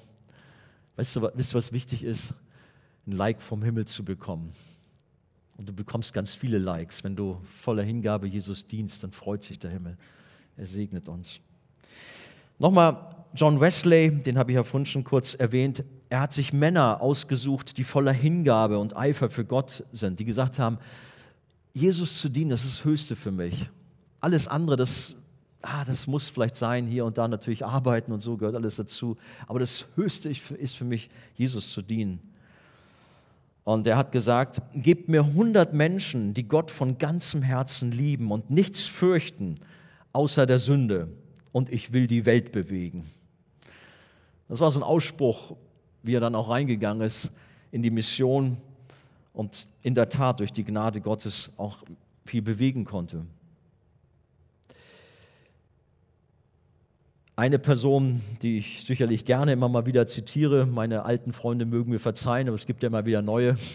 Weißt 0.98 1.16
du 1.16 1.22
was 1.22 1.72
wichtig 1.72 2.04
ist? 2.04 2.34
Ein 3.06 3.12
Like 3.14 3.42
vom 3.42 3.64
Himmel 3.64 3.86
zu 3.86 4.04
bekommen. 4.04 4.52
Und 5.58 5.70
du 5.70 5.74
bekommst 5.74 6.14
ganz 6.14 6.34
viele 6.34 6.58
Likes. 6.58 7.04
Wenn 7.04 7.16
du 7.16 7.40
voller 7.62 7.84
Hingabe 7.84 8.28
Jesus 8.28 8.66
dienst, 8.66 9.04
dann 9.04 9.12
freut 9.12 9.44
sich 9.44 9.60
der 9.60 9.72
Himmel. 9.72 9.98
Er 10.58 10.66
segnet 10.66 11.10
uns. 11.10 11.40
Nochmal 12.60 13.14
John 13.36 13.60
Wesley, 13.60 14.12
den 14.12 14.38
habe 14.38 14.52
ich 14.52 14.56
ja 14.56 14.64
vorhin 14.64 14.86
schon 14.86 15.04
kurz 15.04 15.34
erwähnt, 15.34 15.84
er 16.10 16.22
hat 16.22 16.32
sich 16.32 16.54
Männer 16.54 17.02
ausgesucht, 17.02 17.78
die 17.78 17.84
voller 17.84 18.12
Hingabe 18.12 18.78
und 18.78 18.96
Eifer 18.96 19.32
für 19.32 19.44
Gott 19.44 19.84
sind, 19.92 20.20
die 20.20 20.26
gesagt 20.26 20.60
haben, 20.60 20.78
Jesus 21.74 22.22
zu 22.22 22.30
dienen, 22.30 22.52
das 22.52 22.64
ist 22.64 22.80
das 22.80 22.86
Höchste 22.86 23.16
für 23.16 23.32
mich. 23.32 23.68
Alles 24.20 24.48
andere, 24.48 24.78
das, 24.78 25.16
ah, 25.64 25.84
das 25.84 26.06
muss 26.06 26.30
vielleicht 26.30 26.56
sein, 26.56 26.86
hier 26.86 27.06
und 27.06 27.18
da 27.18 27.28
natürlich 27.28 27.66
arbeiten 27.66 28.12
und 28.12 28.20
so 28.20 28.38
gehört 28.38 28.54
alles 28.54 28.76
dazu. 28.76 29.18
Aber 29.48 29.60
das 29.60 29.88
Höchste 29.96 30.30
ist 30.30 30.78
für 30.78 30.86
mich, 30.86 31.10
Jesus 31.34 31.74
zu 31.74 31.82
dienen. 31.82 32.20
Und 33.64 33.88
er 33.88 33.96
hat 33.96 34.12
gesagt, 34.12 34.62
gebt 34.76 35.08
mir 35.08 35.22
100 35.22 35.74
Menschen, 35.74 36.34
die 36.34 36.48
Gott 36.48 36.70
von 36.70 36.98
ganzem 36.98 37.42
Herzen 37.42 37.92
lieben 37.92 38.32
und 38.32 38.50
nichts 38.50 38.86
fürchten, 38.88 39.60
außer 40.12 40.46
der 40.46 40.60
Sünde. 40.60 41.08
Und 41.52 41.72
ich 41.72 41.94
will 41.94 42.08
die 42.08 42.26
Welt 42.26 42.52
bewegen. 42.52 43.06
Das 44.50 44.60
war 44.60 44.70
so 44.70 44.80
ein 44.80 44.84
Ausspruch, 44.84 45.56
wie 46.02 46.16
er 46.16 46.20
dann 46.20 46.36
auch 46.36 46.50
reingegangen 46.50 47.06
ist 47.06 47.32
in 47.72 47.82
die 47.82 47.92
Mission 47.92 48.58
und 49.32 49.68
in 49.82 49.96
der 49.96 50.10
Tat 50.10 50.42
durch 50.42 50.52
die 50.52 50.64
Gnade 50.64 51.00
Gottes 51.00 51.52
auch 51.58 51.84
viel 52.26 52.42
bewegen 52.42 52.86
konnte. 52.86 53.26
Eine 57.36 57.58
Person, 57.58 58.22
die 58.44 58.60
ich 58.60 58.84
sicherlich 58.86 59.26
gerne 59.26 59.54
immer 59.54 59.68
mal 59.68 59.88
wieder 59.88 60.06
zitiere, 60.06 60.68
meine 60.68 61.04
alten 61.04 61.34
Freunde 61.34 61.66
mögen 61.66 61.90
mir 61.90 62.00
verzeihen, 62.00 62.48
aber 62.48 62.54
es 62.54 62.68
gibt 62.68 62.84
ja 62.84 62.88
immer 62.88 63.06
wieder 63.06 63.22
neue. 63.22 63.56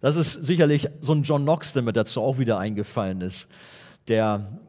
Das 0.00 0.14
ist 0.14 0.34
sicherlich 0.44 0.88
so 1.00 1.12
ein 1.12 1.24
John 1.24 1.42
Knox, 1.42 1.72
der 1.72 1.82
mir 1.82 1.92
dazu 1.92 2.22
auch 2.22 2.38
wieder 2.38 2.56
eingefallen 2.56 3.20
ist, 3.20 3.48
der 4.06 4.60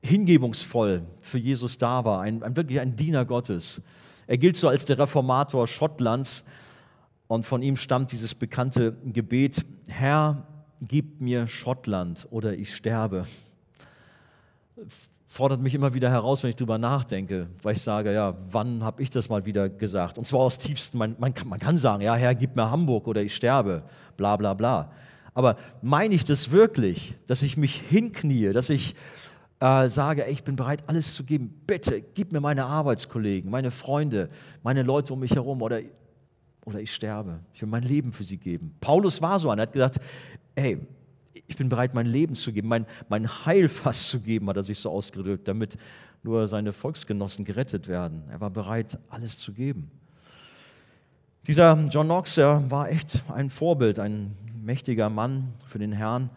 hingebungsvoll 0.00 1.02
für 1.20 1.38
Jesus 1.38 1.76
da 1.76 2.04
war, 2.04 2.20
ein, 2.20 2.44
ein 2.44 2.54
wirklich 2.54 2.78
ein 2.78 2.94
Diener 2.94 3.24
Gottes. 3.24 3.82
Er 4.28 4.38
gilt 4.38 4.54
so 4.54 4.68
als 4.68 4.84
der 4.84 4.96
Reformator 5.00 5.66
Schottlands 5.66 6.44
und 7.26 7.44
von 7.46 7.62
ihm 7.62 7.76
stammt 7.76 8.12
dieses 8.12 8.32
bekannte 8.32 8.96
Gebet, 9.04 9.66
Herr, 9.88 10.46
gib 10.82 11.20
mir 11.20 11.48
Schottland 11.48 12.28
oder 12.30 12.54
ich 12.54 12.72
sterbe. 12.72 13.26
Fordert 15.32 15.60
mich 15.60 15.76
immer 15.76 15.94
wieder 15.94 16.10
heraus, 16.10 16.42
wenn 16.42 16.50
ich 16.50 16.56
darüber 16.56 16.76
nachdenke, 16.76 17.46
weil 17.62 17.76
ich 17.76 17.82
sage, 17.82 18.12
ja, 18.12 18.34
wann 18.50 18.82
habe 18.82 19.00
ich 19.00 19.10
das 19.10 19.28
mal 19.28 19.46
wieder 19.46 19.68
gesagt? 19.68 20.18
Und 20.18 20.26
zwar 20.26 20.40
aus 20.40 20.58
tiefstem, 20.58 20.98
man, 20.98 21.14
man, 21.20 21.32
man 21.44 21.60
kann 21.60 21.78
sagen, 21.78 22.02
ja, 22.02 22.16
Herr, 22.16 22.34
gib 22.34 22.56
mir 22.56 22.68
Hamburg 22.68 23.06
oder 23.06 23.22
ich 23.22 23.32
sterbe, 23.32 23.84
bla 24.16 24.36
bla 24.36 24.54
bla. 24.54 24.90
Aber 25.32 25.54
meine 25.82 26.16
ich 26.16 26.24
das 26.24 26.50
wirklich, 26.50 27.14
dass 27.28 27.42
ich 27.42 27.56
mich 27.56 27.76
hinknie, 27.76 28.52
dass 28.52 28.70
ich 28.70 28.96
äh, 29.60 29.88
sage, 29.88 30.26
ey, 30.26 30.32
ich 30.32 30.42
bin 30.42 30.56
bereit, 30.56 30.82
alles 30.88 31.14
zu 31.14 31.22
geben. 31.22 31.62
Bitte, 31.64 32.02
gib 32.02 32.32
mir 32.32 32.40
meine 32.40 32.64
Arbeitskollegen, 32.64 33.52
meine 33.52 33.70
Freunde, 33.70 34.30
meine 34.64 34.82
Leute 34.82 35.12
um 35.12 35.20
mich 35.20 35.36
herum 35.36 35.62
oder, 35.62 35.78
oder 36.64 36.80
ich 36.80 36.92
sterbe. 36.92 37.38
Ich 37.54 37.62
will 37.62 37.68
mein 37.68 37.84
Leben 37.84 38.12
für 38.12 38.24
sie 38.24 38.36
geben. 38.36 38.74
Paulus 38.80 39.22
war 39.22 39.38
so 39.38 39.48
einer, 39.50 39.62
er 39.62 39.66
hat 39.66 39.72
gesagt, 39.74 40.00
ey, 40.56 40.80
ich 41.32 41.56
bin 41.56 41.68
bereit, 41.68 41.94
mein 41.94 42.06
Leben 42.06 42.34
zu 42.34 42.52
geben, 42.52 42.68
mein, 42.68 42.86
mein 43.08 43.28
Heil 43.46 43.68
fast 43.68 44.08
zu 44.08 44.20
geben, 44.20 44.48
hat 44.48 44.56
er 44.56 44.62
sich 44.62 44.78
so 44.78 44.90
ausgedrückt, 44.90 45.46
damit 45.48 45.76
nur 46.22 46.48
seine 46.48 46.72
Volksgenossen 46.72 47.44
gerettet 47.44 47.88
werden. 47.88 48.24
Er 48.30 48.40
war 48.40 48.50
bereit, 48.50 48.98
alles 49.08 49.38
zu 49.38 49.52
geben. 49.52 49.90
Dieser 51.46 51.78
John 51.90 52.06
Knox, 52.06 52.36
er 52.36 52.70
war 52.70 52.90
echt 52.90 53.22
ein 53.32 53.48
Vorbild, 53.48 53.98
ein 53.98 54.36
mächtiger 54.62 55.08
Mann 55.08 55.54
für 55.66 55.78
den 55.78 55.92
Herrn 55.92 56.30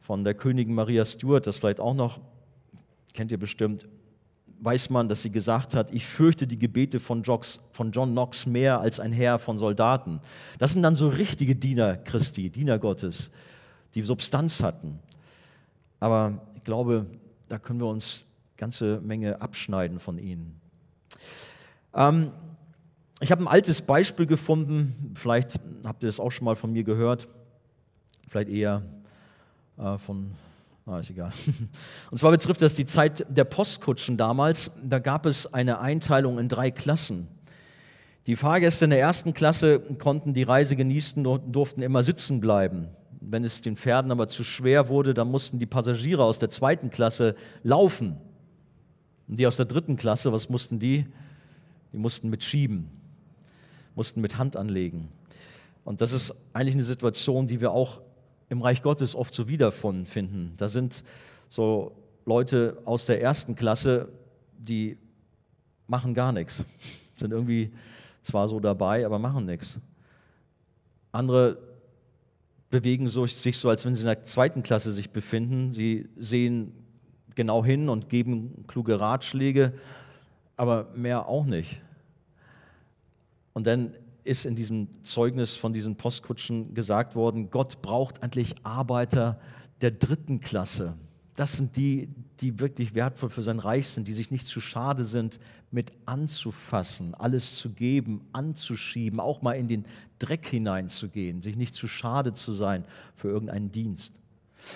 von 0.00 0.24
der 0.24 0.34
Königin 0.34 0.74
Maria 0.74 1.04
Stuart, 1.04 1.46
das 1.46 1.56
vielleicht 1.56 1.80
auch 1.80 1.94
noch 1.94 2.20
kennt 3.12 3.32
ihr 3.32 3.38
bestimmt, 3.38 3.88
weiß 4.60 4.90
man, 4.90 5.08
dass 5.08 5.22
sie 5.22 5.30
gesagt 5.30 5.74
hat, 5.74 5.92
ich 5.92 6.06
fürchte 6.06 6.46
die 6.46 6.58
Gebete 6.58 7.00
von, 7.00 7.22
Jocks, 7.24 7.60
von 7.72 7.90
John 7.90 8.12
Knox 8.12 8.46
mehr 8.46 8.80
als 8.80 9.00
ein 9.00 9.12
Heer 9.12 9.38
von 9.38 9.58
Soldaten. 9.58 10.20
Das 10.58 10.72
sind 10.72 10.82
dann 10.82 10.94
so 10.94 11.08
richtige 11.08 11.56
Diener 11.56 11.96
Christi, 11.96 12.48
Diener 12.48 12.78
Gottes, 12.78 13.30
die 13.94 14.02
Substanz 14.02 14.62
hatten. 14.62 14.98
Aber 16.00 16.40
ich 16.54 16.64
glaube, 16.64 17.06
da 17.48 17.58
können 17.58 17.80
wir 17.80 17.86
uns 17.86 18.24
ganze 18.56 19.00
Menge 19.00 19.40
abschneiden 19.40 20.00
von 20.00 20.18
ihnen. 20.18 20.60
Ähm, 21.94 22.32
ich 23.20 23.32
habe 23.32 23.42
ein 23.42 23.48
altes 23.48 23.82
Beispiel 23.82 24.26
gefunden, 24.26 25.12
vielleicht 25.14 25.60
habt 25.84 26.02
ihr 26.02 26.08
das 26.08 26.20
auch 26.20 26.30
schon 26.30 26.44
mal 26.44 26.56
von 26.56 26.72
mir 26.72 26.84
gehört, 26.84 27.28
vielleicht 28.28 28.48
eher 28.48 28.82
äh, 29.76 29.98
von 29.98 30.32
Ah, 30.88 31.00
ist 31.00 31.10
egal. 31.10 31.30
Und 32.10 32.16
zwar 32.16 32.30
betrifft 32.30 32.62
das 32.62 32.72
die 32.72 32.86
Zeit 32.86 33.26
der 33.28 33.44
Postkutschen 33.44 34.16
damals. 34.16 34.70
Da 34.82 34.98
gab 35.00 35.26
es 35.26 35.52
eine 35.52 35.80
Einteilung 35.80 36.38
in 36.38 36.48
drei 36.48 36.70
Klassen. 36.70 37.28
Die 38.26 38.36
Fahrgäste 38.36 38.86
in 38.86 38.90
der 38.90 39.00
ersten 39.00 39.34
Klasse 39.34 39.80
konnten 39.98 40.32
die 40.32 40.44
Reise 40.44 40.76
genießen 40.76 41.26
und 41.26 41.52
durften 41.52 41.82
immer 41.82 42.02
sitzen 42.02 42.40
bleiben. 42.40 42.88
Wenn 43.20 43.44
es 43.44 43.60
den 43.60 43.76
Pferden 43.76 44.12
aber 44.12 44.28
zu 44.28 44.44
schwer 44.44 44.88
wurde, 44.88 45.14
dann 45.14 45.30
mussten 45.30 45.58
die 45.58 45.66
Passagiere 45.66 46.24
aus 46.24 46.38
der 46.38 46.50
zweiten 46.50 46.90
Klasse 46.90 47.34
laufen. 47.62 48.16
Und 49.26 49.38
die 49.38 49.46
aus 49.46 49.56
der 49.56 49.66
dritten 49.66 49.96
Klasse, 49.96 50.32
was 50.32 50.48
mussten 50.48 50.78
die? 50.78 51.06
Die 51.92 51.98
mussten 51.98 52.30
mit 52.30 52.44
schieben, 52.44 52.90
mussten 53.94 54.20
mit 54.20 54.38
Hand 54.38 54.56
anlegen. 54.56 55.08
Und 55.84 56.00
das 56.00 56.12
ist 56.12 56.34
eigentlich 56.52 56.74
eine 56.74 56.84
Situation, 56.84 57.46
die 57.46 57.60
wir 57.60 57.72
auch 57.72 58.00
im 58.48 58.62
Reich 58.62 58.82
Gottes 58.82 59.14
oft 59.14 59.34
so 59.34 59.48
wiederfinden. 59.48 60.52
Da 60.56 60.68
sind 60.68 61.02
so 61.48 61.92
Leute 62.24 62.78
aus 62.84 63.06
der 63.06 63.22
ersten 63.22 63.54
Klasse, 63.54 64.08
die 64.58 64.98
machen 65.86 66.14
gar 66.14 66.32
nichts, 66.32 66.64
sind 67.16 67.32
irgendwie 67.32 67.72
zwar 68.22 68.48
so 68.48 68.60
dabei, 68.60 69.06
aber 69.06 69.18
machen 69.18 69.46
nichts. 69.46 69.80
Andere 71.10 71.58
bewegen 72.70 73.08
sich 73.08 73.58
so, 73.58 73.68
als 73.68 73.84
wenn 73.84 73.94
sie 73.94 74.02
in 74.02 74.06
der 74.06 74.24
zweiten 74.24 74.62
Klasse 74.62 74.92
sich 74.92 75.10
befinden. 75.10 75.72
Sie 75.72 76.08
sehen 76.16 76.72
genau 77.34 77.64
hin 77.64 77.88
und 77.88 78.08
geben 78.08 78.64
kluge 78.66 79.00
Ratschläge, 79.00 79.72
aber 80.56 80.90
mehr 80.94 81.28
auch 81.28 81.44
nicht. 81.46 81.80
Und 83.54 83.66
dann 83.66 83.94
ist 84.24 84.44
in 84.44 84.54
diesem 84.54 84.88
Zeugnis 85.04 85.56
von 85.56 85.72
diesen 85.72 85.96
Postkutschen 85.96 86.74
gesagt 86.74 87.16
worden, 87.16 87.50
Gott 87.50 87.80
braucht 87.80 88.22
eigentlich 88.22 88.54
Arbeiter 88.62 89.40
der 89.80 89.92
dritten 89.92 90.40
Klasse. 90.40 90.94
Das 91.38 91.52
sind 91.52 91.76
die, 91.76 92.08
die 92.40 92.58
wirklich 92.58 92.96
wertvoll 92.96 93.30
für 93.30 93.42
sein 93.42 93.60
Reich 93.60 93.86
sind, 93.86 94.08
die 94.08 94.12
sich 94.12 94.32
nicht 94.32 94.44
zu 94.44 94.60
schade 94.60 95.04
sind, 95.04 95.38
mit 95.70 95.92
anzufassen, 96.04 97.14
alles 97.14 97.58
zu 97.58 97.70
geben, 97.70 98.22
anzuschieben, 98.32 99.20
auch 99.20 99.40
mal 99.40 99.52
in 99.52 99.68
den 99.68 99.84
Dreck 100.18 100.48
hineinzugehen, 100.48 101.40
sich 101.40 101.56
nicht 101.56 101.76
zu 101.76 101.86
schade 101.86 102.32
zu 102.32 102.52
sein 102.52 102.84
für 103.14 103.28
irgendeinen 103.28 103.70
Dienst. 103.70 104.14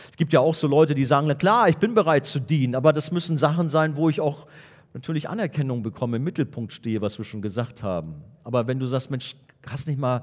Es 0.08 0.16
gibt 0.16 0.32
ja 0.32 0.38
auch 0.38 0.54
so 0.54 0.68
Leute, 0.68 0.94
die 0.94 1.04
sagen, 1.04 1.26
na 1.26 1.34
klar, 1.34 1.68
ich 1.68 1.78
bin 1.78 1.94
bereit 1.94 2.26
zu 2.26 2.38
dienen, 2.38 2.76
aber 2.76 2.92
das 2.92 3.10
müssen 3.10 3.36
Sachen 3.38 3.66
sein, 3.66 3.96
wo 3.96 4.08
ich 4.08 4.20
auch 4.20 4.46
natürlich 4.94 5.28
Anerkennung 5.28 5.82
bekomme, 5.82 6.18
im 6.18 6.22
Mittelpunkt 6.22 6.72
stehe, 6.72 7.00
was 7.00 7.18
wir 7.18 7.24
schon 7.24 7.42
gesagt 7.42 7.82
haben. 7.82 8.22
Aber 8.44 8.68
wenn 8.68 8.78
du 8.78 8.86
sagst, 8.86 9.10
Mensch, 9.10 9.34
hast 9.66 9.88
nicht 9.88 9.98
mal 9.98 10.22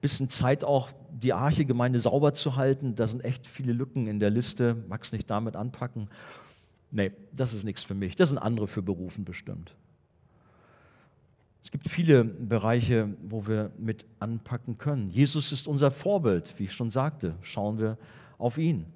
bisschen 0.00 0.28
Zeit 0.28 0.64
auch, 0.64 0.90
die 1.10 1.32
Arche-Gemeinde 1.32 1.98
sauber 1.98 2.34
zu 2.34 2.56
halten, 2.56 2.94
da 2.94 3.06
sind 3.06 3.24
echt 3.24 3.46
viele 3.46 3.72
Lücken 3.72 4.06
in 4.06 4.20
der 4.20 4.30
Liste, 4.30 4.76
magst 4.88 5.12
nicht 5.12 5.30
damit 5.30 5.56
anpacken. 5.56 6.08
Nee, 6.90 7.12
das 7.32 7.54
ist 7.54 7.64
nichts 7.64 7.82
für 7.82 7.94
mich. 7.94 8.16
Das 8.16 8.28
sind 8.28 8.38
andere 8.38 8.68
für 8.68 8.82
berufen 8.82 9.24
bestimmt. 9.24 9.74
Es 11.62 11.72
gibt 11.72 11.88
viele 11.88 12.22
Bereiche, 12.22 13.16
wo 13.22 13.48
wir 13.48 13.72
mit 13.76 14.06
anpacken 14.20 14.78
können. 14.78 15.10
Jesus 15.10 15.50
ist 15.50 15.66
unser 15.66 15.90
Vorbild, 15.90 16.54
wie 16.58 16.64
ich 16.64 16.72
schon 16.72 16.90
sagte. 16.90 17.34
Schauen 17.42 17.78
wir 17.78 17.98
auf 18.38 18.56
ihn. 18.56 18.86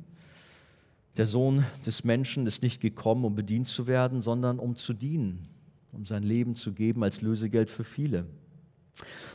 Der 1.17 1.27
Sohn 1.27 1.65
des 1.85 2.05
Menschen 2.05 2.47
ist 2.47 2.63
nicht 2.63 2.81
gekommen, 2.81 3.25
um 3.25 3.35
bedient 3.35 3.67
zu 3.67 3.89
werden, 3.89 4.21
sondern 4.21 4.61
um 4.61 4.77
zu 4.77 4.93
dienen, 4.93 5.49
um 5.91 6.07
sein 6.07 6.23
Leben 6.23 6.55
zu 6.55 6.73
geben 6.73 7.03
als 7.03 7.23
Lösegeld 7.23 7.71
für 7.71 7.83
viele. 7.83 8.27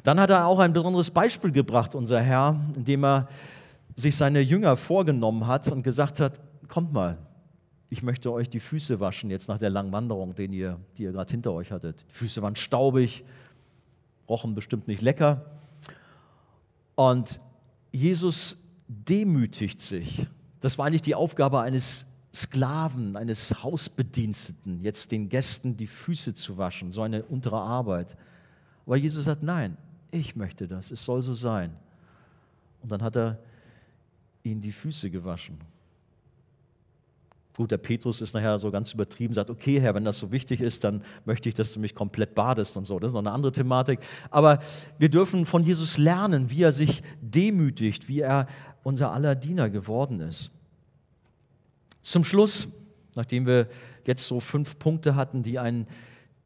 Dann 0.03 0.19
hat 0.19 0.29
er 0.29 0.45
auch 0.45 0.59
ein 0.59 0.73
besonderes 0.73 1.11
Beispiel 1.11 1.51
gebracht, 1.51 1.95
unser 1.95 2.21
Herr, 2.21 2.59
indem 2.75 3.05
er 3.05 3.27
sich 3.95 4.15
seine 4.15 4.41
Jünger 4.41 4.77
vorgenommen 4.77 5.47
hat 5.47 5.71
und 5.71 5.83
gesagt 5.83 6.19
hat, 6.19 6.39
kommt 6.67 6.93
mal, 6.93 7.17
ich 7.89 8.03
möchte 8.03 8.31
euch 8.31 8.49
die 8.49 8.59
Füße 8.59 8.99
waschen, 8.99 9.29
jetzt 9.29 9.47
nach 9.47 9.57
der 9.57 9.69
langen 9.69 9.91
Wanderung, 9.91 10.35
den 10.35 10.51
ihr, 10.51 10.79
die 10.97 11.03
ihr 11.03 11.11
gerade 11.11 11.31
hinter 11.31 11.53
euch 11.53 11.71
hattet. 11.71 12.05
Die 12.09 12.13
Füße 12.13 12.41
waren 12.41 12.55
staubig, 12.55 13.23
rochen 14.27 14.55
bestimmt 14.55 14.87
nicht 14.87 15.01
lecker. 15.01 15.45
Und 16.95 17.39
Jesus 17.91 18.57
demütigt 18.87 19.79
sich 19.79 20.27
das 20.65 20.79
war 20.79 20.87
eigentlich 20.87 21.03
die 21.03 21.13
Aufgabe 21.13 21.61
eines 21.61 22.07
Sklaven, 22.33 23.15
eines 23.15 23.61
Hausbediensteten, 23.61 24.81
jetzt 24.81 25.11
den 25.11 25.29
Gästen 25.29 25.77
die 25.77 25.85
Füße 25.85 26.33
zu 26.33 26.57
waschen, 26.57 26.91
so 26.91 27.03
eine 27.03 27.21
untere 27.21 27.59
Arbeit. 27.59 28.17
Aber 28.85 28.97
Jesus 28.97 29.25
sagt, 29.25 29.43
nein, 29.43 29.77
ich 30.11 30.35
möchte 30.35 30.67
das, 30.67 30.91
es 30.91 31.03
soll 31.03 31.21
so 31.21 31.33
sein. 31.33 31.75
Und 32.81 32.91
dann 32.91 33.01
hat 33.01 33.15
er 33.15 33.39
ihnen 34.43 34.61
die 34.61 34.71
Füße 34.71 35.09
gewaschen. 35.09 35.57
Gut, 37.55 37.71
der 37.71 37.77
Petrus 37.77 38.19
ist 38.21 38.33
nachher 38.33 38.59
so 38.59 38.69
ganz 38.69 38.93
übertrieben, 38.93 39.33
sagt, 39.33 39.49
okay, 39.49 39.79
Herr, 39.79 39.95
wenn 39.95 40.03
das 40.03 40.19
so 40.19 40.31
wichtig 40.31 40.59
ist, 40.59 40.83
dann 40.83 41.01
möchte 41.23 41.47
ich, 41.47 41.55
dass 41.55 41.71
du 41.71 41.79
mich 41.79 41.95
komplett 41.95 42.35
badest 42.35 42.75
und 42.75 42.85
so. 42.85 42.99
Das 42.99 43.11
ist 43.11 43.13
noch 43.13 43.21
eine 43.21 43.31
andere 43.31 43.53
Thematik. 43.53 43.99
Aber 44.29 44.59
wir 44.99 45.09
dürfen 45.09 45.45
von 45.45 45.63
Jesus 45.63 45.97
lernen, 45.97 46.51
wie 46.51 46.63
er 46.63 46.73
sich 46.73 47.01
demütigt, 47.21 48.09
wie 48.09 48.19
er 48.19 48.47
unser 48.83 49.11
aller 49.11 49.35
Diener 49.35 49.69
geworden 49.69 50.19
ist. 50.19 50.51
Zum 52.01 52.25
Schluss, 52.25 52.67
nachdem 53.15 53.45
wir 53.47 53.69
jetzt 54.05 54.27
so 54.27 54.41
fünf 54.41 54.77
Punkte 54.77 55.15
hatten, 55.15 55.41
die 55.41 55.57
einen 55.57 55.87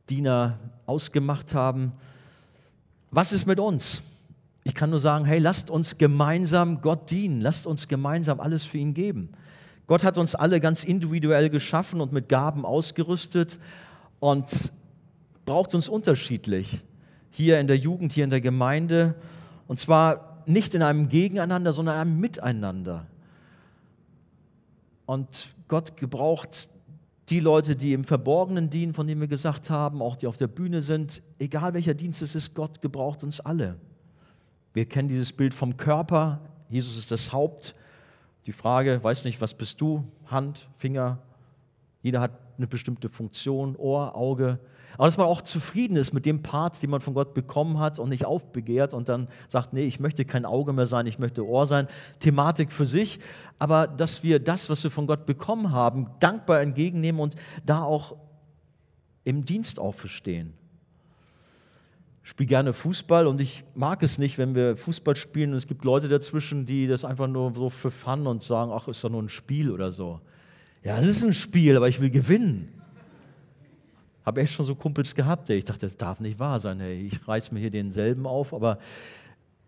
Diener 0.10 0.60
ausgemacht 0.86 1.56
haben, 1.56 1.94
was 3.12 3.32
ist 3.32 3.46
mit 3.46 3.60
uns? 3.60 4.02
Ich 4.64 4.76
kann 4.76 4.90
nur 4.90 5.00
sagen, 5.00 5.26
hey, 5.26 5.40
lasst 5.40 5.70
uns 5.70 5.98
gemeinsam 5.98 6.82
Gott 6.82 7.10
dienen, 7.10 7.42
lasst 7.42 7.66
uns 7.66 7.88
gemeinsam 7.88 8.40
alles 8.40 8.66
für 8.66 8.78
ihn 8.78 8.94
geben. 8.94 9.30
Gott 9.88 10.04
hat 10.04 10.18
uns 10.18 10.36
alle 10.36 10.60
ganz 10.60 10.84
individuell 10.84 11.50
geschaffen 11.50 12.02
und 12.02 12.12
mit 12.12 12.30
Gaben 12.30 12.66
ausgerüstet 12.66 13.60
und 14.20 14.72
braucht 15.46 15.74
uns 15.74 15.90
unterschiedlich. 15.90 16.82
Hier 17.32 17.60
in 17.60 17.68
der 17.68 17.78
Jugend, 17.78 18.12
hier 18.12 18.24
in 18.24 18.30
der 18.30 18.42
Gemeinde. 18.42 19.16
Und 19.68 19.80
zwar 19.80 20.44
nicht 20.46 20.76
in 20.76 20.84
einem 20.84 21.10
Gegeneinander, 21.10 21.74
sondern 21.74 21.96
in 21.96 22.02
einem 22.02 22.20
Miteinander. 22.20 23.08
Und 25.08 25.56
Gott 25.68 25.98
gebraucht 25.98 26.70
die 27.30 27.40
Leute, 27.40 27.76
die 27.76 27.94
im 27.94 28.04
Verborgenen 28.04 28.70
dienen, 28.70 28.94
von 28.94 29.08
denen 29.08 29.22
wir 29.22 29.28
gesagt 29.28 29.70
haben, 29.70 30.02
auch 30.02 30.16
die 30.16 30.28
auf 30.28 30.38
der 30.38 30.48
Bühne 30.48 30.82
sind, 30.82 31.22
egal 31.38 31.74
welcher 31.74 31.94
Dienst 31.94 32.22
es 32.22 32.36
ist, 32.36 32.56
Gott 32.56 32.82
gebraucht 32.82 33.24
uns 33.24 33.40
alle. 33.40 33.78
Wir 34.74 34.86
kennen 34.86 35.08
dieses 35.08 35.34
Bild 35.34 35.54
vom 35.54 35.78
Körper. 35.78 36.42
Jesus 36.70 36.98
ist 36.98 37.12
das 37.12 37.34
Haupt 37.34 37.76
die 38.46 38.52
Frage, 38.52 39.04
weiß 39.04 39.26
nicht, 39.26 39.42
was 39.42 39.54
bist 39.54 39.80
du? 39.80 40.04
Hand, 40.26 40.68
Finger. 40.74 41.20
Jeder 42.02 42.22
hat 42.22 42.32
eine 42.58 42.68
bestimmte 42.68 43.10
Funktion, 43.10 43.76
Ohr, 43.76 44.16
Auge. 44.16 44.60
Aber 45.00 45.08
dass 45.08 45.16
man 45.16 45.28
auch 45.28 45.42
zufrieden 45.42 45.96
ist 45.96 46.12
mit 46.12 46.26
dem 46.26 46.44
Part, 46.44 46.84
den 46.84 46.90
man 46.90 47.00
von 47.00 47.14
Gott 47.14 47.34
bekommen 47.34 47.80
hat 47.80 48.00
und 48.00 48.10
nicht 48.10 48.26
aufbegehrt 48.26 48.94
und 48.94 49.08
dann 49.08 49.30
sagt, 49.48 49.72
nee, 49.72 49.86
ich 49.86 50.02
möchte 50.02 50.26
kein 50.26 50.44
Auge 50.44 50.74
mehr 50.74 50.88
sein, 50.88 51.08
ich 51.08 51.20
möchte 51.20 51.48
Ohr 51.48 51.66
sein. 51.66 51.88
Thematik 52.20 52.74
für 52.74 52.86
sich. 52.86 53.20
Aber 53.60 53.88
dass 53.88 54.24
wir 54.24 54.40
das, 54.40 54.70
was 54.70 54.84
wir 54.84 54.92
von 54.92 55.08
Gott 55.08 55.26
bekommen 55.26 55.72
haben, 55.72 56.08
dankbar 56.20 56.60
entgegennehmen 56.60 57.22
und 57.22 57.36
da 57.66 57.82
auch 57.82 58.18
im 59.24 59.46
Dienst 59.46 59.80
auferstehen 59.80 60.54
spiele 62.22 62.48
gerne 62.48 62.74
Fußball 62.74 63.26
und 63.26 63.42
ich 63.42 63.64
mag 63.74 64.04
es 64.04 64.20
nicht, 64.20 64.38
wenn 64.38 64.54
wir 64.54 64.78
Fußball 64.78 65.16
spielen 65.16 65.52
und 65.52 65.58
es 65.58 65.66
gibt 65.66 65.84
Leute 65.84 66.10
dazwischen, 66.10 66.68
die 66.68 66.86
das 66.86 67.04
einfach 67.04 67.28
nur 67.28 67.54
so 67.56 67.72
für 67.72 67.90
Fun 67.90 68.28
und 68.28 68.44
sagen, 68.44 68.72
ach, 68.72 68.88
ist 68.88 69.04
doch 69.04 69.10
nur 69.10 69.24
ein 69.24 69.30
Spiel 69.30 69.72
oder 69.72 69.92
so. 69.92 70.22
Ja, 70.84 71.00
es 71.00 71.08
ist 71.08 71.24
ein 71.24 71.34
Spiel, 71.34 71.76
aber 71.76 71.88
ich 71.88 72.02
will 72.02 72.12
gewinnen. 72.12 72.79
Habe 74.26 74.42
echt 74.42 74.54
schon 74.54 74.66
so 74.66 74.76
Kumpels 74.76 75.16
gehabt, 75.16 75.50
ey. 75.50 75.58
ich 75.58 75.66
dachte, 75.66 75.82
das 75.82 75.98
darf 75.98 76.20
nicht 76.20 76.40
wahr 76.40 76.60
sein, 76.60 76.80
ey. 76.80 77.08
ich 77.08 77.28
reiß 77.28 77.52
mir 77.52 77.60
hier 77.60 77.72
denselben 77.72 78.28
auf, 78.28 78.54
aber 78.54 78.80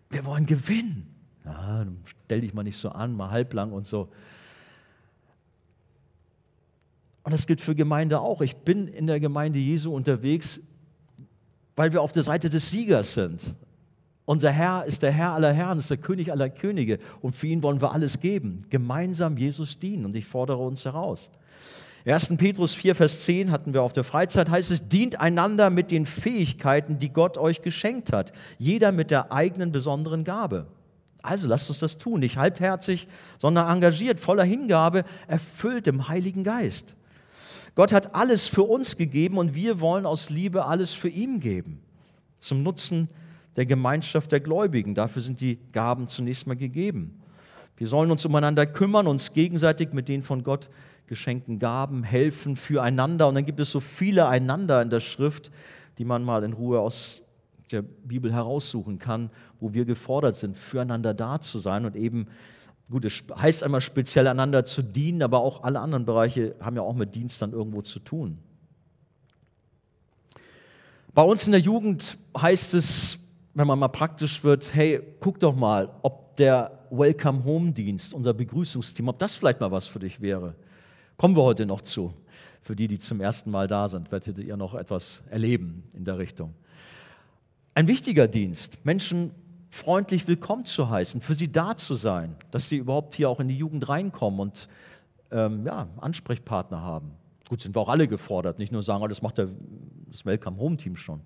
wir 0.09 0.25
wollen 0.25 0.45
gewinnen. 0.45 1.07
Dann 1.43 1.97
stell 2.05 2.41
dich 2.41 2.53
mal 2.53 2.63
nicht 2.63 2.77
so 2.77 2.89
an, 2.89 3.15
mal 3.15 3.31
halblang 3.31 3.71
und 3.71 3.87
so. 3.87 4.09
Und 7.23 7.33
das 7.33 7.47
gilt 7.47 7.61
für 7.61 7.75
Gemeinde 7.75 8.19
auch. 8.19 8.41
Ich 8.41 8.55
bin 8.57 8.87
in 8.87 9.07
der 9.07 9.19
Gemeinde 9.19 9.59
Jesu 9.59 9.93
unterwegs, 9.93 10.59
weil 11.75 11.93
wir 11.93 12.01
auf 12.01 12.11
der 12.11 12.23
Seite 12.23 12.49
des 12.49 12.69
Siegers 12.69 13.13
sind. 13.13 13.55
Unser 14.25 14.51
Herr 14.51 14.85
ist 14.85 15.03
der 15.03 15.11
Herr 15.11 15.33
aller 15.33 15.51
Herren, 15.51 15.79
ist 15.79 15.89
der 15.89 15.97
König 15.97 16.31
aller 16.31 16.49
Könige 16.49 16.99
und 17.21 17.35
für 17.35 17.47
ihn 17.47 17.63
wollen 17.63 17.81
wir 17.81 17.91
alles 17.91 18.19
geben. 18.19 18.65
Gemeinsam 18.69 19.37
Jesus 19.37 19.79
dienen 19.79 20.05
und 20.05 20.15
ich 20.15 20.25
fordere 20.25 20.57
uns 20.57 20.85
heraus. 20.85 21.29
1. 22.05 22.37
Petrus 22.37 22.73
4, 22.73 22.95
Vers 22.95 23.25
10 23.25 23.51
hatten 23.51 23.73
wir 23.73 23.83
auf 23.83 23.93
der 23.93 24.03
Freizeit, 24.03 24.49
heißt 24.49 24.71
es, 24.71 24.87
dient 24.87 25.19
einander 25.19 25.69
mit 25.69 25.91
den 25.91 26.05
Fähigkeiten, 26.05 26.97
die 26.97 27.09
Gott 27.09 27.37
euch 27.37 27.61
geschenkt 27.61 28.11
hat, 28.11 28.33
jeder 28.57 28.91
mit 28.91 29.11
der 29.11 29.31
eigenen 29.31 29.71
besonderen 29.71 30.23
Gabe. 30.23 30.67
Also 31.21 31.47
lasst 31.47 31.69
uns 31.69 31.79
das 31.79 31.99
tun, 31.99 32.21
nicht 32.21 32.37
halbherzig, 32.37 33.07
sondern 33.37 33.69
engagiert, 33.69 34.19
voller 34.19 34.43
Hingabe, 34.43 35.03
erfüllt 35.27 35.85
im 35.85 36.07
Heiligen 36.07 36.43
Geist. 36.43 36.95
Gott 37.75 37.93
hat 37.93 38.15
alles 38.15 38.47
für 38.47 38.63
uns 38.63 38.97
gegeben 38.97 39.37
und 39.37 39.53
wir 39.53 39.79
wollen 39.79 40.05
aus 40.05 40.29
Liebe 40.29 40.65
alles 40.65 40.93
für 40.93 41.09
ihn 41.09 41.39
geben. 41.39 41.79
Zum 42.37 42.63
Nutzen 42.63 43.07
der 43.55 43.65
Gemeinschaft 43.65 44.31
der 44.31 44.39
Gläubigen. 44.39 44.95
Dafür 44.95 45.21
sind 45.21 45.39
die 45.41 45.59
Gaben 45.71 46.07
zunächst 46.07 46.47
mal 46.47 46.55
gegeben. 46.55 47.21
Wir 47.77 47.87
sollen 47.87 48.11
uns 48.11 48.25
umeinander 48.25 48.65
kümmern, 48.65 49.07
uns 49.07 49.33
gegenseitig 49.33 49.93
mit 49.93 50.09
den 50.09 50.23
von 50.23 50.43
Gott 50.43 50.69
geschenkten 51.11 51.59
Gaben 51.59 52.03
helfen, 52.03 52.55
füreinander. 52.55 53.27
Und 53.27 53.35
dann 53.35 53.45
gibt 53.45 53.59
es 53.59 53.69
so 53.69 53.81
viele 53.81 54.29
einander 54.29 54.81
in 54.81 54.89
der 54.89 55.01
Schrift, 55.01 55.51
die 55.97 56.05
man 56.05 56.23
mal 56.23 56.41
in 56.45 56.53
Ruhe 56.53 56.79
aus 56.79 57.21
der 57.69 57.81
Bibel 57.81 58.31
heraussuchen 58.31 58.97
kann, 58.97 59.29
wo 59.59 59.73
wir 59.73 59.83
gefordert 59.83 60.37
sind, 60.37 60.55
füreinander 60.55 61.13
da 61.13 61.41
zu 61.41 61.59
sein 61.59 61.85
und 61.85 61.97
eben 61.97 62.27
Gut, 62.89 63.05
es 63.05 63.23
heißt 63.33 63.63
einmal 63.63 63.79
speziell 63.79 64.27
einander 64.27 64.65
zu 64.65 64.81
dienen, 64.81 65.23
aber 65.23 65.39
auch 65.39 65.63
alle 65.63 65.79
anderen 65.79 66.03
Bereiche 66.03 66.55
haben 66.59 66.75
ja 66.75 66.81
auch 66.81 66.93
mit 66.93 67.15
Dienst 67.15 67.41
dann 67.41 67.53
irgendwo 67.53 67.81
zu 67.81 67.99
tun. 67.99 68.37
Bei 71.13 71.21
uns 71.21 71.45
in 71.45 71.53
der 71.53 71.61
Jugend 71.61 72.17
heißt 72.37 72.73
es, 72.73 73.17
wenn 73.53 73.65
man 73.65 73.79
mal 73.79 73.87
praktisch 73.87 74.43
wird, 74.43 74.73
hey, 74.73 75.01
guck 75.21 75.39
doch 75.39 75.55
mal, 75.55 75.89
ob 76.01 76.35
der 76.35 76.85
Welcome 76.89 77.45
Home 77.45 77.71
Dienst, 77.71 78.13
unser 78.13 78.33
Begrüßungsteam, 78.33 79.07
ob 79.07 79.19
das 79.19 79.35
vielleicht 79.35 79.61
mal 79.61 79.71
was 79.71 79.87
für 79.87 79.99
dich 79.99 80.19
wäre. 80.19 80.55
Kommen 81.21 81.35
wir 81.35 81.43
heute 81.43 81.67
noch 81.67 81.81
zu. 81.81 82.15
Für 82.63 82.75
die, 82.75 82.87
die 82.87 82.97
zum 82.97 83.21
ersten 83.21 83.51
Mal 83.51 83.67
da 83.67 83.87
sind, 83.87 84.11
werdet 84.11 84.39
ihr 84.39 84.57
noch 84.57 84.73
etwas 84.73 85.21
erleben 85.29 85.83
in 85.93 86.03
der 86.03 86.17
Richtung. 86.17 86.55
Ein 87.75 87.87
wichtiger 87.87 88.27
Dienst, 88.27 88.83
Menschen 88.83 89.29
freundlich 89.69 90.27
willkommen 90.27 90.65
zu 90.65 90.89
heißen, 90.89 91.21
für 91.21 91.35
sie 91.35 91.51
da 91.51 91.77
zu 91.77 91.93
sein, 91.93 92.35
dass 92.49 92.69
sie 92.69 92.77
überhaupt 92.77 93.13
hier 93.13 93.29
auch 93.29 93.39
in 93.39 93.49
die 93.49 93.55
Jugend 93.55 93.87
reinkommen 93.87 94.39
und 94.39 94.67
ähm, 95.29 95.63
ja, 95.63 95.89
Ansprechpartner 95.97 96.81
haben. 96.81 97.11
Gut, 97.47 97.61
sind 97.61 97.75
wir 97.75 97.81
auch 97.81 97.89
alle 97.89 98.07
gefordert, 98.07 98.57
nicht 98.57 98.71
nur 98.71 98.81
sagen, 98.81 99.03
oh, 99.03 99.07
das 99.07 99.21
macht 99.21 99.37
der, 99.37 99.49
das 100.07 100.25
Welcome 100.25 100.57
Home 100.57 100.77
Team 100.77 100.95
schon. 100.95 101.21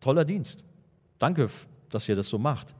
Toller 0.00 0.26
Dienst. 0.26 0.62
Danke, 1.18 1.48
dass 1.88 2.06
ihr 2.06 2.16
das 2.16 2.28
so 2.28 2.38
macht. 2.38 2.74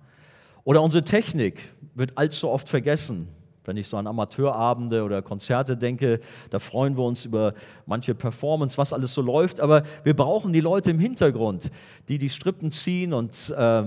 Oder 0.64 0.82
unsere 0.82 1.02
Technik 1.02 1.62
wird 1.94 2.18
allzu 2.18 2.50
oft 2.50 2.68
vergessen. 2.68 3.28
Wenn 3.64 3.76
ich 3.76 3.86
so 3.86 3.96
an 3.96 4.06
Amateurabende 4.06 5.04
oder 5.04 5.22
Konzerte 5.22 5.76
denke, 5.76 6.20
da 6.50 6.58
freuen 6.58 6.96
wir 6.96 7.04
uns 7.04 7.24
über 7.24 7.54
manche 7.86 8.14
Performance, 8.14 8.76
was 8.76 8.92
alles 8.92 9.14
so 9.14 9.22
läuft. 9.22 9.60
Aber 9.60 9.84
wir 10.02 10.14
brauchen 10.14 10.52
die 10.52 10.60
Leute 10.60 10.90
im 10.90 10.98
Hintergrund, 10.98 11.70
die 12.08 12.18
die 12.18 12.28
Strippen 12.30 12.72
ziehen 12.72 13.12
und 13.12 13.54
äh, 13.56 13.84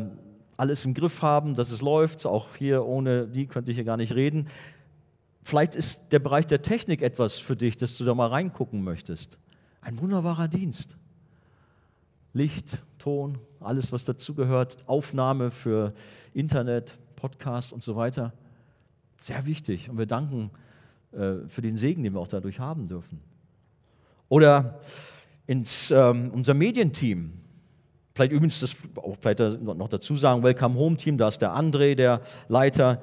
alles 0.58 0.86
im 0.86 0.94
Griff 0.94 1.22
haben, 1.22 1.56
dass 1.56 1.72
es 1.72 1.82
läuft. 1.82 2.26
Auch 2.26 2.56
hier 2.58 2.86
ohne 2.86 3.28
die 3.28 3.48
könnte 3.48 3.72
ich 3.72 3.78
hier 3.78 3.84
gar 3.84 3.98
nicht 3.98 4.16
reden. 4.16 4.48
Vielleicht 5.44 5.76
ist 5.76 6.06
der 6.12 6.20
Bereich 6.20 6.48
der 6.48 6.62
Technik 6.62 7.02
etwas 7.02 7.38
für 7.38 7.56
dich, 7.56 7.78
dass 7.78 7.98
du 7.98 8.06
da 8.06 8.16
mal 8.16 8.28
reingucken 8.28 8.84
möchtest. 8.84 9.38
Ein 9.82 10.00
wunderbarer 10.00 10.48
Dienst. 10.48 10.98
Licht, 12.34 12.82
Ton, 12.98 13.38
alles, 13.60 13.92
was 13.92 14.04
dazugehört, 14.04 14.78
Aufnahme 14.88 15.52
für 15.52 15.94
Internet, 16.34 16.98
Podcast 17.16 17.72
und 17.72 17.84
so 17.84 17.96
weiter. 17.96 18.34
Sehr 19.18 19.46
wichtig. 19.46 19.90
Und 19.90 19.98
wir 19.98 20.06
danken 20.06 20.52
äh, 21.12 21.48
für 21.48 21.62
den 21.62 21.78
Segen, 21.78 22.04
den 22.04 22.14
wir 22.14 22.20
auch 22.20 22.28
dadurch 22.28 22.60
haben 22.60 22.88
dürfen. 22.88 23.20
Oder 24.30 24.80
ins, 25.48 25.92
ähm, 25.92 26.32
unser 26.34 26.54
Medienteam. 26.54 27.34
Vielleicht 28.14 28.32
übrigens, 28.32 28.60
das 28.60 28.76
vielleicht 29.20 29.62
noch 29.62 29.90
dazu 29.90 30.16
sagen, 30.16 30.42
Welcome 30.42 30.76
Home 30.76 30.98
Team, 30.98 31.18
da 31.18 31.28
ist 31.28 31.42
der 31.42 31.56
André, 31.56 31.96
der 31.96 32.22
Leiter, 32.48 33.02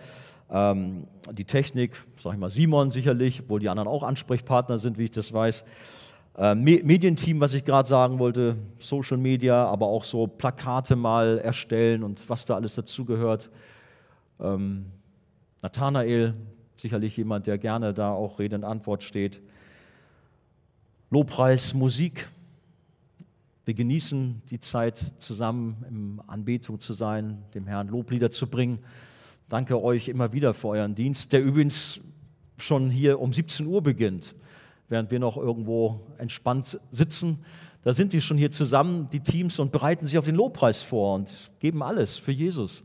ähm, 0.50 1.06
die 1.30 1.44
Technik, 1.44 2.02
sag 2.18 2.32
ich 2.32 2.38
mal 2.38 2.50
Simon 2.50 2.90
sicherlich, 2.90 3.42
obwohl 3.42 3.60
die 3.60 3.68
anderen 3.68 3.88
auch 3.88 4.02
Ansprechpartner 4.02 4.78
sind, 4.78 4.98
wie 4.98 5.04
ich 5.04 5.10
das 5.10 5.32
weiß. 5.32 5.64
Ähm, 6.38 6.62
Medienteam, 6.62 7.40
was 7.40 7.52
ich 7.52 7.64
gerade 7.64 7.86
sagen 7.86 8.18
wollte, 8.18 8.56
Social 8.78 9.18
Media, 9.18 9.66
aber 9.66 9.86
auch 9.86 10.04
so 10.04 10.26
Plakate 10.26 10.96
mal 10.96 11.38
erstellen 11.38 12.02
und 12.02 12.28
was 12.28 12.46
da 12.46 12.54
alles 12.54 12.74
dazugehört. 12.74 13.50
Ähm, 14.40 14.86
Nathanael, 15.62 16.34
sicherlich 16.76 17.16
jemand, 17.16 17.46
der 17.46 17.56
gerne 17.56 17.94
da 17.94 18.12
auch 18.12 18.40
Rede 18.40 18.56
und 18.56 18.64
Antwort 18.64 19.04
steht. 19.04 19.40
Lobpreis, 21.10 21.72
Musik, 21.72 22.28
wir 23.64 23.74
genießen 23.74 24.42
die 24.50 24.58
Zeit 24.58 24.98
zusammen 25.18 25.84
in 25.88 26.20
Anbetung 26.26 26.80
zu 26.80 26.94
sein, 26.94 27.44
dem 27.54 27.68
Herrn 27.68 27.86
Loblieder 27.86 28.30
zu 28.30 28.48
bringen. 28.48 28.80
Danke 29.48 29.80
euch 29.80 30.08
immer 30.08 30.32
wieder 30.32 30.52
für 30.52 30.68
euren 30.68 30.96
Dienst, 30.96 31.32
der 31.32 31.44
übrigens 31.44 32.00
schon 32.56 32.90
hier 32.90 33.20
um 33.20 33.32
17 33.32 33.64
Uhr 33.66 33.82
beginnt, 33.82 34.34
während 34.88 35.12
wir 35.12 35.20
noch 35.20 35.36
irgendwo 35.36 36.00
entspannt 36.18 36.80
sitzen. 36.90 37.38
Da 37.84 37.92
sind 37.92 38.12
die 38.12 38.20
schon 38.20 38.36
hier 38.36 38.50
zusammen, 38.50 39.08
die 39.12 39.20
Teams, 39.20 39.60
und 39.60 39.70
bereiten 39.70 40.06
sich 40.06 40.18
auf 40.18 40.24
den 40.24 40.34
Lobpreis 40.34 40.82
vor 40.82 41.14
und 41.14 41.52
geben 41.60 41.84
alles 41.84 42.18
für 42.18 42.32
Jesus. 42.32 42.82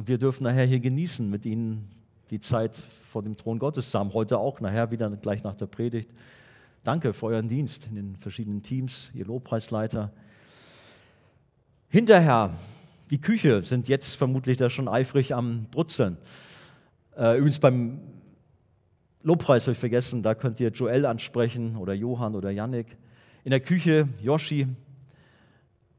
Und 0.00 0.08
wir 0.08 0.16
dürfen 0.16 0.44
nachher 0.44 0.64
hier 0.64 0.80
genießen, 0.80 1.28
mit 1.28 1.44
ihnen 1.44 1.86
die 2.30 2.40
Zeit 2.40 2.74
vor 3.10 3.22
dem 3.22 3.36
Thron 3.36 3.58
Gottes 3.58 3.90
zu 3.90 3.98
haben. 3.98 4.14
Heute 4.14 4.38
auch, 4.38 4.62
nachher 4.62 4.90
wieder 4.90 5.10
gleich 5.10 5.44
nach 5.44 5.54
der 5.54 5.66
Predigt. 5.66 6.10
Danke 6.84 7.12
für 7.12 7.26
euren 7.26 7.48
Dienst 7.48 7.86
in 7.88 7.96
den 7.96 8.16
verschiedenen 8.16 8.62
Teams, 8.62 9.10
ihr 9.12 9.26
Lobpreisleiter. 9.26 10.10
Hinterher, 11.90 12.54
die 13.10 13.20
Küche 13.20 13.62
sind 13.62 13.88
jetzt 13.88 14.14
vermutlich 14.14 14.56
da 14.56 14.70
schon 14.70 14.88
eifrig 14.88 15.34
am 15.34 15.66
Brutzeln. 15.70 16.16
Äh, 17.14 17.36
übrigens 17.36 17.58
beim 17.58 18.00
Lobpreis 19.22 19.64
habe 19.64 19.72
ich 19.72 19.78
vergessen, 19.78 20.22
da 20.22 20.34
könnt 20.34 20.60
ihr 20.60 20.70
Joel 20.70 21.04
ansprechen 21.04 21.76
oder 21.76 21.92
Johann 21.92 22.34
oder 22.34 22.50
Yannick. 22.50 22.96
In 23.44 23.50
der 23.50 23.60
Küche 23.60 24.08
Yoshi. 24.22 24.66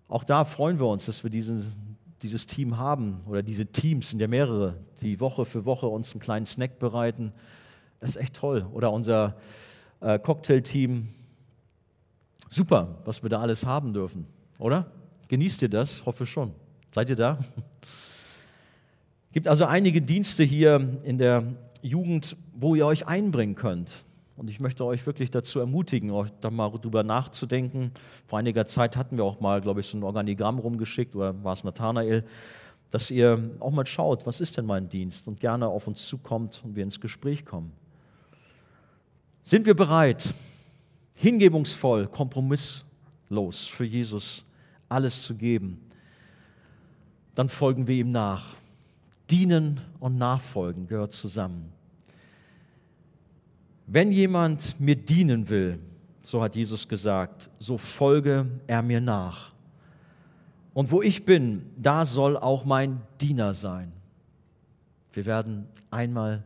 Auch 0.07 0.23
da 0.23 0.43
freuen 0.43 0.79
wir 0.79 0.87
uns, 0.87 1.05
dass 1.05 1.23
wir 1.23 1.29
diesen, 1.29 1.90
dieses 2.21 2.45
Team 2.45 2.77
haben 2.77 3.21
oder 3.27 3.41
diese 3.41 3.65
Teams, 3.65 4.09
sind 4.09 4.21
ja 4.21 4.27
mehrere, 4.27 4.77
die 5.01 5.19
Woche 5.19 5.45
für 5.45 5.65
Woche 5.65 5.87
uns 5.87 6.13
einen 6.13 6.21
kleinen 6.21 6.45
Snack 6.45 6.79
bereiten. 6.79 7.33
Das 7.99 8.11
ist 8.11 8.15
echt 8.17 8.35
toll. 8.35 8.65
Oder 8.73 8.91
unser 8.91 9.35
äh, 9.99 10.19
Cocktailteam. 10.19 11.07
Super, 12.49 12.99
was 13.05 13.23
wir 13.23 13.29
da 13.29 13.39
alles 13.39 13.65
haben 13.65 13.93
dürfen, 13.93 14.27
oder? 14.59 14.91
Genießt 15.29 15.61
ihr 15.61 15.69
das? 15.69 16.05
Hoffe 16.05 16.25
schon. 16.25 16.53
Seid 16.93 17.09
ihr 17.09 17.15
da? 17.15 17.39
Gibt 19.31 19.47
also 19.47 19.65
einige 19.65 20.01
Dienste 20.01 20.43
hier 20.43 20.99
in 21.03 21.17
der 21.17 21.43
Jugend, 21.81 22.35
wo 22.53 22.75
ihr 22.75 22.85
euch 22.85 23.07
einbringen 23.07 23.55
könnt. 23.55 24.03
Und 24.37 24.49
ich 24.49 24.59
möchte 24.59 24.85
euch 24.85 25.05
wirklich 25.05 25.29
dazu 25.29 25.59
ermutigen, 25.59 26.11
euch 26.11 26.29
da 26.41 26.49
mal 26.49 26.69
drüber 26.71 27.03
nachzudenken. 27.03 27.91
Vor 28.25 28.39
einiger 28.39 28.65
Zeit 28.65 28.97
hatten 28.97 29.17
wir 29.17 29.23
auch 29.23 29.39
mal, 29.39 29.61
glaube 29.61 29.81
ich, 29.81 29.87
so 29.87 29.97
ein 29.97 30.03
Organigramm 30.03 30.59
rumgeschickt, 30.59 31.15
oder 31.15 31.43
war 31.43 31.53
es 31.53 31.63
Nathanael, 31.63 32.23
dass 32.89 33.11
ihr 33.11 33.51
auch 33.59 33.71
mal 33.71 33.85
schaut, 33.85 34.25
was 34.25 34.41
ist 34.41 34.57
denn 34.57 34.65
mein 34.65 34.89
Dienst 34.89 35.27
und 35.27 35.39
gerne 35.39 35.67
auf 35.67 35.87
uns 35.87 36.07
zukommt 36.07 36.61
und 36.63 36.75
wir 36.75 36.83
ins 36.83 36.99
Gespräch 36.99 37.45
kommen. 37.45 37.71
Sind 39.43 39.65
wir 39.65 39.75
bereit, 39.75 40.33
hingebungsvoll, 41.15 42.07
kompromisslos 42.07 43.67
für 43.67 43.85
Jesus 43.85 44.45
alles 44.89 45.23
zu 45.23 45.35
geben? 45.35 45.79
Dann 47.33 47.49
folgen 47.49 47.87
wir 47.87 47.95
ihm 47.95 48.09
nach. 48.09 48.55
Dienen 49.29 49.79
und 49.99 50.17
Nachfolgen 50.17 50.87
gehört 50.87 51.13
zusammen. 51.13 51.71
Wenn 53.93 54.11
jemand 54.11 54.79
mir 54.79 54.95
dienen 54.95 55.49
will, 55.49 55.79
so 56.23 56.41
hat 56.41 56.55
Jesus 56.55 56.87
gesagt, 56.87 57.49
so 57.59 57.77
folge 57.77 58.47
er 58.67 58.81
mir 58.81 59.01
nach. 59.01 59.51
Und 60.73 60.91
wo 60.91 61.01
ich 61.01 61.25
bin, 61.25 61.65
da 61.77 62.05
soll 62.05 62.37
auch 62.37 62.63
mein 62.63 63.01
Diener 63.19 63.53
sein. 63.53 63.91
Wir 65.11 65.25
werden 65.25 65.67
einmal 65.89 66.45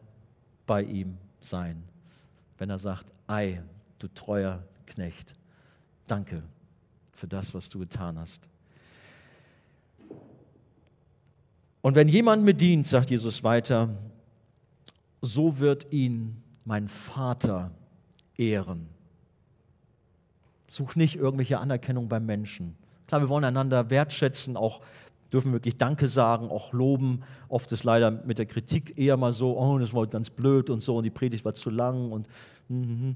bei 0.66 0.84
ihm 0.84 1.18
sein 1.41 1.84
wenn 2.58 2.70
er 2.70 2.80
sagt, 2.80 3.12
ei, 3.28 3.62
du 4.00 4.08
treuer 4.08 4.64
Knecht, 4.86 5.34
danke 6.08 6.43
für 7.12 7.28
das, 7.28 7.54
was 7.54 7.70
du 7.70 7.80
getan 7.80 8.20
hast. 8.20 8.48
Und 11.82 11.96
wenn 11.96 12.08
jemand 12.08 12.43
mir 12.43 12.54
dient, 12.54 12.88
sagt 12.88 13.10
Jesus 13.10 13.43
weiter, 13.43 13.89
so 15.22 15.60
wird 15.60 15.91
ihn 15.91 16.41
mein 16.66 16.88
Vater 16.88 17.72
ehren. 18.38 18.88
Such 20.68 20.95
nicht 20.95 21.16
irgendwelche 21.16 21.59
Anerkennung 21.59 22.09
beim 22.09 22.26
Menschen. 22.26 22.76
Klar, 23.07 23.22
wir 23.22 23.30
wollen 23.30 23.43
einander 23.43 23.89
wertschätzen, 23.89 24.57
auch 24.57 24.82
dürfen 25.32 25.53
wirklich 25.53 25.78
Danke 25.78 26.07
sagen, 26.07 26.49
auch 26.49 26.74
loben. 26.74 27.22
Oft 27.49 27.72
ist 27.72 27.84
leider 27.84 28.11
mit 28.11 28.38
der 28.38 28.45
Kritik 28.45 28.97
eher 28.97 29.18
mal 29.18 29.32
so, 29.32 29.57
oh, 29.57 29.78
das 29.78 29.93
war 29.93 30.07
ganz 30.07 30.30
blöd 30.30 30.70
und 30.70 30.82
so 30.82 30.97
und 30.97 31.03
die 31.03 31.09
Predigt 31.09 31.45
war 31.45 31.53
zu 31.53 31.70
lang 31.70 32.11
und 32.11 32.28
mm, 32.68 32.76
mm, 32.76 33.16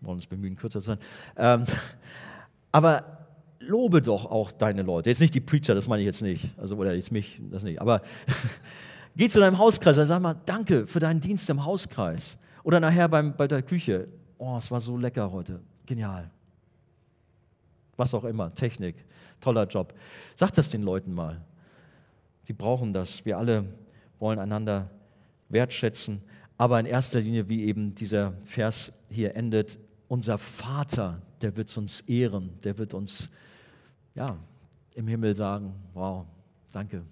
wollen 0.00 0.16
uns 0.16 0.26
bemühen, 0.26 0.56
kürzer 0.56 0.80
zu 0.80 0.86
sein. 0.86 0.98
Ähm, 1.36 1.64
aber 2.72 3.18
lobe 3.60 4.00
doch 4.02 4.26
auch 4.26 4.52
deine 4.52 4.82
Leute. 4.82 5.10
Jetzt 5.10 5.20
nicht 5.20 5.34
die 5.34 5.40
Preacher, 5.40 5.74
das 5.74 5.88
meine 5.88 6.02
ich 6.02 6.06
jetzt 6.06 6.22
nicht. 6.22 6.50
Also, 6.56 6.76
oder 6.76 6.94
jetzt 6.94 7.12
mich, 7.12 7.40
das 7.50 7.62
nicht. 7.62 7.80
Aber 7.80 8.02
geh 9.16 9.28
zu 9.28 9.40
deinem 9.40 9.58
Hauskreis 9.58 9.98
und 9.98 10.06
sag 10.06 10.22
mal, 10.22 10.36
danke 10.46 10.86
für 10.86 11.00
deinen 11.00 11.20
Dienst 11.20 11.48
im 11.50 11.64
Hauskreis. 11.64 12.38
Oder 12.62 12.80
nachher 12.80 13.08
beim, 13.08 13.36
bei 13.36 13.46
der 13.46 13.62
Küche. 13.62 14.08
Oh, 14.38 14.56
es 14.56 14.70
war 14.70 14.80
so 14.80 14.96
lecker 14.96 15.30
heute. 15.30 15.60
Genial. 15.86 16.30
Was 17.96 18.14
auch 18.14 18.24
immer, 18.24 18.54
Technik 18.54 19.04
toller 19.40 19.66
Job. 19.66 19.94
Sag 20.34 20.52
das 20.52 20.70
den 20.70 20.82
Leuten 20.82 21.12
mal. 21.14 21.40
Sie 22.44 22.52
brauchen 22.52 22.92
das. 22.92 23.24
Wir 23.24 23.38
alle 23.38 23.64
wollen 24.18 24.38
einander 24.38 24.90
wertschätzen. 25.48 26.22
Aber 26.56 26.80
in 26.80 26.86
erster 26.86 27.20
Linie, 27.20 27.48
wie 27.48 27.64
eben 27.64 27.94
dieser 27.94 28.32
Vers 28.44 28.92
hier 29.10 29.36
endet, 29.36 29.78
unser 30.08 30.38
Vater, 30.38 31.20
der 31.42 31.56
wird 31.56 31.76
uns 31.76 32.00
ehren, 32.02 32.58
der 32.64 32.78
wird 32.78 32.94
uns 32.94 33.30
ja, 34.14 34.36
im 34.94 35.06
Himmel 35.06 35.34
sagen, 35.34 35.74
wow, 35.94 36.26
danke. 36.72 37.04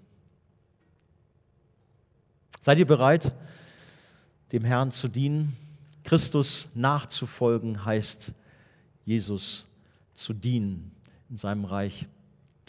Seid 2.59 2.79
ihr 2.79 2.87
bereit, 2.87 3.33
dem 4.51 4.63
Herrn 4.63 4.91
zu 4.91 5.07
dienen? 5.07 5.55
Christus 6.03 6.69
nachzufolgen 6.73 7.83
heißt, 7.83 8.31
Jesus 9.05 9.65
zu 10.13 10.33
dienen 10.33 10.91
in 11.29 11.37
seinem 11.37 11.65
Reich 11.65 12.07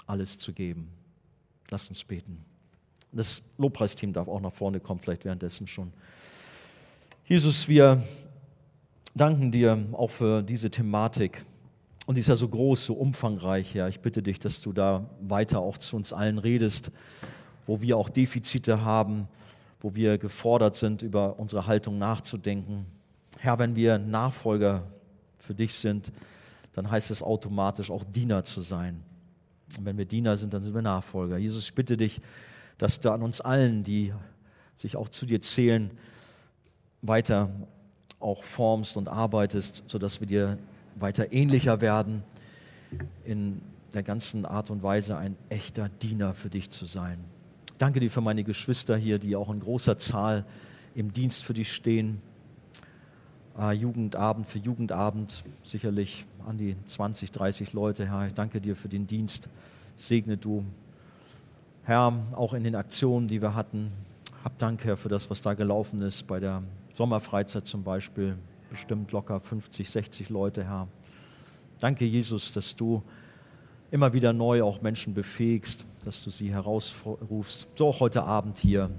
alles 0.07 0.39
zu 0.39 0.53
geben. 0.53 0.89
Lasst 1.71 1.89
uns 1.91 2.03
beten. 2.03 2.45
Das 3.13 3.43
Lobpreisteam 3.57 4.13
darf 4.13 4.29
auch 4.29 4.41
nach 4.41 4.53
vorne 4.53 4.81
kommen, 4.81 5.01
vielleicht 5.01 5.25
währenddessen 5.25 5.67
schon. 5.67 5.93
Jesus, 7.27 7.69
wir 7.69 8.03
danken 9.15 9.51
dir 9.51 9.87
auch 9.93 10.11
für 10.11 10.43
diese 10.43 10.71
Thematik. 10.71 11.45
Und 12.07 12.15
die 12.15 12.21
ist 12.21 12.29
ja 12.29 12.37
so 12.37 12.49
groß, 12.49 12.87
so 12.87 12.95
umfangreich, 12.95 13.75
Herr. 13.75 13.89
Ich 13.89 14.01
bitte 14.01 14.23
dich, 14.23 14.39
dass 14.39 14.61
du 14.61 14.73
da 14.73 15.09
weiter 15.21 15.61
auch 15.61 15.77
zu 15.77 15.97
uns 15.97 16.13
allen 16.13 16.39
redest, 16.39 16.91
wo 17.67 17.83
wir 17.83 17.97
auch 17.99 18.09
Defizite 18.09 18.83
haben, 18.83 19.29
wo 19.81 19.95
wir 19.95 20.19
gefordert 20.19 20.75
sind, 20.75 21.03
über 21.03 21.39
unsere 21.39 21.67
Haltung 21.67 21.99
nachzudenken. 21.99 22.87
Herr, 23.39 23.59
wenn 23.59 23.77
wir 23.77 23.99
Nachfolger 23.99 24.83
für 25.39 25.55
dich 25.55 25.75
sind, 25.75 26.13
dann 26.73 26.91
heißt 26.91 27.11
es 27.11 27.23
automatisch 27.23 27.91
auch 27.91 28.05
Diener 28.05 28.43
zu 28.43 28.63
sein. 28.63 29.03
Und 29.77 29.85
wenn 29.85 29.99
wir 29.99 30.05
Diener 30.05 30.37
sind, 30.37 30.55
dann 30.55 30.63
sind 30.63 30.75
wir 30.75 30.83
Nachfolger. 30.83 31.39
Jesus, 31.39 31.65
ich 31.65 31.75
bitte 31.75 31.97
dich, 31.97 32.21
dass 32.79 33.01
du 33.01 33.11
an 33.11 33.23
uns 33.23 33.41
allen, 33.41 33.85
die 33.85 34.13
sich 34.77 34.97
auch 34.97 35.09
zu 35.09 35.27
dir 35.27 35.41
zählen, 35.41 35.91
weiter 37.03 37.51
auch 38.21 38.43
formst 38.43 38.97
und 38.97 39.09
arbeitest, 39.09 39.85
sodass 39.87 40.21
wir 40.21 40.27
dir 40.27 40.59
weiter 40.97 41.33
ähnlicher 41.33 41.81
werden, 41.81 42.23
in 43.25 43.61
der 43.95 44.03
ganzen 44.03 44.45
Art 44.45 44.71
und 44.71 44.83
Weise 44.83 45.17
ein 45.17 45.37
echter 45.49 45.89
Diener 45.89 46.35
für 46.35 46.51
dich 46.51 46.71
zu 46.71 46.87
sein. 46.87 47.19
Danke 47.79 48.01
dir 48.01 48.11
für 48.11 48.21
meine 48.21 48.43
Geschwister 48.43 48.97
hier, 48.97 49.21
die 49.21 49.37
auch 49.37 49.51
in 49.51 49.61
großer 49.61 49.99
Zahl 49.99 50.45
im 50.97 51.13
Dienst 51.13 51.45
für 51.45 51.55
dich 51.55 51.73
stehen. 51.73 52.21
Äh, 53.57 53.71
Jugendabend 53.71 54.47
für 54.47 54.59
Jugendabend, 54.59 55.45
sicherlich 55.63 56.27
an 56.45 56.59
die 56.59 56.75
20, 56.87 57.31
30 57.31 57.75
Leute, 57.75 58.05
Herr. 58.05 58.27
Ich 58.27 58.35
danke 58.35 58.61
dir 58.61 58.75
für 58.75 58.89
den 58.89 59.07
Dienst. 59.07 59.49
Segne 59.95 60.37
du, 60.37 60.65
Herr, 61.85 62.13
auch 62.35 62.53
in 62.53 62.65
den 62.65 62.75
Aktionen, 62.75 63.29
die 63.29 63.41
wir 63.41 63.55
hatten. 63.55 63.93
Hab 64.43 64.59
Dank, 64.59 64.85
Herr, 64.85 64.97
für 64.97 65.09
das, 65.09 65.31
was 65.31 65.41
da 65.41 65.55
gelaufen 65.55 66.03
ist, 66.03 66.27
bei 66.27 66.41
der 66.41 66.65
Sommerfreizeit 66.95 67.65
zum 67.65 67.85
Beispiel. 67.85 68.37
Bestimmt 68.71 69.13
locker 69.13 69.39
50, 69.39 69.89
60 69.89 70.31
Leute, 70.31 70.65
Herr. 70.65 70.89
Danke, 71.79 72.05
Jesus, 72.07 72.51
dass 72.51 72.75
du 72.75 73.05
immer 73.93 74.13
wieder 74.13 74.33
neu 74.33 74.65
auch 74.65 74.83
Menschen 74.83 75.15
befähigst, 75.15 75.87
dass 76.09 76.25
du 76.25 76.31
sie 76.31 76.51
herausrufst. 76.51 77.69
So 77.75 77.89
auch 77.89 78.01
heute 78.01 78.23
Abend 78.23 78.57
hier. 78.59 78.91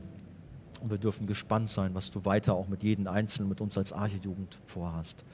Und 0.82 0.92
wir 0.92 1.00
dürfen 1.00 1.26
gespannt 1.26 1.70
sein, 1.70 1.96
was 1.96 2.12
du 2.12 2.24
weiter 2.24 2.54
auch 2.54 2.68
mit 2.68 2.84
jedem 2.84 3.08
Einzelnen, 3.08 3.50
mit 3.50 3.62
uns 3.62 3.78
als 3.80 3.92
Archejugend 3.92 4.60
vorhast. 4.68 5.26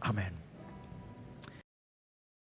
Amen. 0.00 0.47